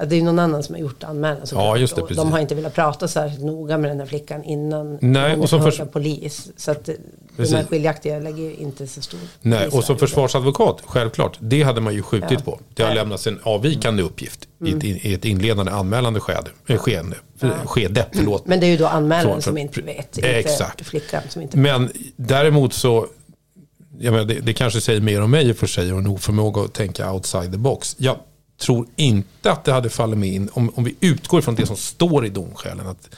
det 0.00 0.14
är 0.14 0.18
ju 0.18 0.22
någon 0.24 0.38
annan 0.38 0.62
som 0.62 0.74
har 0.74 0.80
gjort 0.80 1.04
anmälan. 1.04 1.46
Ja, 1.52 1.76
just 1.76 1.96
det, 1.96 2.02
precis. 2.02 2.16
De 2.16 2.32
har 2.32 2.38
inte 2.38 2.54
velat 2.54 2.74
prata 2.74 3.08
här 3.20 3.38
noga 3.38 3.78
med 3.78 3.90
den 3.90 4.00
här 4.00 4.06
flickan 4.06 4.44
innan 4.44 4.98
Nej, 5.00 5.36
hon 5.36 5.60
av 5.80 5.86
polis. 5.86 6.50
Så 6.56 6.70
att 6.70 6.84
den 6.84 6.96
Precis. 7.36 7.54
här 7.54 7.64
skiljaktiga 7.64 8.18
lägger 8.18 8.42
ju 8.42 8.54
inte 8.54 8.86
så 8.86 9.02
stor 9.02 9.20
Nej, 9.40 9.68
och 9.68 9.84
som 9.84 9.98
försvarsadvokat, 9.98 10.82
självklart, 10.84 11.38
det 11.40 11.62
hade 11.62 11.80
man 11.80 11.94
ju 11.94 12.02
skjutit 12.02 12.30
Ja. 12.30 12.40
på. 12.44 12.60
Det 12.74 12.82
har 12.82 12.90
Nej. 12.90 12.96
lämnats 12.96 13.26
en 13.26 13.40
avvikande 13.42 14.02
uppgift 14.02 14.48
i, 14.64 14.72
ett, 14.72 14.84
i 14.84 15.14
ett 15.14 15.24
inledande 15.24 15.72
anmälande 15.72 16.20
skede. 16.20 16.50
Äh, 16.66 16.78
skede, 16.78 17.16
skede 17.64 18.06
förlåt. 18.12 18.46
Men 18.46 18.60
det 18.60 18.66
är 18.66 18.70
ju 18.70 18.76
då 18.76 18.86
anmälaren 18.86 19.42
som 19.42 19.58
inte 19.58 19.82
vet, 19.82 20.18
inte 20.18 20.28
Exakt. 20.28 20.86
flickan 20.86 21.22
som 21.28 21.42
inte 21.42 21.56
vet. 21.56 21.62
Men 21.62 21.92
däremot 22.16 22.72
så, 22.72 23.06
jag 23.98 24.12
menar, 24.12 24.24
det, 24.24 24.40
det 24.40 24.52
kanske 24.52 24.80
säger 24.80 25.00
mer 25.00 25.22
om 25.22 25.30
mig 25.30 25.48
i 25.48 25.52
och 25.52 25.56
för 25.56 25.66
sig 25.66 25.92
och 25.92 25.98
en 25.98 26.06
oförmåga 26.06 26.62
att 26.62 26.72
tänka 26.72 27.12
outside 27.12 27.52
the 27.52 27.58
box. 27.58 27.96
Jag 27.98 28.16
tror 28.58 28.86
inte 28.96 29.52
att 29.52 29.64
det 29.64 29.72
hade 29.72 29.90
fallit 29.90 30.18
mig 30.18 30.34
in, 30.34 30.50
om, 30.52 30.72
om 30.74 30.84
vi 30.84 30.96
utgår 31.00 31.40
från 31.40 31.54
det 31.54 31.66
som 31.66 31.76
står 31.76 32.26
i 32.26 32.28
domskälen, 32.28 32.86
att 32.86 33.08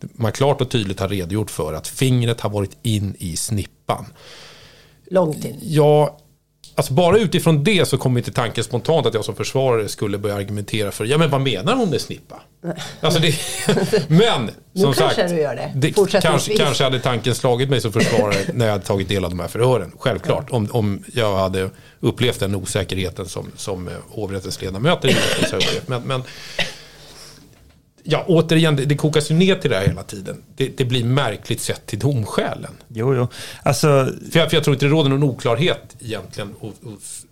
man 0.00 0.32
klart 0.32 0.60
och 0.60 0.70
tydligt 0.70 1.00
har 1.00 1.08
redogjort 1.08 1.50
för 1.50 1.72
att 1.72 1.88
fingret 1.88 2.40
har 2.40 2.50
varit 2.50 2.76
in 2.82 3.16
i 3.18 3.36
snippan. 3.36 4.06
Långt 5.10 5.44
in. 5.44 5.58
Ja, 5.62 6.18
alltså 6.74 6.92
bara 6.92 7.18
utifrån 7.18 7.64
det 7.64 7.88
så 7.88 7.98
kommer 7.98 8.20
inte 8.20 8.32
tanken 8.32 8.64
spontant 8.64 9.06
att 9.06 9.14
jag 9.14 9.24
som 9.24 9.36
försvarare 9.36 9.88
skulle 9.88 10.18
börja 10.18 10.36
argumentera 10.36 10.90
för, 10.92 11.04
ja 11.04 11.18
men 11.18 11.30
vad 11.30 11.40
menar 11.40 11.74
hon 11.76 11.90
med 11.90 12.00
snippa? 12.00 12.40
Alltså 13.00 13.20
det, 13.20 13.34
men 14.08 14.50
Nu 14.72 14.82
som 14.82 14.94
kanske 14.94 15.20
sagt, 15.20 15.30
du 15.30 15.40
gör 15.40 15.56
det, 15.56 15.72
det 15.74 16.20
kanske, 16.20 16.56
kanske 16.56 16.84
hade 16.84 17.00
tanken 17.00 17.34
slagit 17.34 17.70
mig 17.70 17.80
som 17.80 17.92
försvarare 17.92 18.36
när 18.54 18.66
jag 18.66 18.72
hade 18.72 18.84
tagit 18.84 19.08
del 19.08 19.24
av 19.24 19.30
de 19.30 19.40
här 19.40 19.48
förhören. 19.48 19.92
Självklart, 19.98 20.50
om, 20.50 20.68
om 20.72 21.04
jag 21.12 21.36
hade 21.36 21.70
upplevt 22.00 22.40
den 22.40 22.54
osäkerheten 22.54 23.26
som, 23.26 23.50
som 23.56 23.88
eh, 23.88 23.94
hovrättens 24.08 24.62
ledamöter. 24.62 25.16
Men, 25.86 26.02
men 26.02 26.22
ja, 28.04 28.24
återigen, 28.28 28.76
det, 28.76 28.84
det 28.84 28.96
kokas 28.96 29.30
ju 29.30 29.34
ner 29.34 29.54
till 29.54 29.70
det 29.70 29.76
här 29.76 29.86
hela 29.86 30.02
tiden. 30.02 30.42
Det, 30.56 30.76
det 30.76 30.84
blir 30.84 31.04
märkligt 31.04 31.60
sett 31.60 31.86
till 31.86 31.98
domskälen. 31.98 32.72
Jo, 32.88 33.14
jo. 33.14 33.28
Alltså, 33.62 34.08
För 34.32 34.38
jag, 34.38 34.50
för 34.50 34.56
jag 34.56 34.64
tror 34.64 34.74
inte 34.74 34.86
det 34.86 34.90
råder 34.90 35.10
någon 35.10 35.22
oklarhet 35.22 35.96
egentligen 36.00 36.54
hos, 36.58 36.74
hos 36.82 37.26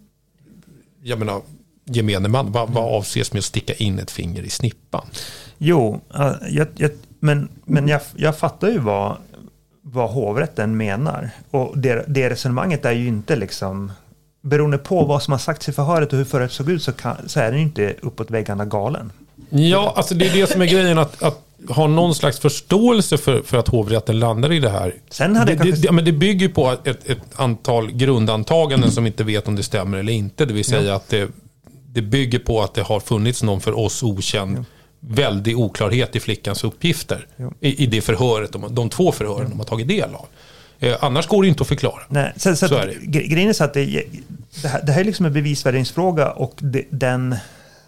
jag 1.03 1.19
menar, 1.19 1.43
gemene 1.85 2.29
man. 2.29 2.53
Vad, 2.53 2.71
vad 2.71 2.95
avses 2.95 3.33
med 3.33 3.39
att 3.39 3.45
sticka 3.45 3.75
in 3.75 3.99
ett 3.99 4.11
finger 4.11 4.43
i 4.43 4.51
snippan? 4.51 5.07
jo, 5.59 6.01
jag, 6.49 6.67
jag, 6.77 6.91
men, 7.21 7.49
men 7.65 7.89
jag, 7.89 8.01
jag 8.17 8.39
fattar 8.39 8.69
ju 8.69 8.79
vad, 8.79 9.17
vad 9.83 10.11
hovrätten 10.11 10.77
menar. 10.77 11.31
Och 11.51 11.79
det, 11.79 12.05
det 12.09 12.31
resonemanget 12.31 12.85
är 12.85 12.93
ju 12.93 13.07
inte 13.07 13.37
liksom... 13.37 13.93
Beroende 14.45 14.79
på 14.79 15.05
vad 15.05 15.23
som 15.23 15.33
har 15.33 15.39
sagts 15.39 15.69
i 15.69 15.73
förhöret 15.73 16.13
och 16.13 16.19
hur 16.19 16.25
förhöret 16.25 16.53
såg 16.53 16.71
ut 16.71 16.83
så, 16.83 16.93
kan, 16.93 17.17
så 17.27 17.41
är 17.41 17.51
den 17.51 17.61
ju 17.61 17.65
inte 17.65 17.95
uppåt 18.03 18.31
väggarna 18.31 18.65
galen. 18.65 19.13
Ja, 19.53 19.93
alltså 19.97 20.15
det 20.15 20.27
är 20.29 20.33
det 20.35 20.47
som 20.47 20.61
är 20.63 20.67
grejen. 20.67 20.99
Att, 20.99 21.23
att 21.23 21.41
ha 21.69 21.87
någon 21.87 22.15
slags 22.15 22.39
förståelse 22.41 23.19
för, 23.19 23.43
för 23.43 23.59
att 23.59 23.69
hovrätten 23.69 24.19
landar 24.19 24.53
i 24.53 24.59
det 24.61 24.71
här. 24.71 24.95
Sen 25.11 25.37
hade 25.37 25.53
det, 25.53 25.57
kanske- 25.57 25.77
det, 25.77 25.87
ja, 25.87 25.93
men 25.93 26.05
det 26.05 26.13
bygger 26.13 26.49
på 26.49 26.71
ett, 26.85 27.11
ett 27.11 27.19
antal 27.35 27.91
grundantaganden 27.93 28.93
som 28.93 29.07
inte 29.07 29.25
vet 29.25 29.49
om 29.49 29.57
det 29.57 29.63
stämmer 29.63 29.99
eller 29.99 30.13
inte. 30.13 30.45
Det 30.45 30.55
vill 30.55 30.65
säga 30.65 30.95
att 30.95 31.09
det, 31.09 31.29
det 31.87 32.03
bygger 32.03 32.39
på 32.39 32.63
att 32.63 32.75
det 32.75 32.83
har 32.83 33.01
funnits 33.01 33.43
någon 33.43 33.61
för 33.61 33.79
oss 33.79 34.03
okänd 34.03 34.65
väldig 35.01 35.59
oklarhet 35.59 36.17
i 36.17 36.21
flickans 36.21 36.65
uppgifter. 36.65 37.27
I, 37.61 37.83
I 37.83 37.87
det 37.87 38.01
förhöret, 38.01 38.53
de, 38.53 38.75
de 38.75 38.89
två 38.91 39.13
förhören 39.13 39.51
de 39.51 39.59
har 39.59 39.67
tagit 39.67 39.89
del 39.89 40.15
av. 40.15 40.27
Eh, 40.81 40.97
annars 41.01 41.27
går 41.27 41.43
det 41.43 41.49
inte 41.49 41.63
att 41.63 41.69
förklara. 41.69 42.01
Nej, 42.09 42.33
så, 42.37 42.57
så, 42.57 42.69
Så 42.69 42.75
att, 42.75 42.83
är 42.85 42.87
det. 42.87 42.95
gre- 43.19 43.27
Grejen 43.29 43.49
är 43.49 43.53
så 43.53 43.65
att 43.65 43.75
det, 43.75 44.05
det, 44.63 44.69
här, 44.69 44.83
det 44.83 44.93
här 44.93 45.01
är 45.01 45.05
liksom 45.05 45.27
en 45.27 45.33
bevisvärderingsfråga 45.33 46.31
och 46.31 46.55
det, 46.59 46.85
den, 46.91 47.35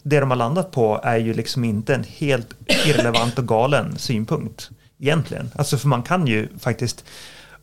det 0.04 0.20
de 0.20 0.30
har 0.30 0.36
landat 0.36 0.70
på 0.70 1.00
är 1.02 1.16
ju 1.16 1.34
liksom 1.34 1.64
inte 1.64 1.94
en 1.94 2.04
helt 2.04 2.48
irrelevant 2.86 3.38
och 3.38 3.48
galen 3.48 3.98
synpunkt 3.98 4.70
egentligen. 4.98 5.50
Alltså 5.54 5.78
för 5.78 5.88
man 5.88 6.02
kan 6.02 6.26
ju 6.26 6.48
faktiskt 6.58 7.04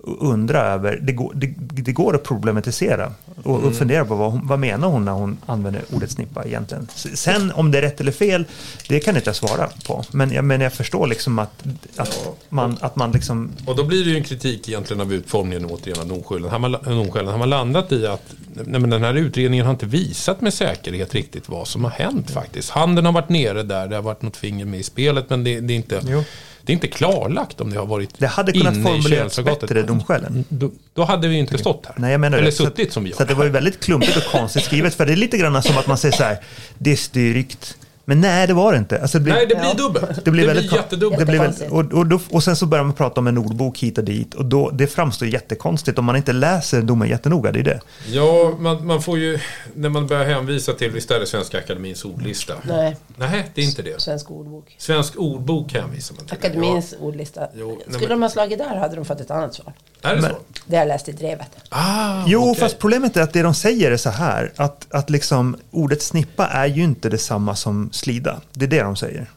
undra 0.03 0.59
över, 0.61 0.99
det 1.01 1.11
går, 1.11 1.31
det, 1.35 1.53
det 1.57 1.91
går 1.91 2.15
att 2.15 2.23
problematisera 2.23 3.13
och, 3.43 3.55
Mm. 3.55 3.67
och 3.69 3.75
fundera 3.75 4.05
på 4.05 4.15
vad, 4.15 4.31
hon, 4.31 4.47
vad 4.47 4.59
menar 4.59 4.87
hon 4.87 5.05
när 5.05 5.11
hon 5.11 5.37
använder 5.45 5.81
ordet 5.93 6.11
snippa 6.11 6.45
egentligen. 6.45 6.87
Sen 6.95 7.51
om 7.51 7.71
det 7.71 7.77
är 7.77 7.81
rätt 7.81 8.01
eller 8.01 8.11
fel, 8.11 8.45
det 8.89 8.99
kan 8.99 9.15
inte 9.15 9.29
jag 9.29 9.35
svara 9.35 9.69
på. 9.87 10.03
Men 10.11 10.31
jag, 10.31 10.45
men 10.45 10.61
jag 10.61 10.73
förstår 10.73 11.07
liksom 11.07 11.39
att, 11.39 11.63
att, 11.95 12.19
man, 12.49 12.77
att 12.81 12.95
man 12.95 13.11
liksom 13.11 13.51
Och 13.65 13.75
då 13.75 13.83
blir 13.83 14.03
det 14.03 14.09
ju 14.09 14.17
en 14.17 14.23
kritik 14.23 14.69
egentligen 14.69 15.01
av 15.01 15.13
utformningen 15.13 15.65
återigen 15.65 15.99
av 16.01 16.07
domskälen. 16.07 16.49
Har 16.49 16.59
man, 16.59 16.71
domskälen. 16.71 17.31
Har 17.31 17.37
man 17.37 17.49
landat 17.49 17.91
i 17.91 18.07
att 18.07 18.33
nej, 18.53 18.81
men 18.81 18.89
den 18.89 19.03
här 19.03 19.13
utredningen 19.13 19.65
har 19.65 19.73
inte 19.73 19.85
visat 19.85 20.41
med 20.41 20.53
säkerhet 20.53 21.13
riktigt 21.15 21.49
vad 21.49 21.67
som 21.67 21.83
har 21.83 21.91
hänt 21.91 22.31
faktiskt. 22.31 22.69
Handen 22.69 23.05
har 23.05 23.11
varit 23.11 23.29
nere 23.29 23.63
där, 23.63 23.87
det 23.87 23.95
har 23.95 24.03
varit 24.03 24.21
något 24.21 24.37
finger 24.37 24.65
med 24.65 24.79
i 24.79 24.83
spelet 24.83 25.29
men 25.29 25.43
det, 25.43 25.59
det, 25.59 25.73
är, 25.73 25.75
inte, 25.75 26.01
Jo. 26.07 26.23
Det 26.65 26.71
är 26.71 26.73
inte 26.73 26.87
klarlagt 26.87 27.61
om 27.61 27.69
det 27.69 27.79
har 27.79 27.85
varit 27.85 28.09
Det 28.17 28.27
hade 28.27 28.51
kunnat 28.51 28.73
inne 28.75 28.79
i 28.79 28.83
formulerats 28.83 29.35
könsorganet. 29.35 29.61
bättre, 29.61 29.81
domskälen. 29.81 30.43
Då, 30.49 30.71
då 30.93 31.03
hade 31.03 31.27
vi 31.27 31.35
inte 31.35 31.57
stått 31.57 31.85
här. 31.85 31.95
Nej, 31.97 32.11
jag 32.11 32.21
menar 32.21 32.37
Eller 32.37 32.45
det. 32.45 32.51
Så 32.51 32.65
suttit 32.65 32.93
som 32.93 33.03
vi 33.03 33.09
gör. 33.09 33.17
Så 33.17 33.23
det 33.23 33.33
var 33.33 33.43
ju 33.43 33.49
väldigt 33.49 33.79
klumpigt 33.83 34.17
och 34.17 34.23
konstigt 34.31 34.63
skrivet. 34.63 34.95
För 34.95 35.05
det 35.05 35.11
är 35.11 35.15
lite 35.15 35.37
grann 35.37 35.63
som 35.63 35.77
att 35.77 35.87
man 35.87 35.97
säger 35.97 36.15
så 36.17 36.23
här, 36.23 36.37
det 36.77 36.91
är 36.91 36.95
styrkt. 36.95 37.77
Men 38.05 38.21
nej, 38.21 38.47
det 38.47 38.53
var 38.53 38.71
det 38.71 38.77
inte. 38.77 39.01
Alltså, 39.01 39.17
det 39.17 39.23
blir, 39.23 39.33
Nej, 39.33 39.45
det 39.47 39.55
blir 39.55 39.65
Ja. 39.65 39.73
dubbelt. 39.73 40.25
det 40.25 40.31
blir 40.31 40.47
väldigt 40.47 40.71
jättedubbelt. 40.71 41.19
Det 41.19 41.25
blir 41.25 41.39
väl, 41.39 41.47
Jättekonstigt. 41.51 41.93
och, 41.93 41.99
och, 41.99 42.07
då, 42.07 42.19
och 42.31 42.43
sen 42.43 42.55
så 42.55 42.65
börjar 42.65 42.83
man 42.83 42.93
prata 42.93 43.19
om 43.21 43.27
en 43.27 43.37
ordbok 43.37 43.77
hit 43.79 43.97
och 43.97 44.03
dit. 44.03 44.33
Och 44.35 44.45
då, 44.45 44.69
det 44.69 44.87
framstår 44.87 45.27
jättekonstigt 45.27 45.99
om 45.99 46.05
man 46.05 46.15
inte 46.15 46.33
läser 46.33 46.81
domen 46.81 47.09
jättenoga. 47.09 47.51
Det 47.51 47.59
är 47.59 47.63
det. 47.63 47.79
Ja, 48.11 48.55
man, 48.59 48.85
man 48.87 49.01
får 49.01 49.19
ju, 49.19 49.39
när 49.75 49.89
man 49.89 50.07
börjar 50.07 50.25
hänvisa 50.25 50.73
till, 50.73 50.91
visst 50.91 51.11
är 51.11 51.19
det 51.19 51.25
Svenska 51.25 51.57
Akademins 51.57 52.05
ordlista? 52.05 52.53
Nej, 52.63 52.97
Nej, 53.17 53.51
det 53.53 53.61
är 53.61 53.65
inte 53.65 53.81
det. 53.81 54.01
svensk 54.01 54.31
ordbok. 54.31 54.75
Svensk 54.77 55.13
ordbok 55.17 55.73
hänvisar 55.73 56.15
man 56.15 56.25
till. 56.25 56.33
Akademins 56.37 56.95
ordlista. 56.99 57.47
Jo, 57.55 57.67
nej, 57.67 57.77
Skulle 57.83 57.99
men- 57.99 58.09
de 58.09 58.21
ha 58.21 58.29
slagit 58.29 58.57
där 58.57 58.75
hade 58.75 58.95
de 58.95 59.05
fått 59.05 59.21
ett 59.21 59.31
annat 59.31 59.53
svar. 59.55 59.73
Ja, 60.01 60.09
är 60.09 60.15
det 60.15 60.21
Men- 60.21 60.31
så? 60.31 60.37
Det 60.65 60.75
har 60.75 60.81
jag 60.83 60.87
läst 60.87 61.09
i 61.09 61.11
drevet. 61.11 61.47
Ah, 61.69 62.23
Jo, 62.27 62.41
okej. 62.49 62.55
fast 62.59 62.79
problemet 62.79 63.17
är 63.17 63.21
att 63.21 63.33
det 63.33 63.41
de 63.41 63.53
säger 63.53 63.91
är 63.91 63.97
så 63.97 64.09
här. 64.09 64.51
Att, 64.55 64.87
att 64.89 65.09
liksom, 65.09 65.57
ordet 65.71 66.01
snippa 66.01 66.47
är 66.47 66.65
ju 66.65 66.83
inte 66.83 67.09
detsamma 67.09 67.55
som 67.55 67.89
slida. 67.91 68.41
Det 68.53 68.65
är 68.65 68.69
det 68.69 68.81
de 68.83 68.95
säger. 68.95 69.29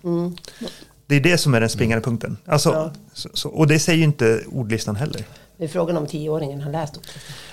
Det 1.06 1.14
är 1.16 1.20
det 1.20 1.38
som 1.38 1.54
är 1.54 1.60
den 1.60 1.68
springande 1.68 2.04
punkten. 2.04 2.36
Alltså, 2.46 2.70
Ja. 2.72 2.92
så, 3.12 3.28
så, 3.34 3.48
och 3.48 3.66
det 3.66 3.78
säger 3.78 3.98
ju 3.98 4.04
inte 4.04 4.40
ordlistan 4.52 4.96
heller. 4.96 5.24
Det 5.58 5.64
är 5.64 5.68
frågan 5.68 5.96
om 5.96 6.06
tioåringen 6.06 6.60
har 6.60 6.70
läst 6.72 6.96
ordet. 6.96 7.10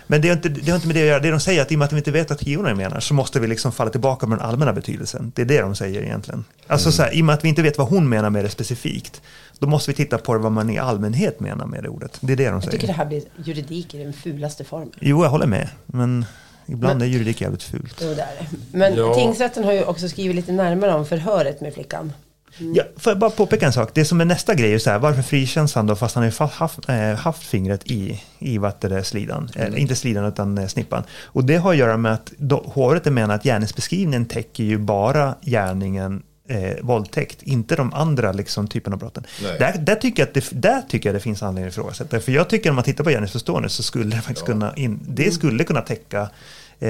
Men 0.08 0.22
det 0.22 0.28
har, 0.28 0.36
inte, 0.36 0.50
det 0.50 0.70
har 0.72 0.76
inte 0.76 0.88
med 0.88 0.96
det 0.96 1.02
att 1.02 1.08
göra. 1.08 1.20
Det 1.20 1.32
de 1.32 1.40
säger 1.40 1.60
är 1.60 1.64
att 1.66 1.72
i 1.72 1.76
och 1.76 1.80
med 1.80 1.86
att 1.86 1.94
vi 1.94 1.98
inte 1.98 2.12
vet 2.12 2.30
vad 2.30 2.40
tionaren 2.40 2.78
menar 2.78 3.00
så 3.00 3.14
måste 3.14 3.40
vi 3.40 3.48
liksom 3.48 3.72
falla 3.72 3.90
tillbaka 3.92 4.26
på 4.26 4.32
den 4.32 4.42
allmänna 4.42 4.74
betydelsen. 4.74 5.32
Det 5.36 5.42
är 5.42 5.46
det 5.46 5.62
de 5.62 5.76
säger 5.76 6.02
egentligen. 6.02 6.46
Alltså 6.68 6.92
så 6.92 7.04
här, 7.04 7.16
i 7.16 7.22
och 7.22 7.26
med 7.26 7.34
att 7.36 7.44
vi 7.46 7.50
inte 7.50 7.62
vet 7.62 7.78
vad 7.78 7.88
hon 7.88 8.10
menar 8.10 8.30
med 8.30 8.46
det 8.46 8.50
specifikt, 8.50 9.22
då 9.60 9.68
måste 9.68 9.92
vi 9.92 9.96
titta 9.96 10.18
på 10.18 10.38
vad 10.38 10.52
man 10.52 10.70
i 10.70 10.78
allmänhet 10.80 11.40
menar 11.40 11.66
med 11.66 11.84
det 11.84 11.90
ordet. 11.90 12.18
Det 12.22 12.34
är 12.34 12.38
det 12.38 12.46
de 12.46 12.54
Jag 12.54 12.64
tycker 12.64 12.78
det 12.78 12.82
säger. 12.82 12.94
här 12.94 13.06
blir 13.06 13.24
juridik 13.44 13.94
i 13.94 14.04
den 14.04 14.14
fulaste 14.14 14.64
formen. 14.64 14.92
Jo, 15.00 15.24
jag 15.24 15.30
håller 15.30 15.48
med. 15.48 15.70
Men 15.86 16.26
ibland 16.72 17.00
Men- 17.00 17.08
är 17.08 17.12
juridik 17.12 17.42
jävligt 17.42 17.64
fult. 17.64 17.96
Jo, 18.02 18.08
det 18.14 18.22
är 18.22 18.28
det. 18.40 18.78
Men 18.78 18.96
Ja. 18.96 19.14
tingsrätten 19.16 19.64
har 19.64 19.74
ju 19.74 19.84
också 19.84 20.10
skrivit 20.10 20.36
lite 20.36 20.52
närmare 20.52 20.94
om 20.94 21.06
förhöret 21.06 21.62
med 21.62 21.74
flickan. 21.74 22.14
Ja, 22.58 22.84
får 22.98 23.12
jag 23.12 23.20
bara 23.20 23.30
påpeka 23.30 23.66
en 23.66 23.74
sak? 23.74 23.90
Det 23.94 24.06
som 24.06 24.22
är 24.22 24.26
nästa 24.26 24.56
grej 24.56 24.74
är 24.74 24.80
så 24.80 24.90
här, 24.90 25.00
varför 25.00 25.22
frikänns 25.22 25.76
han 25.76 25.88
då 25.88 25.96
fast 25.96 26.16
han 26.16 26.24
har 26.24 26.48
haft, 26.48 26.90
eh, 26.90 26.96
haft 26.98 27.44
fingret 27.44 27.92
i, 27.92 28.22
i 28.40 28.58
vad 28.58 28.72
heter 28.72 28.90
det, 28.90 29.04
slidan? 29.04 29.50
Eh, 29.56 29.82
inte 29.82 29.96
slidan 29.96 30.26
utan 30.26 30.58
eh, 30.58 30.68
snippan. 30.68 31.04
Och 31.24 31.44
det 31.46 31.56
har 31.58 31.72
att 31.72 31.78
göra 31.78 31.98
med 31.98 32.14
att 32.14 32.32
då, 32.38 32.64
hovrätten 32.66 33.14
menar 33.14 33.36
att 33.36 33.44
gärningsbeskrivningen 33.44 34.26
täcker 34.26 34.64
ju 34.64 34.78
bara 34.78 35.36
gärningen 35.42 36.24
eh, 36.50 36.74
våldtäkt, 36.82 37.44
inte 37.44 37.76
de 37.76 37.94
andra 37.94 38.32
liksom, 38.32 38.68
typerna 38.68 38.94
av 38.94 39.00
brotten. 39.00 39.24
Där, 39.60 39.78
där, 39.78 39.96
tycker 39.96 40.22
jag 40.24 40.28
att 40.28 40.34
det, 40.34 40.62
där 40.62 40.82
tycker 40.90 41.10
jag 41.10 41.16
det 41.16 41.20
finns 41.20 41.44
anledning 41.44 41.68
att 41.68 41.74
ifrågasätta. 41.74 42.20
För 42.20 42.32
jag 42.32 42.50
tycker 42.50 42.70
om 42.70 42.76
man 42.76 42.86
tittar 42.86 43.04
på 43.04 43.10
gärningsförstående 43.10 43.70
så 43.70 43.84
skulle 43.84 44.16
det 44.16 44.22
faktiskt 44.22 44.46
kunna, 44.46 44.74
in, 44.76 45.00
det 45.08 45.32
skulle 45.32 45.64
kunna 45.64 45.82
täcka 45.82 46.22
eh, 46.22 46.28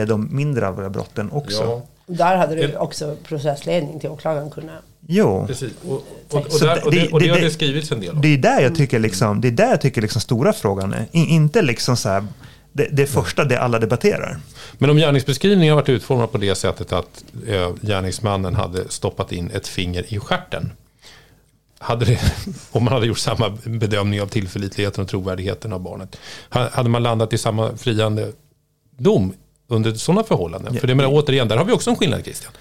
de 0.06 0.28
mindre 0.36 0.68
allvarliga 0.68 0.90
brotten 0.90 1.32
också. 1.32 1.64
Ja, 1.64 1.82
Där 2.08 2.38
hade 2.38 2.56
du 2.56 2.68
Det- 2.68 2.78
också 2.78 3.16
processledning 3.24 4.00
till 4.00 4.10
åklagaren 4.10 4.50
kunna... 4.50 4.78
Jo, 5.08 5.44
precis. 5.48 5.72
Och, 5.88 5.94
och, 5.94 6.04
och, 6.54 6.60
där, 6.60 6.86
och, 6.86 6.92
det, 6.92 7.08
och 7.12 7.20
det 7.20 7.26
det- 7.26 7.32
har 7.34 7.40
det- 7.40 7.50
skrivits 7.52 7.92
en 7.92 8.00
del 8.00 8.10
om. 8.16 8.22
det 8.22 8.28
är 8.28 8.38
där 8.38 8.62
jag 8.62 8.76
tycker 8.76 9.00
liksom, 9.00 9.42
det 9.42 9.48
är 9.48 9.52
där 9.52 9.70
jag 9.70 9.82
tycker 9.82 10.02
liksom 10.02 10.22
stora 10.22 10.54
frågan 10.54 10.94
är. 10.94 11.06
Inte 11.12 11.62
liksom 11.62 11.98
så 11.98 12.10
här, 12.10 12.26
det, 12.72 12.88
det 12.92 13.08
första 13.08 13.44
det 13.46 13.60
alla 13.60 13.80
debatterar. 13.80 14.40
Men 14.78 14.90
om 14.90 14.98
gärningsbeskrivningen 14.98 15.72
har 15.74 15.82
varit 15.82 15.90
utformad 15.90 16.32
på 16.32 16.38
det 16.38 16.56
sättet 16.56 16.94
att 16.94 17.24
eh, 17.48 17.72
gärningsmannen 17.82 18.56
hade 18.56 18.90
stoppat 18.90 19.32
in 19.32 19.52
ett 19.54 19.68
finger 19.68 20.14
i 20.14 20.20
stjärten. 20.20 20.72
Hade 21.80 22.06
det, 22.06 22.20
om 22.72 22.84
man 22.84 22.94
hade 22.94 23.06
gjort 23.06 23.18
samma 23.20 23.50
bedömning 23.64 24.22
av 24.22 24.28
tillförlitligheten 24.28 25.04
och 25.04 25.10
trovärdigheten 25.10 25.74
av 25.74 25.80
barnet. 25.80 26.18
ha- 26.50 26.70
Hade 26.70 26.90
man 26.90 27.04
landat 27.04 27.34
i 27.34 27.38
samma 27.38 27.78
friande 27.78 28.32
dom 28.98 29.34
under 29.72 29.94
sådana 29.94 30.24
förhållanden? 30.24 30.74
För 30.80 30.88
det 30.88 30.96
menar 30.96 31.10
återigen, 31.14 31.48
där 31.48 31.58
har 31.58 31.66
vi 31.66 31.72
också 31.72 31.90
en 31.90 31.96
skillnad 31.96 32.24
Christian. 32.24 32.52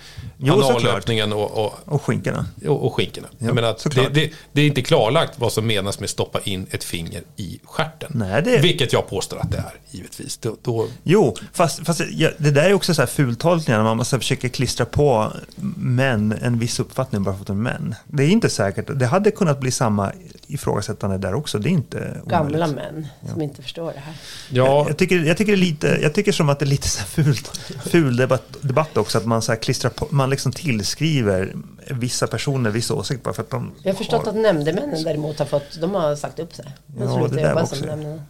Jo, 0.43 0.63
såklart. 0.63 0.83
Analöppningen 0.85 1.33
och, 1.33 1.65
och, 1.65 1.75
Och 1.85 2.03
skinkorna. 2.03 2.47
och, 2.67 2.87
och 2.87 2.95
skinkorna. 2.95 3.29
Ja, 3.39 3.47
Jag 3.47 3.55
menar 3.55 3.69
att 3.71 3.87
det, 3.95 4.09
det, 4.15 4.31
det 4.53 4.61
är 4.63 4.67
inte 4.67 4.83
klarlagt 4.83 5.33
vad 5.39 5.53
som 5.53 5.67
menas 5.67 6.01
med 6.01 6.11
stoppa 6.11 6.41
in 6.45 6.67
ett 6.71 6.85
finger 6.85 7.23
i 7.37 7.61
stjärten. 7.65 8.11
Nej, 8.15 8.43
det- 8.43 8.59
Vilket 8.59 8.93
jag 8.93 9.09
påstår 9.09 9.39
att 9.39 9.51
det 9.51 9.59
är, 9.59 9.75
givetvis. 9.91 10.37
Då, 10.39 10.57
då, 10.63 10.89
Jo, 11.03 11.37
fast, 11.53 11.87
fast 11.87 12.01
ja, 12.11 12.31
det 12.39 12.51
där 12.51 12.63
är 12.71 12.73
också 12.75 12.95
så 12.95 13.03
här 13.03 13.07
fultolkningar 13.07 13.79
när 13.79 13.85
man 13.85 13.97
måste 13.97 14.19
försöka 14.19 14.49
klistra 14.49 14.87
på 14.87 15.33
män 15.77 16.35
en 16.43 16.59
viss 16.59 16.81
uppfattning 16.81 17.23
bara 17.23 17.35
för 17.35 17.41
att 17.41 17.47
de 17.47 17.67
är 17.67 17.71
män. 17.73 17.95
Det 18.07 18.23
är 18.25 18.29
inte 18.29 18.49
säkert. 18.51 18.87
Det 18.95 19.07
hade 19.07 19.31
kunnat 19.31 19.61
bli 19.61 19.71
samma 19.71 20.13
ifrågasättande 20.47 21.19
där 21.19 21.35
också. 21.35 21.59
Det 21.59 21.69
är 21.69 21.71
inte 21.71 22.21
Gamla 22.27 22.57
omöjligt. 22.67 22.77
män 22.77 23.07
som 23.33 23.43
inte 23.43 23.63
förstår 23.63 23.93
det 23.93 24.01
här. 24.01 24.15
ja, 24.51 24.85
Jag 24.89 24.97
tycker, 24.99 25.19
jag 25.25 25.37
tycker 25.37 25.57
lite, 25.57 25.99
jag 26.03 26.15
tycker 26.15 26.33
som 26.33 26.49
att 26.49 26.59
det 26.59 26.65
är 26.65 26.67
lite 26.67 26.89
så 26.89 26.99
här 27.01 27.07
fult, 27.07 27.61
ful 27.85 28.17
debatt, 28.17 28.43
debatt 28.61 28.97
också, 28.97 29.19
att 29.19 29.27
man 29.27 29.43
så 29.43 29.53
här 29.53 29.59
klistrar 29.59 29.91
på, 29.91 30.07
man 30.11 30.30
liksom 30.31 30.53
tillskriver 30.53 31.55
vissa 31.91 32.27
personer 32.27 32.71
vissa 32.71 32.95
åsikter 32.95 33.25
bara 33.25 33.35
för 33.35 33.43
att 33.43 33.51
de 33.51 33.73
Jag 33.83 33.93
har 33.93 33.97
förstått 33.99 34.23
har, 34.25 34.31
att 34.33 34.37
nämndemännen 34.39 35.03
däremot 35.05 35.39
har 35.39 35.47
fått, 35.47 35.81
de 35.81 35.95
har 35.95 36.17
sagt 36.17 36.39
upp 36.39 36.55
sig. 36.55 36.65
De 36.87 37.03
Ja, 37.05 37.29
det 37.29 37.37
där 37.43 37.55
var 37.55 37.63
också, 37.63 37.85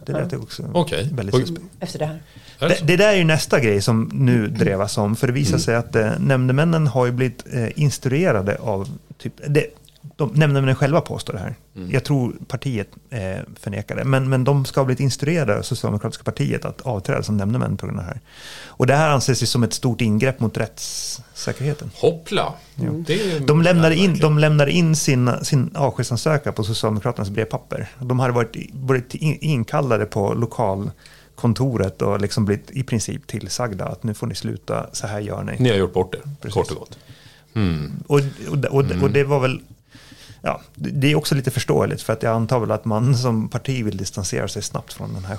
det 0.05 0.11
lät 0.11 0.33
också 0.33 0.63
Okej. 0.73 1.09
väldigt 1.13 1.35
Och- 1.35 1.41
suspekt. 1.41 1.65
Efter 1.79 1.99
det 1.99 2.05
här. 2.05 2.21
är 2.59 2.69
det 2.69 2.77
Det, 2.83 2.97
där 2.97 3.07
är 3.07 3.15
ju 3.17 3.23
nästa 3.23 3.59
grej 3.59 3.81
som 3.81 4.09
nu 4.13 4.47
drevas 4.47 4.97
om. 4.97 5.15
För 5.15 5.27
det 5.27 5.33
visar 5.33 5.57
sig 5.57 5.75
att 5.75 5.95
eh, 5.95 6.11
nämndemännen 6.19 6.87
har 6.87 7.05
ju 7.05 7.11
blivit 7.11 7.43
eh, 7.53 7.79
instruerade 7.81 8.55
av... 8.57 8.89
Typ, 9.17 9.33
det, 9.47 9.65
de, 10.15 10.29
nämndemännen 10.33 10.75
själva 10.75 11.01
påstår 11.01 11.33
det 11.33 11.39
här. 11.39 11.55
Jag 11.89 12.03
tror 12.03 12.33
partiet 12.47 12.87
eh, 13.09 13.19
förnekar 13.59 13.95
det. 13.95 14.03
Men, 14.03 14.29
men 14.29 14.43
de 14.43 14.65
ska 14.65 14.79
ha 14.79 14.85
blivit 14.85 14.99
instruerade 14.99 15.57
av 15.57 15.61
Socialdemokratiska 15.61 16.23
partiet 16.23 16.65
att 16.65 16.81
avträda 16.81 17.23
som 17.23 17.37
nämndemän 17.37 17.77
på 17.77 17.85
grund 17.85 17.99
av 17.99 18.05
det 18.05 18.11
här. 18.11 18.19
Och 18.65 18.87
det 18.87 18.95
här 18.95 19.09
anses 19.09 19.43
ju 19.43 19.47
som 19.47 19.63
ett 19.63 19.73
stort 19.73 20.01
ingrepp 20.01 20.39
mot 20.39 20.57
rättssäkerheten. 20.57 21.91
Hoppla. 21.95 22.53
Det 23.07 23.13
är, 23.35 23.39
De 23.39 23.61
lämnade 23.61 23.95
in, 23.95 24.19
de 24.19 24.37
lämnade 24.39 24.71
in 24.71 24.95
sin, 24.95 25.31
sin 25.43 25.75
avskedsansökan 25.75 26.53
på 26.53 26.63
Socialdemokraternas 26.63 27.29
brevpapper. 27.29 27.87
De 27.99 28.19
hade 28.19 28.33
varit, 28.33 28.55
varit 28.73 29.15
in- 29.15 29.37
inkallade 29.41 30.05
på 30.05 30.33
lokalkontoret 30.33 32.01
och 32.01 32.21
liksom 32.21 32.45
blivit 32.45 32.71
i 32.71 32.83
princip 32.83 33.27
tillsagda 33.27 33.85
att 33.85 34.03
nu 34.03 34.13
får 34.13 34.27
ni 34.27 34.35
sluta, 34.35 34.89
så 34.93 35.07
här 35.07 35.19
gör 35.19 35.43
ni. 35.43 35.55
Ni 35.59 35.69
har 35.69 35.77
gjort 35.77 35.93
bort 35.93 36.11
det, 36.11 36.19
Precis. 36.41 36.53
kort 36.53 36.71
och 36.71 36.77
gott. 36.77 36.97
Och, 38.07 38.19
och, 38.49 38.65
och, 38.75 39.03
och 39.03 39.11
det 39.11 39.23
var 39.23 39.39
väl, 39.39 39.61
ja, 40.41 40.61
det 40.75 41.11
är 41.11 41.15
också 41.15 41.35
lite 41.35 41.51
förståeligt 41.51 42.01
för 42.01 42.13
att 42.13 42.23
jag 42.23 42.33
antar 42.35 42.59
väl 42.59 42.71
att 42.71 42.85
man 42.85 43.17
som 43.17 43.49
parti 43.49 43.85
vill 43.85 43.97
distansera 43.97 44.47
sig 44.47 44.61
snabbt 44.61 44.93
från 44.93 45.13
den 45.13 45.25
här 45.25 45.37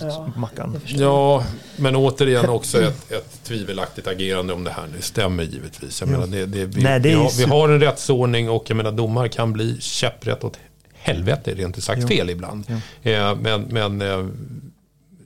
Ja, 0.00 0.24
skitmackan. 0.26 0.80
förstår 0.80 1.02
Ja, 1.02 1.44
men 1.76 1.96
återigen 1.96 2.48
också 2.48 2.82
ett, 2.82 3.12
ett 3.12 3.40
tvivelaktigt 3.44 4.06
agerande 4.06 4.52
om 4.52 4.64
det 4.64 4.70
här 4.70 4.86
nu 4.94 5.00
stämmer 5.00 5.42
givetvis. 5.42 6.00
Jag 6.00 6.10
menar, 6.10 6.26
det, 6.26 6.46
det, 6.46 6.64
vi, 6.64 6.82
Nej, 6.82 7.00
det 7.00 7.08
vi, 7.08 7.14
har, 7.14 7.30
vi 7.38 7.44
har 7.44 7.68
en 7.68 7.80
rättsordning 7.80 8.50
och 8.50 8.64
jag 8.70 8.76
menar, 8.76 8.92
domar 8.92 9.28
kan 9.28 9.52
bli 9.52 9.80
käpprätt 9.80 10.44
åt 10.44 10.58
helvete, 10.92 11.54
rent 11.54 11.78
ut 11.78 11.84
sagt 11.84 12.00
Jo. 12.02 12.08
fel 12.08 12.30
ibland. 12.30 12.64
Eh, 13.02 13.34
men 13.36 13.62
men 13.62 14.02
eh, 14.02 14.26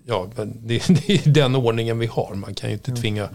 ja, 0.07 0.27
det, 0.37 0.89
det 0.89 1.11
är 1.27 1.29
den 1.31 1.57
ordningen 1.57 1.99
vi 1.99 2.07
har. 2.07 2.35
Man 2.35 2.55
kan 2.55 2.71
ju 2.71 2.75
inte 2.75 2.93
tvinga 2.97 3.29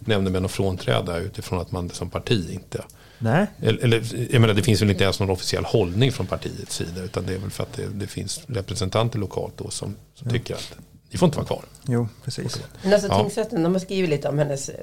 nämndemän 0.00 0.44
att 0.44 0.50
frånträda 0.50 1.18
utifrån 1.18 1.60
att 1.60 1.72
man 1.72 1.90
som 1.90 2.10
parti 2.10 2.50
inte 2.52 2.84
Nej, 3.24 3.46
eller, 3.62 3.84
eller, 3.84 4.32
jag 4.32 4.40
menar, 4.40 4.54
det 4.54 4.62
finns 4.62 4.82
väl 4.82 4.90
inte 4.90 5.04
ens 5.04 5.20
någon 5.20 5.30
officiell 5.30 5.64
hållning 5.64 6.12
från 6.12 6.26
partiets 6.26 6.76
sida. 6.76 7.02
Utan 7.02 7.26
det 7.26 7.34
är 7.34 7.38
väl 7.38 7.50
för 7.50 7.62
att 7.62 7.72
det, 7.72 7.86
det 7.94 8.06
finns 8.06 8.40
representanter 8.46 9.18
lokalt 9.18 9.56
då 9.56 9.70
som, 9.70 9.96
som 10.14 10.30
tycker 10.30 10.54
att 10.54 10.74
ni 11.10 11.18
får 11.18 11.26
inte 11.26 11.38
vara 11.38 11.46
kvar. 11.46 11.64
jo, 11.88 12.08
precis. 12.24 12.62
Men 12.82 12.92
alltså 12.92 13.08
Ja. 13.08 13.20
tingsrätten, 13.20 13.62
de 13.62 13.72
har 13.72 13.80
skrivit 13.80 14.10
lite 14.10 14.28
om 14.28 14.38
hennes 14.38 14.68
eh, 14.68 14.74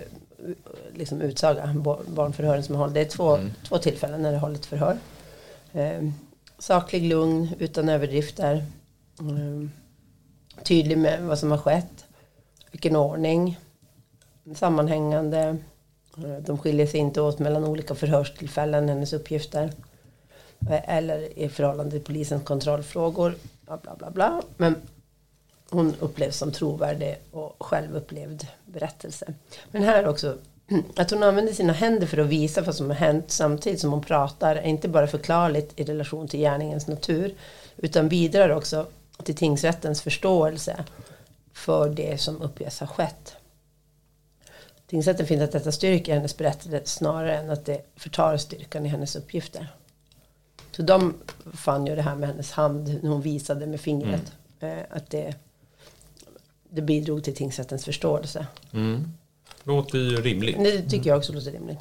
liksom, 0.95 1.21
utsaga, 1.21 1.75
barnförhören 2.07 2.63
som 2.63 2.75
har 2.75 2.81
hållit. 2.81 2.93
Det 2.93 3.01
är 3.01 3.05
två, 3.05 3.39
två 3.67 3.77
tillfällen 3.77 4.21
när 4.21 4.31
det 4.31 4.37
har 4.37 4.47
hållit 4.47 4.65
förhör. 4.65 4.97
Eh, 5.73 6.09
saklig, 6.59 7.03
lugn, 7.03 7.49
utan 7.59 7.89
överdrifter. 7.89 8.55
Eh, 9.19 9.69
tydlig 10.63 10.97
med 10.97 11.21
vad 11.21 11.39
som 11.39 11.51
har 11.51 11.57
skett. 11.57 12.05
Vilken 12.71 12.95
ordning. 12.95 13.59
Sammanhängande. 14.55 15.57
Eh, 16.17 16.43
de 16.45 16.57
skiljer 16.57 16.87
sig 16.87 16.99
inte 16.99 17.21
åt 17.21 17.39
mellan 17.39 17.65
olika 17.65 17.95
förhörstillfällen, 17.95 18.89
hennes 18.89 19.13
uppgifter. 19.13 19.71
Eh, 20.69 20.97
eller 20.97 21.39
i 21.39 21.49
förhållande 21.49 21.91
till 21.91 22.01
polisens 22.01 22.43
kontrollfrågor. 22.43 23.35
Bla, 23.61 23.77
bla, 23.77 23.95
bla, 23.95 24.11
bla. 24.11 24.41
Men 24.57 24.75
hon 25.69 25.95
upplevs 25.99 26.37
som 26.37 26.51
trovärdig 26.51 27.17
och 27.31 27.55
självupplevd 27.59 28.47
berättelse. 28.65 29.33
Men 29.71 29.83
här 29.83 30.07
också, 30.07 30.37
att 30.95 31.11
hon 31.11 31.23
använder 31.23 31.53
sina 31.53 31.73
händer 31.73 32.07
för 32.07 32.17
att 32.17 32.27
visa 32.27 32.61
vad 32.61 32.75
som 32.75 32.89
har 32.89 32.95
hänt 32.95 33.31
samtidigt 33.31 33.79
som 33.79 33.91
hon 33.91 34.03
pratar 34.03 34.55
är 34.55 34.67
inte 34.67 34.87
bara 34.87 35.07
förklarligt 35.07 35.79
i 35.79 35.83
relation 35.83 36.27
till 36.27 36.39
gärningens 36.39 36.87
natur 36.87 37.35
utan 37.77 38.09
bidrar 38.09 38.49
också 38.49 38.85
till 39.23 39.35
tingsrättens 39.35 40.01
förståelse 40.01 40.83
för 41.53 41.89
det 41.89 42.21
som 42.21 42.41
uppges 42.41 42.79
ha 42.79 42.87
skett. 42.87 43.35
Tingsrätten 44.91 45.25
finner 45.25 45.43
att 45.43 45.51
detta 45.51 45.71
styrker 45.71 46.13
hennes 46.13 46.37
berättelse 46.37 46.81
snarare 46.85 47.37
än 47.37 47.49
att 47.49 47.65
det 47.65 47.81
förtar 47.95 48.37
styrkan 48.37 48.85
i 48.85 48.89
hennes 48.89 49.15
uppgifter. 49.15 49.67
Så 50.71 50.81
de 50.81 51.13
fann 51.53 51.87
ju 51.87 51.95
det 51.95 52.01
här 52.01 52.15
med 52.15 52.29
hennes 52.29 52.51
hand 52.51 52.99
när 53.03 53.09
hon 53.09 53.21
visade 53.21 53.67
med 53.67 53.81
fingret. 53.81 54.33
Eh, 54.59 54.69
att 54.89 55.09
det, 55.09 55.35
det 56.69 56.81
bidrog 56.81 57.23
till 57.23 57.35
tingsrättens 57.35 57.85
förståelse. 57.85 58.45
Låter 59.63 59.97
ju 59.97 60.21
rimligt. 60.21 60.57
Det 60.59 60.81
tycker 60.81 61.09
jag 61.09 61.17
också 61.17 61.33
låter 61.33 61.51
rimligt. 61.51 61.79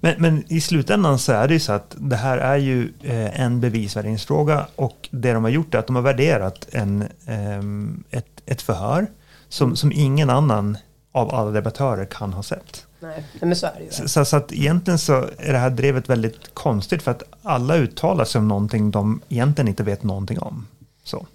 Men, 0.00 0.14
men 0.18 0.52
i 0.52 0.60
slutändan 0.60 1.18
så 1.18 1.32
är 1.32 1.48
det 1.48 1.54
ju 1.54 1.60
så 1.60 1.72
att 1.72 1.96
det 1.98 2.16
här 2.16 2.38
är 2.38 2.56
ju 2.56 2.92
eh, 3.02 3.40
en 3.40 3.60
bevisvärderingsfråga 3.60 4.66
och 4.76 5.08
det 5.10 5.32
de 5.32 5.44
har 5.44 5.50
gjort 5.50 5.74
är 5.74 5.78
att 5.78 5.86
de 5.86 5.96
har 5.96 6.02
värderat 6.02 6.68
en, 6.72 7.04
ehm, 7.26 8.04
ett, 8.10 8.42
ett 8.46 8.62
förhör 8.62 9.06
som, 9.48 9.76
som 9.76 9.92
ingen 9.92 10.30
annan 10.30 10.78
av 11.12 11.34
alla 11.34 11.50
debattörer 11.50 12.04
kan 12.04 12.32
ha 12.32 12.42
sett. 12.42 12.86
Nej, 13.00 13.24
men 13.40 13.56
så 13.56 13.66
är 13.66 13.72
det 13.78 13.84
ju. 13.84 13.90
Så, 13.90 14.08
så, 14.08 14.24
så 14.24 14.36
att 14.36 14.52
egentligen 14.52 14.98
så 14.98 15.28
är 15.38 15.52
det 15.52 15.58
här 15.58 15.70
drevet 15.70 16.08
väldigt 16.08 16.54
konstigt 16.54 17.02
för 17.02 17.10
att 17.10 17.22
alla 17.42 17.76
uttalar 17.76 18.24
sig 18.24 18.38
om 18.38 18.48
någonting 18.48 18.90
de 18.90 19.20
egentligen 19.28 19.68
inte 19.68 19.82
vet 19.82 20.02
någonting 20.02 20.38
om. 20.38 20.66
Så. 21.04 21.26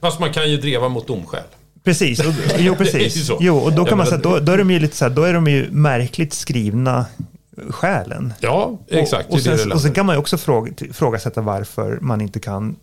Fast 0.00 0.20
man 0.20 0.32
kan 0.32 0.50
ju 0.50 0.56
dreva 0.56 0.88
mot 0.88 1.06
domskäl. 1.06 1.42
Precis, 1.84 2.20
och, 2.20 2.34
jo 2.58 2.74
precis. 2.78 3.30
Jo, 3.40 3.56
och 3.56 3.72
då 3.72 3.84
kan 3.84 3.98
man 3.98 4.06
säga, 4.06 4.20
då, 4.20 4.38
då 4.38 4.52
är 4.52 4.58
de 4.58 4.70
ju 4.70 4.78
lite 4.78 4.96
så 4.96 5.04
här, 5.04 5.12
då 5.12 5.22
är 5.22 5.34
de 5.34 5.46
ju 5.46 5.70
märkligt 5.70 6.32
skrivna 6.32 7.06
skälen. 7.68 8.34
Ja, 8.40 8.78
exakt. 8.88 9.28
Och, 9.28 9.34
och, 9.34 9.40
sen, 9.40 9.72
och 9.72 9.80
sen 9.80 9.92
kan 9.92 10.06
man 10.06 10.14
ju 10.14 10.20
också 10.20 10.38
fråga, 10.38 10.72
ifrågasätta 10.80 11.40
varför 11.40 11.98
man 12.00 12.20
inte 12.20 12.40
kan 12.40 12.76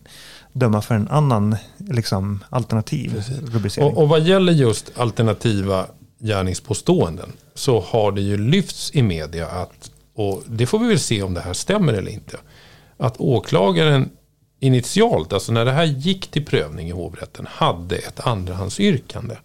döma 0.52 0.82
för 0.82 0.94
en 0.94 1.08
annan 1.08 1.56
liksom, 1.78 2.44
alternativ 2.50 3.24
rubricering. 3.52 3.88
och, 3.88 4.02
och 4.02 4.08
vad 4.08 4.20
gäller 4.20 4.52
just 4.52 4.98
alternativa 4.98 5.86
gärningspåståenden 6.18 7.32
så 7.54 7.80
har 7.80 8.12
det 8.12 8.20
ju 8.20 8.36
lyfts 8.36 8.90
i 8.94 9.02
media 9.02 9.46
att, 9.46 9.90
och 10.14 10.42
det 10.46 10.66
får 10.66 10.78
vi 10.78 10.88
väl 10.88 10.98
se 10.98 11.22
om 11.22 11.34
det 11.34 11.40
här 11.40 11.52
stämmer 11.52 11.92
eller 11.92 12.10
inte, 12.10 12.36
att 12.96 13.20
åklagaren 13.20 14.10
initialt, 14.60 15.32
alltså 15.32 15.52
när 15.52 15.64
det 15.64 15.72
här 15.72 15.84
gick 15.84 16.30
till 16.30 16.44
prövning 16.44 16.88
i 16.88 16.92
hovrätten, 16.92 17.46
hade 17.50 17.96
ett 17.96 18.20
andrahandsyrkande. 18.20 19.36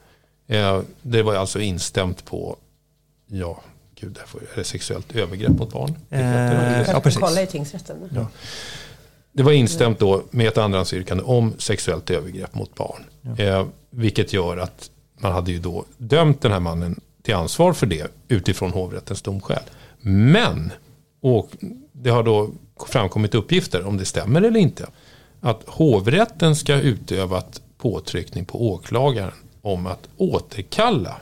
Eh, 0.47 0.82
det 1.01 1.24
var 1.24 1.36
alltså 1.36 1.60
instämt 1.60 2.26
på, 2.26 2.58
ja, 3.28 3.62
gud, 3.99 4.18
är 4.53 4.58
det 4.58 4.64
sexuellt 4.64 5.16
övergrepp 5.16 5.51
mot 5.51 5.72
barn? 5.72 5.95
Eh, 6.10 6.89
ja, 6.91 6.99
precis. 6.99 7.20
kolla 7.20 7.41
i 7.41 7.47
tingsrätten. 7.47 8.28
Det 9.36 9.44
var 9.44 9.52
instämt 9.52 10.00
då 10.00 10.24
med 10.32 10.48
ett 10.48 10.58
andrahandsyrkande 10.58 11.24
om 11.24 11.54
sexuellt 11.58 12.10
övergrepp 12.10 12.56
mot 12.56 12.76
barn. 12.76 13.04
Eh, 13.38 13.66
vilket 13.90 14.34
gör 14.34 14.58
att 14.58 14.90
man 15.20 15.32
hade 15.32 15.52
ju 15.52 15.60
då 15.60 15.86
dömt 15.98 16.42
den 16.42 16.52
här 16.52 16.60
mannen 16.60 17.00
till 17.24 17.36
ansvar 17.36 17.74
för 17.74 17.86
det 17.86 18.12
utifrån 18.28 18.72
hovrättens 18.72 19.22
domskäl. 19.22 19.64
Men, 20.02 20.72
och 21.22 21.50
det 21.92 22.10
har 22.10 22.24
då 22.24 22.50
framkommit 22.88 23.36
uppgifter, 23.36 23.86
om 23.86 23.98
det 23.98 24.06
stämmer 24.06 24.42
eller 24.42 24.60
inte, 24.60 24.88
att 25.42 25.64
hovrätten 25.68 26.56
ska 26.56 26.74
ha 26.74 26.82
utövat 26.82 27.62
påtryckning 27.78 28.46
på 28.46 28.70
åklagaren 28.72 29.32
om 29.62 29.86
att 29.88 30.10
återkalla 30.18 31.18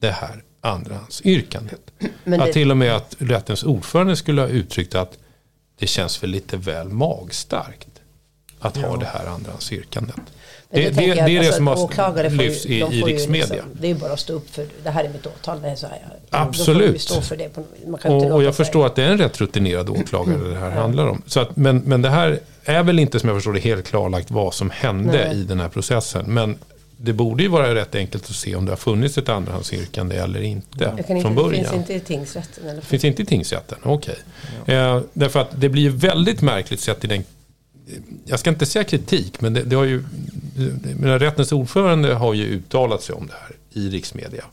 det 0.00 0.10
här 0.10 0.42
andrahandsyrkandet. 0.60 1.92
Men 2.24 2.40
att 2.40 2.46
det- 2.46 2.52
till 2.52 2.70
och 2.70 2.76
med 2.76 2.96
att 2.96 3.16
rättens 3.18 3.64
ordförande 3.64 4.16
skulle 4.16 4.40
ha 4.40 4.48
uttryckt 4.48 4.94
att 4.94 5.18
det 5.78 5.86
känns 5.86 6.16
för 6.16 6.26
lite 6.26 6.56
väl 6.56 6.88
magstarkt 6.88 7.88
att 8.58 8.76
ha 8.76 8.96
det 8.96 9.06
här 9.06 9.26
andrahandsyrkandet. 9.26 10.16
Det, 10.70 10.82
det, 10.82 10.90
det 10.90 11.04
jag 11.04 11.18
är 11.18 11.22
att, 11.22 11.26
det 11.28 11.38
alltså, 11.38 11.52
som 11.52 11.66
har 11.66 12.30
lyfts 12.30 12.66
i, 12.66 12.74
i 12.74 12.78
ju 12.78 13.02
riksmedia. 13.02 13.46
Liksom, 13.46 13.70
det 13.80 13.90
är 13.90 13.94
bara 13.94 14.12
att 14.12 14.20
stå 14.20 14.32
upp 14.32 14.50
för 14.50 14.66
det 14.84 14.90
här 14.90 15.04
är 15.04 15.08
mitt 15.08 15.26
åtal, 15.26 15.62
det 15.62 15.68
är 15.68 15.74
så 15.74 15.86
här. 15.86 16.00
Absolut. 16.30 17.00
Stå 17.00 17.20
för 17.20 17.36
det. 17.36 17.56
Och, 18.04 18.32
och 18.32 18.42
jag 18.42 18.56
förstår 18.56 18.86
att 18.86 18.96
det 18.96 19.02
är 19.02 19.10
en 19.10 19.18
rätt 19.18 19.40
rutinerad 19.40 19.88
åklagare 19.88 20.48
det 20.48 20.56
här 20.56 20.70
handlar 20.70 21.06
om. 21.06 21.22
Så 21.26 21.40
att, 21.40 21.56
men, 21.56 21.78
men 21.78 22.02
det 22.02 22.10
här 22.10 22.40
är 22.64 22.82
väl 22.82 22.98
inte 22.98 23.20
som 23.20 23.28
jag 23.28 23.36
förstår 23.36 23.52
det 23.52 23.60
helt 23.60 23.86
klarlagt 23.86 24.30
vad 24.30 24.54
som 24.54 24.70
hände 24.70 25.12
Nej. 25.12 25.36
i 25.36 25.42
den 25.42 25.60
här 25.60 25.68
processen. 25.68 26.24
Men 26.34 26.58
det 26.96 27.12
borde 27.12 27.42
ju 27.42 27.48
vara 27.48 27.74
rätt 27.74 27.94
enkelt 27.94 28.30
att 28.30 28.36
se 28.36 28.56
om 28.56 28.64
det 28.64 28.72
har 28.72 28.76
funnits 28.76 29.18
ett 29.18 29.28
andrahandsyrkande 29.28 30.16
eller 30.16 30.42
inte 30.42 30.78
kan 30.78 30.98
inte, 30.98 31.20
från 31.20 31.34
det 31.34 31.42
början. 31.42 31.64
finns 31.64 31.74
inte 31.74 31.94
i 31.94 32.00
tingsrätten. 32.00 32.68
Eller? 32.68 32.80
Finns 32.80 33.04
inte 33.04 33.22
i 33.22 33.26
tingsrätten? 33.26 33.78
Okej. 33.82 34.18
Eh, 34.66 35.00
därför 35.12 35.40
att 35.40 35.60
det 35.60 35.68
blir 35.68 35.90
väldigt 35.90 36.42
märkligt 36.42 36.80
sett 36.80 37.04
i 37.04 37.06
den... 37.06 37.24
Jag 38.24 38.40
ska 38.40 38.50
inte 38.50 38.66
säga 38.66 38.84
kritik, 38.84 39.40
men 39.40 39.54
det, 39.54 39.62
det 39.62 39.76
har 39.76 39.84
ju... 39.84 40.04
Men 40.96 41.18
rättens 41.18 41.52
ordförande 41.52 42.14
har 42.14 42.34
ju 42.34 42.44
uttalat 42.44 43.02
sig 43.02 43.14
om 43.14 43.26
det 43.26 43.32
här 43.32 43.56
i 43.72 43.88
riksmedia. 43.88 44.44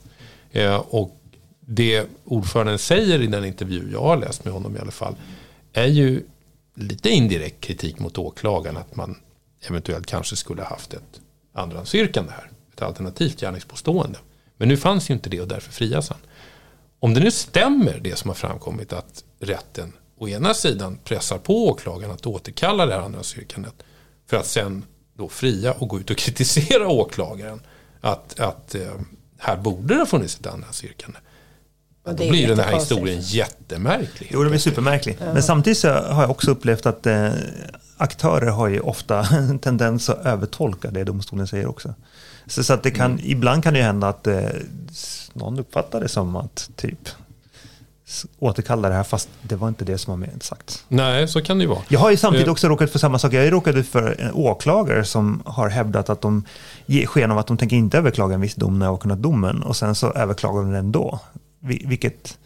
Eh, 0.51 0.75
och 0.75 1.19
det 1.59 2.05
ordföranden 2.25 2.79
säger 2.79 3.21
i 3.21 3.27
den 3.27 3.45
intervju 3.45 3.89
jag 3.91 4.01
har 4.01 4.17
läst 4.17 4.45
med 4.45 4.53
honom 4.53 4.75
i 4.75 4.79
alla 4.79 4.91
fall 4.91 5.15
är 5.73 5.87
ju 5.87 6.23
lite 6.75 7.09
indirekt 7.09 7.61
kritik 7.61 7.99
mot 7.99 8.17
åklagaren 8.17 8.77
att 8.77 8.95
man 8.95 9.17
eventuellt 9.67 10.05
kanske 10.05 10.35
skulle 10.35 10.61
ha 10.61 10.69
haft 10.69 10.93
ett 10.93 11.19
andrahandsyrkande 11.53 12.31
här. 12.31 12.51
Ett 12.73 12.81
alternativt 12.81 13.39
gärningspåstående. 13.39 14.19
Men 14.57 14.67
nu 14.67 14.77
fanns 14.77 15.09
ju 15.09 15.13
inte 15.13 15.29
det 15.29 15.41
och 15.41 15.47
därför 15.47 15.71
frias 15.71 16.09
han. 16.09 16.17
Om 16.99 17.13
det 17.13 17.19
nu 17.19 17.31
stämmer 17.31 17.99
det 17.99 18.15
som 18.15 18.29
har 18.29 18.35
framkommit 18.35 18.93
att 18.93 19.23
rätten 19.39 19.93
å 20.17 20.27
ena 20.27 20.53
sidan 20.53 20.97
pressar 21.03 21.37
på 21.37 21.67
åklagaren 21.67 22.11
att 22.11 22.25
återkalla 22.25 22.85
det 22.85 22.93
här 22.93 23.01
andrahandsyrkandet 23.01 23.73
för 24.29 24.37
att 24.37 24.47
sen 24.47 24.85
då 25.17 25.29
fria 25.29 25.71
och 25.71 25.87
gå 25.87 25.99
ut 25.99 26.09
och 26.09 26.17
kritisera 26.17 26.87
åklagaren 26.87 27.61
att, 28.01 28.39
att 28.39 28.75
eh, 28.75 28.93
här 29.37 29.57
borde 29.57 29.93
det 29.93 29.99
ha 29.99 30.05
funnits 30.05 30.39
ett 30.39 30.47
andrahandsyrkande. 30.47 31.19
Då 32.05 32.29
blir 32.29 32.47
den 32.47 32.59
här 32.59 32.73
historien 32.73 33.21
jättemärklig. 33.21 34.29
Jo, 34.33 34.43
det 34.43 34.49
blir 34.49 34.59
supermärklig. 34.59 35.17
Men 35.19 35.43
samtidigt 35.43 35.77
så 35.77 35.89
har 35.89 36.21
jag 36.21 36.31
också 36.31 36.51
upplevt 36.51 36.85
att 36.85 37.05
eh, 37.05 37.31
aktörer 37.97 38.51
har 38.51 38.67
ju 38.67 38.79
ofta 38.79 39.19
en 39.25 39.59
tendens 39.67 40.09
att 40.09 40.25
övertolka 40.25 40.91
det 40.91 41.03
domstolen 41.03 41.47
säger 41.47 41.67
också. 41.67 41.93
Så, 42.47 42.63
så 42.63 42.73
att 42.73 42.83
det 42.83 42.91
kan, 42.91 43.19
ibland 43.23 43.63
kan 43.63 43.73
det 43.73 43.79
ju 43.79 43.85
hända 43.85 44.07
att 44.07 44.27
eh, 44.27 44.39
någon 45.33 45.59
uppfattar 45.59 46.01
det 46.01 46.07
som 46.07 46.35
att 46.35 46.69
typ 46.75 47.09
återkalla 48.39 48.89
det 48.89 48.95
här 48.95 49.03
fast 49.03 49.29
det 49.41 49.55
var 49.55 49.67
inte 49.67 49.85
det 49.85 49.97
som 49.97 50.19
var 50.21 50.29
sagt. 50.39 50.85
Nej, 50.87 51.27
så 51.27 51.41
kan 51.41 51.57
det 51.57 51.61
ju 51.63 51.69
vara. 51.69 51.79
Jag 51.87 51.99
har 51.99 52.11
ju 52.11 52.17
samtidigt 52.17 52.47
Eh. 52.47 52.51
också 52.51 52.67
råkat 52.67 52.89
för 52.91 52.99
samma 52.99 53.19
sak. 53.19 53.33
Jag 53.33 53.39
har 53.39 53.45
ju 53.45 53.51
råkat 53.51 53.75
ut 53.75 53.87
för 53.87 54.21
en 54.21 54.31
åklagare 54.33 55.05
som 55.05 55.41
har 55.45 55.69
hävdat 55.69 56.09
att 56.09 56.21
de 56.21 56.43
ger 56.85 57.05
sken 57.05 57.31
av 57.31 57.37
att 57.37 57.47
de 57.47 57.57
tänker 57.57 57.75
inte 57.75 57.97
överklaga 57.97 58.35
en 58.35 58.41
viss 58.41 58.55
dom 58.55 58.79
när 58.79 58.85
jag 58.85 58.91
har 58.93 58.97
kunnat 58.97 59.19
domen 59.21 59.63
och 59.63 59.75
sen 59.75 59.95
så 59.95 60.11
överklagar 60.13 60.61
de 60.61 60.67
den 60.71 60.79
ändå. 60.79 61.19
Vi- 61.59 61.85
Vilket 61.87 62.37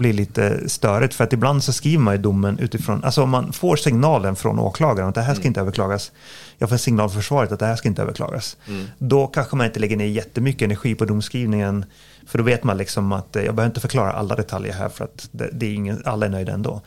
blir 0.00 0.12
lite 0.12 0.68
störigt 0.68 1.14
för 1.14 1.24
att 1.24 1.32
ibland 1.32 1.64
så 1.64 1.72
skriver 1.72 2.02
man 2.02 2.14
ju 2.14 2.22
domen 2.22 2.58
utifrån, 2.58 3.04
alltså 3.04 3.22
om 3.22 3.30
man 3.30 3.52
får 3.52 3.76
signalen 3.76 4.36
från 4.36 4.58
åklagaren 4.58 5.08
att 5.08 5.14
det 5.14 5.20
här 5.20 5.34
ska 5.34 5.46
inte 5.46 5.60
överklagas, 5.60 6.12
jag 6.58 6.68
får 6.68 6.74
en 6.74 6.78
signal 6.78 7.08
från 7.08 7.22
försvaret 7.22 7.52
att 7.52 7.58
det 7.58 7.66
här 7.66 7.76
ska 7.76 7.88
inte 7.88 8.02
överklagas, 8.02 8.56
då 8.98 9.26
kanske 9.26 9.56
man 9.56 9.66
inte 9.66 9.80
lägger 9.80 9.96
ner 9.96 10.06
jättemycket 10.06 10.62
energi 10.62 10.94
på 10.94 11.04
domskrivningen, 11.04 11.84
för 12.26 12.38
då 12.38 12.44
vet 12.44 12.64
man 12.64 12.76
liksom 12.76 13.12
att 13.12 13.36
eh, 13.36 13.44
jag 13.44 13.54
behöver 13.54 13.70
inte 13.70 13.80
förklara 13.80 14.12
alla 14.12 14.36
detaljer 14.36 14.72
här 14.72 14.88
för 14.88 15.04
att 15.04 15.28
det, 15.32 15.48
det 15.52 15.66
är 15.66 15.74
ingen, 15.74 16.02
alla 16.04 16.26
är 16.26 16.30
nöjda 16.30 16.52
ändå. 16.52 16.80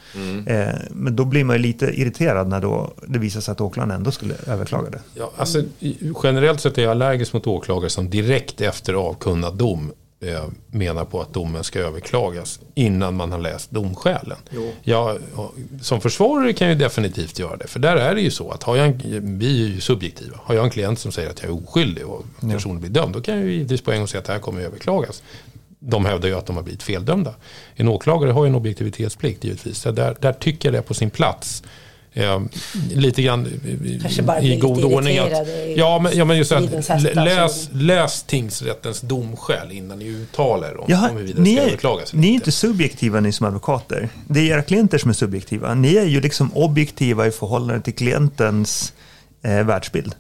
Eh, 0.45 0.67
men 0.91 1.15
då 1.15 1.25
blir 1.25 1.43
man 1.43 1.55
ju 1.55 1.61
lite 1.61 1.85
irriterad 1.85 2.47
när 2.47 2.61
då 2.61 2.93
det 3.07 3.19
visar 3.19 3.41
sig 3.41 3.51
att 3.51 3.61
åklagaren 3.61 3.91
ändå 3.91 4.11
skulle 4.11 4.35
överklaga 4.47 4.89
det. 4.89 4.99
Ja, 5.13 5.31
alltså, 5.37 5.63
generellt 6.23 6.61
sett 6.61 6.77
är 6.77 6.81
jag 6.81 6.91
allergisk 6.91 7.33
mot 7.33 7.47
åklagare 7.47 7.89
som 7.89 8.09
direkt 8.09 8.61
efter 8.61 8.93
avkunnad 8.93 9.57
dom 9.57 9.91
menar 10.67 11.05
på 11.05 11.21
att 11.21 11.33
domen 11.33 11.63
ska 11.63 11.79
överklagas 11.79 12.59
innan 12.75 13.15
man 13.15 13.31
har 13.31 13.39
läst 13.39 13.71
domskälen. 13.71 14.37
Jag, 14.81 15.17
som 15.81 16.01
försvarare 16.01 16.53
kan 16.53 16.67
jag 16.67 16.75
ju 16.75 16.79
definitivt 16.79 17.39
göra 17.39 17.57
det. 17.57 17.67
För 17.67 17.79
där 17.79 17.95
är 17.95 18.15
det 18.15 18.21
ju 18.21 18.31
så 18.31 18.51
att 18.51 18.63
har 18.63 18.75
jag 18.75 18.87
en, 18.87 19.39
vi 19.39 19.63
är 19.63 19.67
ju 19.67 19.81
subjektiva. 19.81 20.39
Har 20.43 20.55
jag 20.55 20.63
en 20.63 20.69
klient 20.69 20.99
som 20.99 21.11
säger 21.11 21.29
att 21.29 21.41
jag 21.43 21.51
är 21.51 21.63
oskyldig 21.63 22.05
och 22.05 22.25
personen 22.41 22.79
blir 22.79 22.89
dömd. 22.89 23.13
Då 23.13 23.21
kan 23.21 23.35
jag 23.35 23.43
ju 23.45 23.53
givetvis 23.53 23.81
på 23.81 23.91
en 23.91 23.97
gång 23.97 24.07
säga 24.07 24.19
att 24.19 24.25
det 24.25 24.33
här 24.33 24.39
kommer 24.39 24.61
överklagas. 24.61 25.23
De 25.79 26.05
hävdar 26.05 26.29
ju 26.29 26.35
att 26.35 26.45
de 26.45 26.55
har 26.55 26.63
blivit 26.63 26.83
feldömda. 26.83 27.33
En 27.75 27.87
åklagare 27.87 28.31
har 28.31 28.45
ju 28.45 28.49
en 28.49 28.55
objektivitetsplikt 28.55 29.43
givetvis. 29.43 29.77
Så 29.77 29.91
där, 29.91 30.15
där 30.19 30.33
tycker 30.33 30.69
jag 30.69 30.73
det 30.73 30.77
är 30.77 30.81
på 30.81 30.93
sin 30.93 31.09
plats. 31.09 31.63
Eh, 32.15 32.41
lite 32.95 33.21
grann 33.21 33.47
i- 34.41 34.57
god 34.61 34.83
ordning. 34.83 35.17
Att, 35.19 35.31
ja, 35.75 35.99
men, 35.99 36.17
ja, 36.17 36.25
men 36.25 36.37
just 36.37 36.51
att 36.51 37.03
läs, 37.15 37.69
läs 37.73 38.23
tingsrättens 38.23 39.01
domskäl 39.01 39.71
innan 39.71 39.99
ni 39.99 40.05
uttalar 40.05 40.79
om, 40.79 40.85
Jaha, 40.89 41.09
om 41.09 41.15
huruvida 41.15 41.35
det 41.37 41.41
ni, 41.43 41.55
ska 41.55 41.63
är, 41.63 41.67
överklagas. 41.67 42.13
ni 42.13 42.29
är 42.29 42.33
inte. 42.33 42.51
subjektiva 42.51 43.19
ni 43.19 43.31
som 43.31 43.45
advokater. 43.47 44.09
Det 44.27 44.39
är 44.39 44.43
era 44.53 44.61
klienter 44.61 44.97
som 44.97 45.09
är 45.09 45.13
subjektiva. 45.13 45.73
Ni 45.73 45.95
är 45.95 46.05
ju 46.05 46.21
liksom 46.21 46.53
objektiva 46.53 47.27
i 47.27 47.31
förhållande 47.31 47.81
till 47.83 47.93
klientens 47.95 48.93
eh, 49.41 49.63
världsbild. 49.63 50.15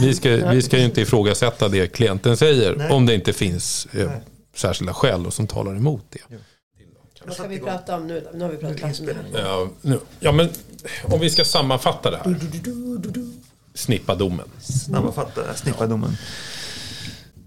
Vi 0.00 0.14
ska, 0.14 0.30
vi 0.30 0.62
ska 0.62 0.78
ju 0.78 0.84
inte 0.84 1.00
ifrågasätta 1.00 1.68
det 1.68 1.86
klienten 1.86 2.36
säger 2.36 2.74
Nej. 2.76 2.90
om 2.90 3.06
det 3.06 3.14
inte 3.14 3.32
finns 3.32 3.86
eh, 3.92 4.10
särskilda 4.56 4.94
skäl 4.94 5.32
som 5.32 5.46
talar 5.46 5.76
emot 5.76 6.04
det. 6.10 6.18
Vad 7.26 7.34
ska 7.34 7.46
vi 7.48 7.58
prata 7.58 7.96
om 7.96 8.06
nu 8.06 8.20
då? 8.32 8.38
Nu 8.38 8.44
har 8.44 8.50
vi 8.50 8.56
pratat 8.56 8.76
klart 8.78 9.00
om 9.00 9.06
det 9.06 9.12
här. 9.14 9.44
Ja, 9.44 9.68
nu, 9.80 9.98
ja, 10.20 10.32
men 10.32 10.48
om 11.04 11.20
vi 11.20 11.30
ska 11.30 11.44
sammanfatta 11.44 12.10
det 12.10 12.16
här. 12.16 12.36
Snippa 13.74 14.14
domen. 14.14 14.48
Sammanfatta 14.60 15.54
snippa 15.54 15.86
domen. 15.86 16.16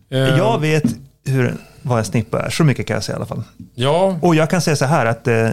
Eh, 0.10 0.20
Jag 0.20 0.60
vet 0.60 0.84
hur, 1.26 1.56
vad 1.82 2.00
en 2.00 2.06
snippa 2.06 2.42
är, 2.42 2.50
så 2.50 2.64
mycket 2.64 2.88
kan 2.88 2.94
jag 2.94 3.04
säga 3.04 3.16
i 3.16 3.18
alla 3.18 3.26
fall. 3.26 3.44
Ja, 3.76 4.20
Och 4.22 4.36
jag 4.36 4.50
kan 4.50 4.62
säga 4.62 4.76
så 4.76 4.86
här 4.86 5.06
att 5.06 5.28
eh, 5.28 5.50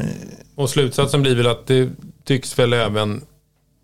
och 0.55 0.71
slutsatsen 0.71 1.23
blir 1.23 1.37
väl 1.37 1.47
att 1.47 1.67
det 1.67 1.91
tycks 2.25 2.59
väl 2.59 2.73
även 2.73 3.21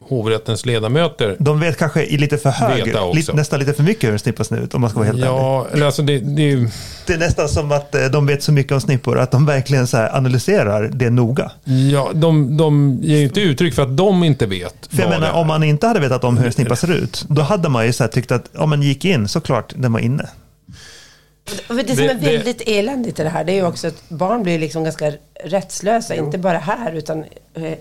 hovrättens 0.08 0.66
ledamöter 0.66 1.36
de 1.38 1.60
vet 1.60 1.76
kanske 1.76 2.04
i 2.04 2.18
lite 2.18 2.38
för 2.38 2.50
hög, 2.50 2.94
lite, 3.14 3.32
nästan 3.32 3.58
lite 3.58 3.74
för 3.74 3.82
mycket 3.82 4.04
hur 4.04 4.12
en 4.12 4.18
snippa 4.18 4.44
ser 4.44 4.56
ut 4.56 4.74
om 4.74 4.80
man 4.80 4.90
ska 4.90 4.98
vara 4.98 5.06
helt 5.06 5.18
ärlig. 5.18 5.28
Ja, 5.30 5.66
eller 5.72 5.86
alltså 5.86 6.02
det, 6.02 6.18
det 6.18 6.42
är 6.42 6.56
ju... 6.56 6.68
Det 7.06 7.12
är 7.12 7.18
nästan 7.18 7.48
som 7.48 7.72
att 7.72 7.94
eh, 7.94 8.04
de 8.04 8.26
vet 8.26 8.42
så 8.42 8.52
mycket 8.52 8.72
om 8.72 8.80
snippor 8.80 9.18
att 9.18 9.30
de 9.30 9.46
verkligen 9.46 9.86
så 9.86 9.96
här 9.96 10.16
analyserar 10.16 10.90
det 10.92 11.10
noga. 11.10 11.50
Ja, 11.64 12.10
de, 12.14 12.56
de 12.56 12.98
ger 13.02 13.18
ju 13.18 13.24
inte 13.24 13.40
uttryck 13.40 13.74
för 13.74 13.82
att 13.82 13.96
de 13.96 14.24
inte 14.24 14.46
vet 14.46 14.74
För 14.90 15.02
jag 15.02 15.10
menar, 15.10 15.32
om 15.32 15.46
man 15.46 15.62
inte 15.62 15.86
hade 15.86 16.00
vetat 16.00 16.24
om 16.24 16.36
hur 16.38 16.46
en 16.46 16.52
snippa 16.52 16.76
ser 16.76 16.92
ut, 16.92 17.24
då 17.28 17.42
hade 17.42 17.68
man 17.68 17.86
ju 17.86 17.92
så 17.92 18.04
här 18.04 18.10
tyckt 18.10 18.32
att 18.32 18.56
om 18.56 18.70
man 18.70 18.82
gick 18.82 19.04
in, 19.04 19.28
såklart 19.28 19.72
den 19.76 19.92
var 19.92 20.00
inne. 20.00 20.28
Det 21.46 21.66
som 21.66 21.78
är 21.78 22.14
det- 22.14 22.36
väldigt 22.36 22.62
eländigt 22.66 23.20
i 23.20 23.22
det 23.22 23.28
här, 23.28 23.44
det 23.44 23.52
är 23.52 23.56
ju 23.56 23.66
också 23.66 23.88
att 23.88 24.08
barn 24.08 24.42
blir 24.42 24.58
liksom 24.58 24.84
ganska 24.84 25.12
rättslösa, 25.44 26.14
inte 26.14 26.38
bara 26.38 26.58
här 26.58 26.92
utan 26.92 27.24
eh, 27.54 27.72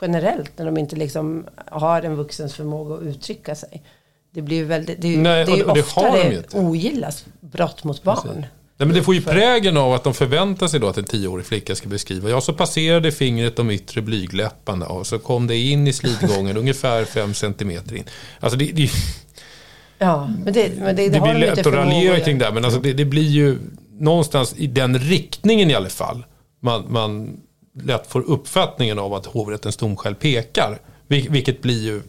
generellt 0.00 0.58
när 0.58 0.64
de 0.64 0.78
inte 0.78 0.96
liksom 0.96 1.46
har 1.66 2.02
en 2.02 2.16
vuxens 2.16 2.54
förmåga 2.54 2.94
att 2.94 3.02
uttrycka 3.02 3.54
sig. 3.54 3.82
Det 4.30 4.42
blir 4.42 4.56
ju 4.56 4.64
väldigt, 4.64 5.02
det 5.02 5.16
Nej, 5.16 5.44
det 5.44 5.52
är 5.52 5.56
ju 5.56 5.64
och- 5.64 5.74
det 5.74 5.80
ofta 5.80 6.00
har 6.00 6.18
de 6.18 6.28
det 6.28 6.54
ogillas 6.54 7.24
brott 7.40 7.84
mot 7.84 8.02
barn. 8.02 8.46
Nej, 8.76 8.86
men 8.86 8.96
det 8.96 9.02
får 9.02 9.14
ju 9.14 9.22
prägen 9.22 9.76
av 9.76 9.92
att 9.92 10.04
de 10.04 10.14
förväntar 10.14 10.66
sig 10.68 10.80
då 10.80 10.88
att 10.88 10.98
en 10.98 11.04
tioårig 11.04 11.46
flicka 11.46 11.74
ska 11.74 11.88
beskriva. 11.88 12.30
Ja, 12.30 12.40
så 12.40 12.52
passerade 12.52 13.12
fingret 13.12 13.56
de 13.56 13.70
yttre 13.70 14.02
blygläpparna 14.02 14.86
och 14.86 15.06
så 15.06 15.18
kom 15.18 15.46
det 15.46 15.56
in 15.56 15.86
i 15.86 15.92
slitgången 15.92 16.56
ungefär 16.56 17.04
fem 17.04 17.34
centimeter 17.34 17.96
in. 17.96 18.04
Alltså 18.40 18.58
det, 18.58 18.64
det, 18.64 18.90
Ja, 19.98 20.30
men 20.44 20.52
det, 20.52 20.72
men 20.78 20.96
det, 20.96 21.08
det, 21.08 21.08
det 21.08 21.20
blir 21.20 21.34
lätt 21.34 21.66
att 21.66 21.74
raljera 21.74 22.20
kring 22.20 22.38
det, 22.38 22.52
men 22.52 22.64
alltså 22.64 22.80
det, 22.80 22.92
det 22.92 23.04
blir 23.04 23.28
ju 23.30 23.58
någonstans 23.90 24.54
i 24.56 24.66
den 24.66 24.98
riktningen 24.98 25.70
i 25.70 25.74
alla 25.74 25.88
fall. 25.88 26.24
Man, 26.60 26.84
man 26.92 27.40
lätt 27.82 28.06
får 28.06 28.20
uppfattningen 28.20 28.98
av 28.98 29.14
att 29.14 29.26
hovrättens 29.26 29.76
domskäl 29.76 30.14
pekar, 30.14 30.78
vil- 31.08 31.30
vilket 31.30 31.62
blir 31.62 31.82
ju 31.82 32.02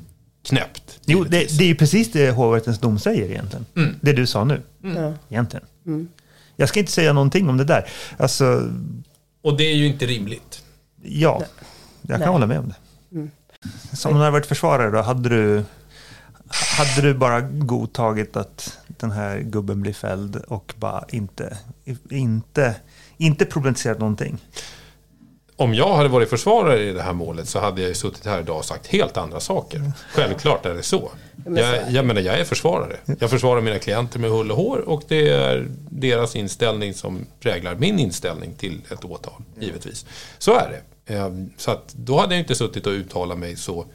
knäppt. 0.43 0.99
Jo, 1.05 1.23
det, 1.23 1.57
det 1.57 1.63
är 1.63 1.67
ju 1.67 1.75
precis 1.75 2.11
det 2.11 2.31
hovrättens 2.31 2.79
dom 2.79 2.99
säger 2.99 3.29
egentligen. 3.29 3.65
Mm. 3.75 3.95
Det 4.01 4.13
du 4.13 4.27
sa 4.27 4.43
nu, 4.43 4.61
Ja. 4.81 5.13
egentligen. 5.29 5.65
Jag 6.55 6.69
ska 6.69 6.79
inte 6.79 6.91
säga 6.91 7.13
någonting 7.13 7.49
om 7.49 7.57
det 7.57 7.63
där. 7.63 7.89
Alltså, 8.17 8.71
Och 9.41 9.57
det 9.57 9.63
är 9.63 9.75
ju 9.75 9.87
inte 9.87 10.05
rimligt. 10.05 10.63
ja, 11.01 11.43
jag 12.01 12.09
kan 12.09 12.19
Nej. 12.19 12.29
hålla 12.29 12.47
med 12.47 12.59
om 12.59 12.67
det. 12.67 12.75
Som 13.97 14.11
om 14.11 14.17
du 14.17 14.23
hade 14.23 14.31
varit 14.31 14.45
försvarare 14.45 14.91
då, 14.91 15.01
hade 15.01 15.29
du, 15.29 15.63
hade 16.77 17.01
du 17.01 17.13
bara 17.13 17.41
godtagit 17.41 18.37
att 18.37 18.77
den 18.87 19.11
här 19.11 19.39
gubben 19.39 19.81
blir 19.81 19.93
fälld 19.93 20.35
och 20.35 20.73
bara 20.77 21.05
inte, 21.09 21.57
inte, 22.09 22.75
inte 23.17 23.45
problematiserat 23.45 23.99
någonting? 23.99 24.37
Om 25.57 25.73
jag 25.73 25.93
hade 25.95 26.09
varit 26.09 26.29
försvarare 26.29 26.83
i 26.83 26.93
det 26.93 27.01
här 27.01 27.13
målet 27.13 27.47
så 27.49 27.59
hade 27.59 27.81
jag 27.81 27.87
ju 27.87 27.93
suttit 27.95 28.25
här 28.25 28.39
idag 28.39 28.57
och 28.57 28.65
sagt 28.65 28.87
helt 28.87 29.17
andra 29.17 29.39
saker. 29.39 29.91
Självklart 30.13 30.65
är 30.65 30.73
det 30.73 30.83
så. 30.83 31.11
Jag, 31.45 31.91
jag 31.91 32.05
menar, 32.05 32.21
jag 32.21 32.39
är 32.39 32.43
försvarare. 32.43 32.95
Jag 33.19 33.29
försvarar 33.29 33.61
mina 33.61 33.79
klienter 33.79 34.19
med 34.19 34.29
hull 34.29 34.51
och 34.51 34.57
hår 34.57 34.77
och 34.89 35.03
det 35.07 35.29
är 35.29 35.67
deras 35.89 36.35
inställning 36.35 36.93
som 36.93 37.25
präglar 37.39 37.75
min 37.75 37.99
inställning 37.99 38.53
till 38.55 38.81
ett 38.91 39.05
åtal, 39.05 39.33
givetvis. 39.59 40.05
Så 40.37 40.53
är 40.55 40.69
det. 40.69 41.13
Eh, 41.13 41.29
Så 41.57 41.71
att 41.71 41.93
då 41.95 42.17
hade 42.19 42.35
jag 42.35 42.39
inte 42.41 42.55
suttit 42.55 42.87
och 42.87 42.93
uttalat 42.93 43.37
mig 43.37 43.55
så 43.55 43.85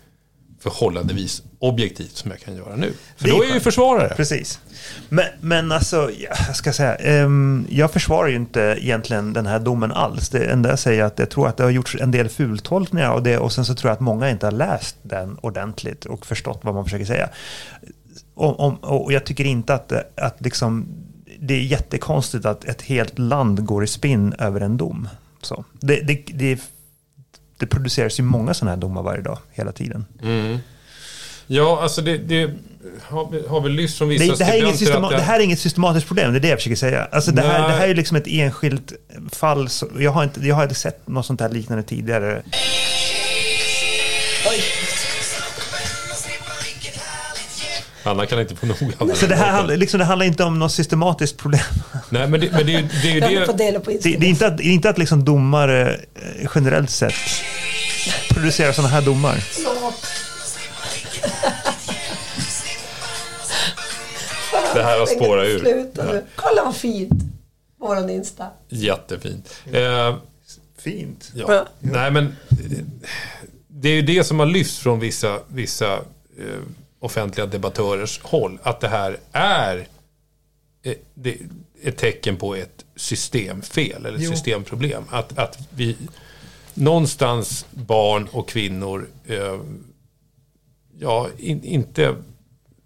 förhållandevis 0.61 1.42
objektivt 1.58 2.16
som 2.16 2.30
jag 2.30 2.40
kan 2.40 2.56
göra 2.56 2.76
nu. 2.76 2.92
För 3.16 3.28
är 3.28 3.32
då 3.32 3.42
är 3.42 3.46
jag 3.46 3.54
ju 3.54 3.61
försvarare. 3.61 4.14
Precis. 4.16 4.61
Men, 5.08 5.24
men 5.40 5.72
alltså, 5.72 6.11
ja, 6.18 6.34
jag 6.46 6.56
ska 6.56 6.72
säga, 6.72 6.94
ehm, 6.94 7.66
jag 7.70 7.92
försvarar 7.92 8.28
ju 8.28 8.36
inte 8.36 8.76
egentligen 8.78 9.32
den 9.32 9.46
här 9.46 9.58
domen 9.58 9.92
alls. 9.92 10.28
Det 10.28 10.44
enda 10.44 10.70
jag 10.70 10.78
säger 10.78 11.02
är 11.02 11.06
att 11.06 11.18
jag 11.18 11.30
tror 11.30 11.48
att 11.48 11.56
det 11.56 11.62
har 11.62 11.70
gjorts 11.70 11.96
en 12.00 12.11
del 12.11 12.28
fultolkningar 12.28 13.11
av 13.11 13.22
det 13.22 13.38
och 13.38 13.52
sen 13.52 13.64
så 13.64 13.74
tror 13.74 13.88
jag 13.88 13.94
att 13.94 14.00
många 14.00 14.30
inte 14.30 14.46
har 14.46 14.52
läst 14.52 14.96
den 15.02 15.38
ordentligt 15.40 16.04
och 16.04 16.26
förstått 16.26 16.61
vad 16.62 16.74
man 16.74 16.84
försöker 16.84 17.04
säga. 17.04 17.28
Om, 18.34 18.54
om, 18.54 18.74
och 18.76 19.12
jag 19.12 19.26
tycker 19.26 19.44
inte 19.44 19.74
att, 19.74 19.92
att 20.16 20.40
liksom, 20.40 20.88
det 21.40 21.54
är 21.54 21.61
jättekonstigt 21.61 22.46
att 22.46 22.64
ett 22.64 22.82
helt 22.82 23.18
land 23.18 23.64
går 23.64 23.84
i 23.84 23.86
spinn 23.86 24.34
över 24.38 24.61
en 24.61 24.76
dom. 24.76 25.08
Så. 25.42 25.64
Det, 25.80 26.00
det, 26.00 26.24
det, 26.34 26.61
det 27.61 27.66
produceras 27.66 28.18
ju 28.18 28.22
många 28.22 28.54
sådana 28.54 28.70
här 28.70 28.80
domar 28.80 29.02
varje 29.02 29.22
dag, 29.22 29.38
hela 29.52 29.72
tiden. 29.72 30.06
Ja, 31.46 31.82
alltså 31.82 32.02
det, 32.02 32.18
det 32.18 32.50
har, 33.02 33.48
har 33.48 33.61
vi 33.61 33.68
lyft 33.68 33.98
från 33.98 34.08
vissa 34.08 34.24
Det, 34.24 34.38
det, 34.38 34.44
här 34.44 34.54
är 34.54 34.62
inget 34.62 34.78
systema, 34.78 35.11
det 35.11 35.20
här 35.20 35.40
är 35.40 35.44
inget 35.44 35.58
systematiskt 35.58 36.06
problem, 36.06 36.32
det 36.32 36.38
är 36.38 36.40
det 36.40 36.48
jag 36.48 36.58
försöker 36.58 36.76
säga. 36.76 37.08
Alltså 37.12 37.30
det, 37.32 37.42
här, 37.42 37.68
det 37.68 37.74
här 37.74 37.88
är 37.88 37.94
liksom 37.94 38.16
ett 38.16 38.26
enskilt 38.26 38.92
fall. 39.32 39.68
Jag, 39.98 40.11
har 40.11 40.24
inte, 40.24 40.46
jag 40.46 40.54
har 40.54 40.62
inte 40.62 40.74
sett 40.74 41.08
något 41.08 41.26
sånt 41.26 41.40
här 41.40 41.48
liknande 41.48 41.82
tidigare. 41.82 42.42
Anna 48.11 48.26
kan 48.26 48.40
inte 48.40 48.56
få 48.56 48.66
nog 48.66 48.76
av 48.98 49.14
Så 49.14 49.26
det, 49.26 49.34
här, 49.34 49.52
handlar- 49.52 49.76
liksom, 49.76 49.98
det 49.98 50.04
handlar 50.04 50.26
inte 50.26 50.44
om 50.44 50.58
något 50.58 50.72
systematiskt 50.72 51.36
problem. 51.36 51.61
Nej, 52.08 52.28
men 52.28 52.40
det, 52.40 52.50
men 52.52 52.66
det, 52.66 52.88
det 53.02 53.08
är 53.11 53.14
ju 53.14 53.20
det... 53.20 53.46
Det, 54.02 54.16
det 54.16 54.26
är 54.26 54.30
inte 54.30 54.46
att, 54.46 54.58
det 54.58 54.64
är 54.64 54.72
inte 54.72 54.90
att 54.90 54.98
liksom 54.98 55.24
domare 55.24 55.94
eh, 56.14 56.48
generellt 56.54 56.90
sett 56.90 57.14
producerar 58.30 58.72
sådana 58.72 58.88
här 58.94 59.02
domar. 59.02 59.44
Det 64.74 64.82
här 64.82 64.98
har 64.98 65.06
spårat 65.06 65.46
ur. 65.46 66.24
Kolla 66.36 66.64
vad 66.64 66.76
fint. 66.76 67.12
Våran 67.80 68.11
Insta. 68.11 68.46
Jättefint. 68.68 69.54
Eh, 69.72 70.16
Fint. 70.78 71.30
ja. 71.34 71.44
Ja. 71.54 71.66
Nej, 71.80 72.11
men 72.11 72.24
eh, 72.50 72.56
det 73.68 73.88
är 73.88 73.94
ju 73.94 74.02
det 74.02 74.24
som 74.24 74.38
har 74.38 74.46
lyfts 74.46 74.78
från 74.78 75.00
vissa, 75.00 75.38
vissa 75.48 75.92
eh, 75.94 76.61
offentliga 77.01 77.46
debattörers 77.46 78.20
håll. 78.22 78.59
Att 78.62 78.80
det 78.80 78.88
här 78.88 79.16
är 79.32 79.86
eh, 80.82 81.34
ett 81.82 81.96
tecken 81.96 82.36
på 82.36 82.55
ett 82.55 82.84
systemfel 82.96 84.07
eller 84.07 84.18
ett 84.18 84.24
Jo. 84.24 84.30
systemproblem. 84.30 85.05
Att, 85.11 85.38
att 85.38 85.59
vi 85.70 85.96
någonstans 86.74 87.66
barn 87.70 88.28
och 88.32 88.48
kvinnor 88.48 89.09
eh, 89.26 89.61
ja, 90.98 91.28
in, 91.38 91.64
inte 91.64 92.16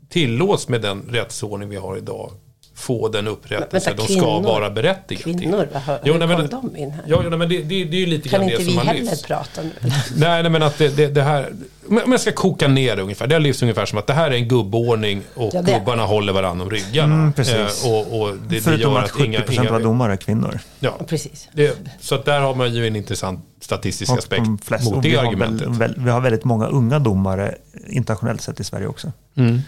tillåts 0.09 0.69
med 0.69 0.83
den 0.83 1.03
rättsordning 1.03 1.69
vi 1.69 1.77
har 1.77 1.97
idag 1.97 2.33
få 2.75 3.09
den 3.09 3.29
upprättelse 3.29 3.91
vänta, 3.91 4.07
de 4.07 4.13
ska 4.15 4.39
vara 4.41 4.71
berättigade 4.71 5.25
till. 5.25 5.39
Kvinnor, 5.41 5.69
hör- 5.73 6.01
Jo, 6.05 6.13
hur 6.13 6.19
nej, 6.19 6.29
men, 6.29 6.49
kom 6.49 6.71
de 6.73 6.77
in 6.81 6.91
här? 6.91 7.03
Ja, 7.07 7.21
nej, 7.29 7.39
men 7.39 7.49
det, 7.49 7.63
det, 7.63 7.85
det 7.85 7.97
är 7.97 8.01
ju 8.01 8.07
lite 8.07 8.29
Kan 8.29 8.41
grann 8.41 8.51
inte 8.51 8.63
det 8.63 8.65
vi 8.65 8.71
som 8.71 8.79
har 8.79 8.85
heller 8.85 9.01
lyfts. 9.01 9.23
prata 9.23 9.63
nu? 9.63 9.71
Nej, 10.17 10.43
nej, 10.43 10.51
men 10.53 10.63
att 10.63 10.79
det, 10.79 10.97
det, 10.97 11.07
det 11.07 11.23
här... 11.23 11.53
Om 11.89 12.13
jag 12.13 12.21
ska 12.21 12.33
koka 12.33 12.69
ner 12.69 12.97
det 12.97 13.03
ungefär. 13.03 13.27
Det 13.27 13.35
har 13.35 13.41
lyfts 13.41 13.63
ungefär 13.63 13.87
som 13.87 13.99
att 13.99 14.07
det 14.07 14.13
här 14.13 14.31
är 14.31 14.35
en 14.35 14.49
gubbordning 14.49 15.23
och 15.35 15.51
Ja, 15.55 15.61
gubbarna 15.63 16.05
håller 16.05 16.33
varandra 16.33 16.65
om 16.65 16.71
ryggarna. 16.71 17.15
Mm, 17.15 17.33
precis. 17.33 17.85
Eh, 17.85 17.91
och, 17.93 18.21
och 18.21 18.37
det, 18.37 18.41
det 18.49 18.61
Förutom 18.61 18.93
gör 18.93 18.99
att 18.99 19.05
att 19.05 19.11
70 19.11 19.25
inga... 19.27 19.41
procent 19.41 19.69
av 19.71 19.75
inga 19.75 19.85
domare 19.85 20.13
är 20.13 20.17
kvinnor. 20.17 20.59
ja, 20.81 20.99
Precis. 21.09 21.49
det, 21.53 21.79
så 22.01 22.15
att 22.15 22.25
där 22.25 22.41
har 22.41 22.55
man 22.55 22.75
ju 22.75 22.87
en 22.87 22.97
intressant 22.97 23.41
statistisk 23.65 24.13
Och 24.13 24.19
aspekt 24.19 24.45
de 24.45 24.59
flesta, 24.59 24.95
mot 24.95 25.03
det 25.03 25.09
vi, 25.09 25.17
har 25.17 25.25
argumentet. 25.27 25.69
väl, 25.69 25.79
väl, 25.79 25.95
vi 25.99 26.11
har 26.11 26.21
väldigt 26.21 26.45
många 26.45 26.67
unga 26.67 26.99
domare 26.99 27.55
internationellt 27.89 28.41
sett 28.41 28.61
i 28.61 28.65
Sverige 28.65 28.87
också. 28.87 29.13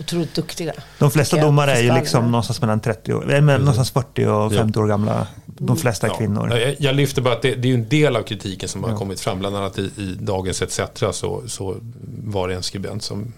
Otroligt 0.00 0.34
duktiga. 0.34 0.72
De 0.98 1.10
flesta 1.10 1.40
domare 1.40 1.72
är 1.72 1.82
ju 1.82 1.92
liksom 1.94 2.30
någonstans 2.30 2.60
mellan 2.60 2.80
30 2.80 3.12
och, 3.12 3.26
men 3.26 3.46
någonstans 3.46 3.90
40 3.90 4.26
och 4.26 4.52
50 4.52 4.78
år 4.78 4.86
gamla. 4.86 5.26
De 5.46 5.76
flesta 5.76 6.06
är 6.06 6.10
Ja. 6.10 6.16
kvinnor. 6.16 6.58
Jag, 6.58 6.76
jag 6.78 6.94
lyfter 6.96 7.22
bara 7.22 7.34
att 7.34 7.42
det, 7.42 7.54
det 7.54 7.70
är 7.70 7.74
en 7.74 7.88
del 7.88 8.16
av 8.16 8.22
kritiken 8.22 8.68
som 8.68 8.84
har 8.84 8.96
kommit 8.96 9.20
fram. 9.20 9.38
Bland 9.38 9.56
annat 9.56 9.78
i, 9.78 9.82
i 9.82 10.16
Dagens 10.20 10.62
ETC 10.62 10.80
så, 11.12 11.42
så 11.48 11.76
var 12.24 12.48
det 12.48 12.54
en 12.54 12.62
skribent 12.62 13.02
som 13.02 13.32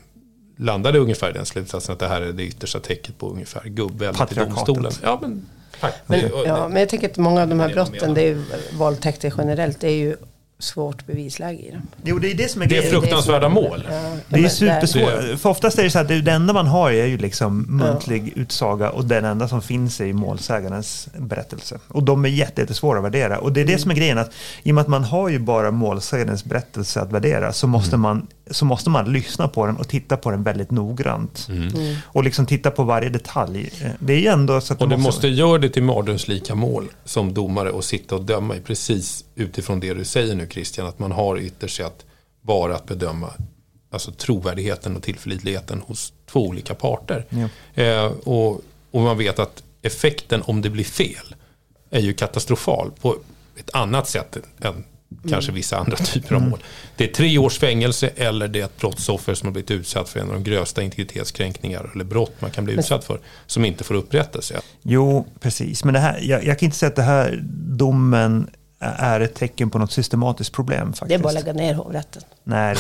landade 0.57 0.99
ungefär 0.99 1.31
i 1.31 1.33
den 1.33 1.47
slutsatsen 1.47 1.93
att 1.93 1.99
det 1.99 2.09
här 2.09 2.21
är 2.23 2.33
det 2.33 2.43
yttersta 2.43 2.81
tecket 2.81 3.19
på 3.19 3.31
ungefär 3.31 3.63
gubbväldet 3.65 4.33
i 4.33 4.35
domstolen. 4.35 4.93
Ja, 5.03 5.19
men, 5.23 5.47
tack. 5.81 5.95
Men, 6.07 6.21
ja, 6.47 6.69
men 6.69 6.81
jag 6.81 6.89
tänker 6.89 7.09
att 7.11 7.17
många 7.17 7.43
av 7.43 7.49
de 7.49 7.61
här 7.61 7.69
brotten, 7.73 8.15
det 8.15 8.21
är 8.23 8.27
ju 8.27 8.45
våldtäkter 8.73 9.33
generellt, 9.39 9.81
det 9.81 9.89
är 9.89 9.97
ju 9.97 10.17
svårt 10.61 11.07
bevisläge 11.07 11.63
i 11.63 11.71
dem. 11.71 11.83
Jo, 12.05 12.19
det 12.19 12.31
är 12.31 12.35
det 12.35 12.49
som 12.51 12.63
är 12.63 12.67
det 12.67 12.77
är 12.77 12.83
grejen. 12.83 13.01
fruktansvärda 13.01 13.49
mål. 13.49 13.85
Ja, 13.91 14.17
Det 14.29 14.45
är 14.45 14.49
supersvårt. 14.49 15.41
För 15.41 15.49
oftast 15.51 15.79
är 15.79 15.83
det 15.83 15.91
så 15.91 15.99
att 15.99 16.09
det, 16.09 16.29
enda 16.29 16.53
man 16.53 16.67
har 16.67 16.91
är 16.91 17.07
ju 17.07 17.19
liksom 17.19 17.67
muntlig 17.69 18.33
utsaga 18.37 18.91
och 18.91 19.05
den 19.05 19.25
enda 19.25 19.49
som 19.49 19.63
finns 19.63 20.01
är 20.01 20.05
ju 20.05 20.13
målsägarens 20.13 21.09
berättelse. 21.19 21.79
Och 21.89 22.03
de 22.03 22.25
är 22.25 22.29
jätte- 22.29 22.61
jättesvåra 22.61 22.99
att 22.99 23.05
värdera. 23.05 23.39
Och 23.39 23.53
det 23.53 23.61
är 23.61 23.65
det 23.67 23.79
som 23.79 23.91
är 23.91 23.95
grejen 23.95 24.19
att 24.19 24.31
i 24.63 24.71
och 24.71 24.75
med 24.75 24.83
att 24.83 24.89
man 24.89 25.05
har 25.05 25.29
ju 25.29 25.39
bara 25.39 25.71
målsägarens 25.71 26.45
berättelse 26.45 27.01
att 27.01 27.13
värdera 27.13 27.53
så 27.53 27.67
måste, 27.67 27.97
man, 27.97 28.27
så 28.51 28.65
måste 28.65 28.91
man 28.91 29.13
lyssna 29.13 29.49
på 29.49 29.67
den 29.67 29.77
och 29.77 29.89
titta 29.89 30.17
på 30.17 30.31
den 30.31 30.43
väldigt 30.43 30.71
noggrant. 30.71 31.47
Mm. 31.49 31.97
Och 32.05 32.25
liksom 32.25 32.47
titta 32.47 32.71
på 32.71 32.85
varje 32.85 33.09
detalj. 33.09 33.71
Det 33.99 34.13
är 34.13 34.19
ju 34.19 34.27
ändå 34.27 34.61
så 34.61 34.73
att 34.73 34.83
Och 34.83 34.89
det 34.89 34.97
du 34.97 35.03
måste 35.03 35.29
göra 35.29 35.59
det 35.59 35.69
till 35.69 35.83
mardrömslika 35.83 36.55
mål 36.55 36.89
som 37.05 37.35
domare 37.35 37.71
och 37.71 37.85
sitta 37.85 38.15
och 38.15 38.25
döma 38.25 38.57
i 38.57 38.61
precis 38.61 39.25
utifrån 39.35 39.81
det 39.81 39.95
du 39.95 40.05
säger 40.05 40.35
nu 40.35 40.47
Christian. 40.51 40.87
Att 40.87 40.99
man 40.99 41.13
har 41.13 41.39
ytterst 41.39 41.77
sett 41.77 42.07
bara 42.43 42.75
att 42.75 42.87
bedöma 42.87 43.33
alltså 43.91 44.13
trovärdigheten 44.13 44.97
och 44.97 45.03
tillförlitligheten 45.03 45.83
hos 45.87 46.13
två 46.27 46.47
olika 46.47 46.75
parter. 46.75 47.25
Eh, 47.75 48.05
och, 48.05 48.61
och 48.91 49.01
man 49.01 49.19
vet 49.19 49.39
att 49.39 49.63
effekten 49.83 50.43
om 50.43 50.63
det 50.63 50.71
blir 50.71 50.85
fel 50.85 51.35
är 51.91 52.01
ju 52.01 52.15
katastrofal 52.15 52.91
på 53.01 53.17
ett 53.57 53.75
annat 53.75 54.09
sätt 54.09 54.37
än 54.61 54.85
kanske 55.29 55.53
vissa 55.53 55.77
andra 55.77 55.97
typer 55.97 56.35
av 56.35 56.43
mål. 56.43 56.59
Det 56.97 57.05
är 57.05 57.09
tre 57.15 57.39
års 57.39 57.59
fängelse 57.59 58.11
eller 58.17 58.49
det 58.49 58.61
är 58.61 58.65
ett 58.65 58.77
brottsoffer 58.77 59.35
som 59.35 59.47
har 59.47 59.53
blivit 59.53 59.71
utsatt 59.71 60.09
för 60.09 60.21
en 60.21 60.29
av 60.29 60.35
de 60.35 60.45
grövsta 60.45 60.83
integritetskränkningar 60.83 61.91
eller 61.95 62.05
brott 62.05 62.33
man 62.41 62.51
kan 62.51 62.65
bli 62.65 62.75
utsatt 62.75 63.05
för 63.05 63.21
som 63.47 63.65
inte 63.65 63.85
får 63.85 63.95
upprättelse. 63.95 64.61
Jo, 64.83 65.27
precis. 65.41 65.85
Men 65.85 65.95
det 65.95 66.01
här, 66.01 66.21
jag, 66.23 66.45
jag 66.45 66.59
kan 66.59 66.67
inte 66.67 66.79
säga 66.79 66.89
att 66.91 66.97
det 66.97 67.03
här 67.03 67.45
domen 67.67 68.51
är 68.81 69.21
ett 69.21 69.35
tecken 69.35 69.71
på 69.71 69.79
något 69.79 69.93
systematiskt 69.93 70.53
problem 70.53 70.93
faktiskt. 70.93 71.09
Det 71.09 71.15
är 71.15 71.19
bara 71.19 71.29
att 71.29 71.35
lägga 71.35 71.53
ner 71.53 71.75
hovrätten. 71.75 72.23
Nej. 72.45 72.77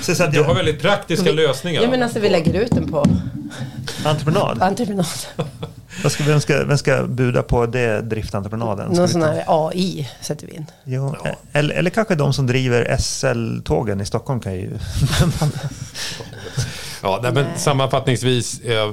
så, 0.00 0.14
så 0.14 0.24
att 0.24 0.32
Du 0.32 0.40
har 0.40 0.48
jag, 0.48 0.54
väldigt 0.54 0.80
praktiska 0.80 1.32
lösningar. 1.32 1.82
Ja 1.82 1.90
men 1.90 2.02
alltså 2.02 2.20
vi 2.20 2.28
lägger 2.28 2.54
ut 2.54 2.70
den 2.70 2.90
på 2.90 3.06
entreprenad. 4.04 4.62
entreprenad. 4.62 5.06
Vad 6.02 6.12
ska, 6.12 6.24
vem, 6.24 6.40
ska, 6.40 6.64
vem 6.64 6.78
ska 6.78 7.06
buda 7.06 7.42
på 7.42 7.66
det 7.66 8.00
driftentreprenaden? 8.00 8.86
Ska 8.86 8.96
Någon 8.96 9.06
vi 9.06 9.12
sån 9.12 9.22
här 9.22 9.44
AI 9.46 10.10
sätter 10.20 10.46
vi 10.46 10.54
in. 10.54 10.66
Jo, 10.84 11.16
eller, 11.52 11.74
eller 11.74 11.90
kanske 11.90 12.14
de 12.14 12.32
som 12.32 12.46
driver 12.46 12.96
SL-tågen 12.96 14.00
i 14.00 14.06
Stockholm 14.06 14.40
kan 14.40 14.54
ju... 14.54 14.78
Ja, 17.02 17.20
nej, 17.22 17.32
men 17.32 17.46
sammanfattningsvis, 17.56 18.60
eh, 18.60 18.92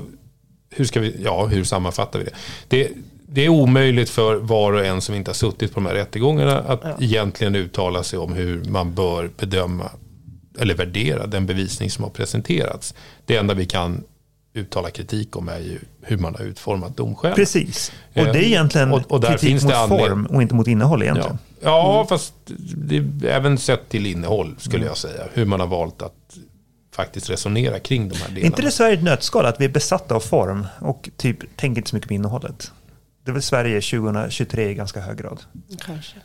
hur, 0.70 0.86
ska 0.86 1.00
vi, 1.00 1.22
ja, 1.24 1.46
hur 1.46 1.64
sammanfattar 1.64 2.20
vi 2.20 2.26
det? 2.26 2.32
det? 2.68 2.90
Det 3.34 3.46
är 3.46 3.50
omöjligt 3.50 4.10
för 4.10 4.36
var 4.36 4.74
och 4.74 4.86
en 4.86 5.02
som 5.02 5.16
inte 5.16 5.30
har 5.30 5.34
suttit 5.36 5.74
på 5.74 5.80
de 5.80 5.86
här 5.86 5.94
rättegångarna 5.94 6.60
att 6.60 7.02
egentligen 7.02 7.56
uttala 7.56 8.04
sig 8.04 8.20
om 8.20 8.34
hur 8.34 8.64
man 8.64 8.94
bör 8.96 9.30
bedöma 9.38 9.90
eller 10.60 10.76
värdera 10.76 11.28
den 11.28 11.46
bevisning 11.46 11.90
som 11.92 12.04
har 12.04 12.12
presenterats. 12.12 12.94
Det 13.26 13.36
enda 13.38 13.54
vi 13.54 13.66
kan 13.66 14.04
uttala 14.54 14.90
kritik 14.90 15.36
om 15.36 15.50
är 15.50 15.60
ju 15.60 15.80
hur 16.02 16.18
man 16.18 16.36
har 16.36 16.42
utformat 16.46 16.98
domskälen. 16.98 17.36
Precis. 17.36 17.92
Och 18.14 18.18
Eh, 18.18 18.32
det 18.34 18.40
är 18.40 18.44
egentligen 18.44 18.92
och- 18.92 19.12
och 19.12 19.24
kritik 19.24 19.64
mot 19.64 19.74
form 19.74 20.26
och 20.26 20.42
inte 20.42 20.56
mot 20.56 20.68
innehåll 20.68 21.00
Ja, 21.00 21.06
egentligen. 21.06 21.38
ja 21.62 22.06
fast 22.10 22.34
det 22.76 23.30
även 23.30 23.58
sett 23.58 23.90
till 23.90 24.06
innehåll 24.06 24.56
skulle 24.60 24.86
jag 24.86 24.98
säga. 24.98 25.24
Hur 25.34 25.46
man 25.46 25.60
har 25.60 25.68
valt 25.68 26.02
att 26.02 26.14
faktiskt 26.96 27.30
resonera 27.30 27.80
kring 27.80 28.10
de 28.10 28.16
här 28.16 28.28
delarna. 28.28 28.42
Är 28.42 28.46
inte 28.46 28.62
det 28.62 28.72
Sverige 28.72 28.94
ett 28.94 29.04
nötskal 29.04 29.46
att 29.46 29.62
vi 29.62 29.66
är 29.66 29.70
besatta 29.70 30.16
av 30.16 30.20
form 30.20 30.68
och 30.82 31.10
typ 31.18 31.58
tänker 31.58 31.80
inte 31.80 31.90
så 31.90 31.96
mycket 31.96 32.08
på 32.08 32.14
innehållet? 32.14 32.72
Det 33.24 33.32
är 33.32 33.34
väl 33.34 33.42
Sverige 33.42 33.82
2023 33.82 34.70
i 34.70 34.74
ganska 34.74 35.00
hög 35.02 35.18
grad. 35.18 35.40
Kanske. 35.86 36.16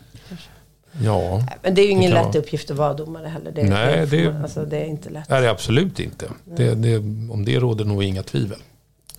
Ja, 1.03 1.43
Men 1.63 1.75
det 1.75 1.81
är 1.83 1.85
ju 1.85 1.91
ingen 1.91 2.11
lätt 2.11 2.25
vara. 2.25 2.39
uppgift 2.39 2.71
att 2.71 2.77
vara 2.77 2.95
domare 2.95 3.29
heller. 3.29 3.51
Det, 3.53 3.63
Nej, 3.63 4.07
det, 4.07 4.17
det- 4.31 4.41
alltså, 4.43 4.65
det 4.65 4.77
är 4.77 4.85
inte 4.85 5.11
lätt. 5.11 5.31
är 5.31 5.43
det 5.43 5.51
absolut 5.51 6.01
inte. 6.01 6.29
Det, 6.45 6.75
det, 6.75 6.97
om 7.33 7.45
det 7.45 7.59
råder 7.59 7.85
nog 7.85 8.05
inga 8.05 8.23
tvivel. 8.23 8.59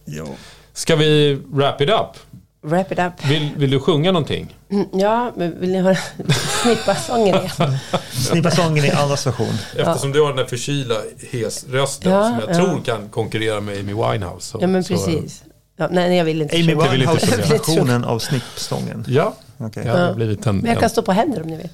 Ja. 0.06 0.26
Ska 0.74 0.96
vi 0.96 1.34
wrap 1.48 1.82
it 1.82 1.90
up? 1.90 2.18
wrap 2.62 2.92
it 2.92 3.00
up. 3.00 3.26
Vill, 3.30 3.50
vill 3.58 3.72
du 3.72 3.80
sjunga 3.80 4.12
någonting? 4.12 4.56
Mm, 4.70 4.86
Ja, 4.94 5.32
men 5.36 5.60
vill 5.60 5.72
ni 5.72 5.80
höra 5.82 5.96
snippa-sången 6.64 7.28
igen? 7.36 7.50
Snippa 8.12 8.52
sången 8.52 8.86
i 8.86 8.92
allas 8.92 9.28
version. 9.28 9.48
Eftersom 9.78 10.12
du 10.12 10.22
har 10.22 10.28
den 10.28 10.38
där 10.38 10.46
förkylda 10.46 10.96
hes-rösten 11.32 12.12
Ja, 12.12 12.24
som 12.24 12.40
jag 12.40 12.50
ja. 12.50 12.54
tror 12.66 12.82
kan 12.84 13.10
konkurrera 13.10 13.62
med 13.62 13.80
Amy 13.80 13.94
Winehouse. 13.94 14.46
Så, 14.50 14.58
Ja, 14.62 14.68
men 14.68 14.84
så- 14.84 14.94
precis. 14.94 15.44
Ja, 15.78 15.88
nej, 15.92 16.18
jag 16.18 16.26
vill 16.26 16.42
inte 16.42 16.56
Amy. 16.56 16.76
Winehouse-versionen 16.76 18.04
av 18.06 18.20
snippstången. 18.20 19.06
Ja, 19.08 19.36
Okej. 19.58 19.84
det 19.84 19.90
har 19.90 20.14
blivit 20.14 20.46
en... 20.46 20.58
Men 20.58 20.72
jag 20.72 20.80
kan 20.80 20.90
stå 20.90 21.02
på 21.02 21.12
händer 21.12 21.42
om 21.42 21.48
ni 21.48 21.58
vill. 21.58 21.70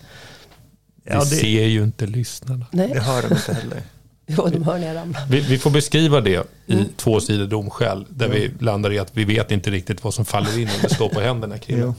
det, 1.03 1.13
Ja, 1.13 1.19
det, 1.19 1.25
ser 1.25 1.65
ju 1.65 1.83
inte 1.83 2.05
lyssnarna. 2.05 2.65
det 2.71 2.77
Nej, 2.87 2.99
hör 2.99 3.21
de 3.21 3.27
inte 3.35 3.53
heller. 3.53 3.81
jo, 4.27 4.47
de 4.51 4.63
hör 4.63 4.79
när 4.79 4.87
jag 4.87 4.95
ramlar. 4.95 5.21
Vi, 5.29 5.39
vi 5.39 5.57
får 5.59 5.69
beskriva 5.69 6.21
det 6.21 6.47
i 6.65 6.73
Mm. 6.73 6.85
två 6.97 7.19
sidor 7.19 7.47
domskäl. 7.47 8.05
Där 8.09 8.29
vi 8.29 8.51
landar 8.59 8.93
i 8.93 8.99
att 8.99 9.09
vi 9.17 9.25
vet 9.25 9.51
inte 9.51 9.71
riktigt 9.71 10.03
vad 10.03 10.13
som 10.13 10.25
faller 10.25 10.59
in 10.59 10.67
om 10.67 10.73
det 10.81 10.93
står 10.95 11.09
på 11.09 11.19
händerna. 11.19 11.55
Jo, 11.67 11.93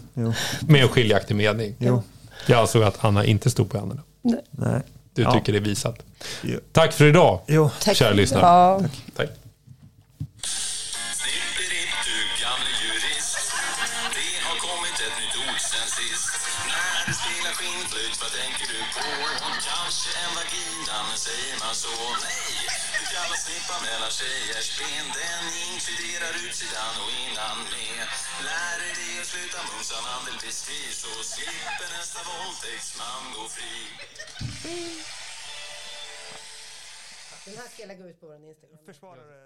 Med 0.61 0.83
en 0.83 0.89
skiljaktig 0.89 1.35
mening. 1.37 1.75
jo. 1.79 2.03
Jag 2.47 2.61
ansåg 2.61 2.83
att 2.83 3.05
Anna 3.05 3.25
inte 3.25 3.51
stod 3.51 3.71
på 3.71 3.79
händerna. 3.79 4.03
Nej. 4.51 4.81
Du 5.15 5.23
Ja. 5.23 5.33
tycker 5.33 5.53
det 5.53 5.59
är 5.59 5.61
visat. 5.61 5.99
Jo. 6.43 6.59
Tack 6.73 6.93
för 6.93 7.05
idag, 7.05 7.41
Jo. 7.47 7.71
Tack. 7.83 7.97
kära 7.97 8.13
lyssnare. 8.13 8.43
Ja. 8.43 8.81
Tack. 9.17 9.29
Snippedipp 9.29 9.44
så? 21.85 21.97
Nej, 22.27 22.53
du 22.99 23.03
kallar 23.15 23.39
snippa 23.47 23.77
mellan 23.89 24.13
tjejers 24.19 24.69
ben 24.79 25.07
Den 25.19 25.45
inkluderar 25.69 26.33
utsidan 26.45 26.95
och 27.05 27.13
innan 27.25 27.59
med 27.75 28.07
Lär 28.47 28.77
dig 28.83 28.93
det 29.01 29.15
och 29.23 29.29
sluta 29.33 29.61
mumsa 29.69 29.99
mandelbiskri 30.09 30.83
Så 31.03 31.13
slipper 31.33 31.89
nästa 31.97 32.21
våldtäktsman 32.29 33.23
gå 33.35 33.45
fri 33.57 33.77
Den 37.47 37.57
här 37.61 37.69
ska 37.69 37.79
jag 37.83 37.89
lägga 37.89 38.05
ut 38.11 38.21
på 38.21 38.27
vår 38.27 38.37
Instagram. 38.37 38.79
Försvarare. 38.87 39.44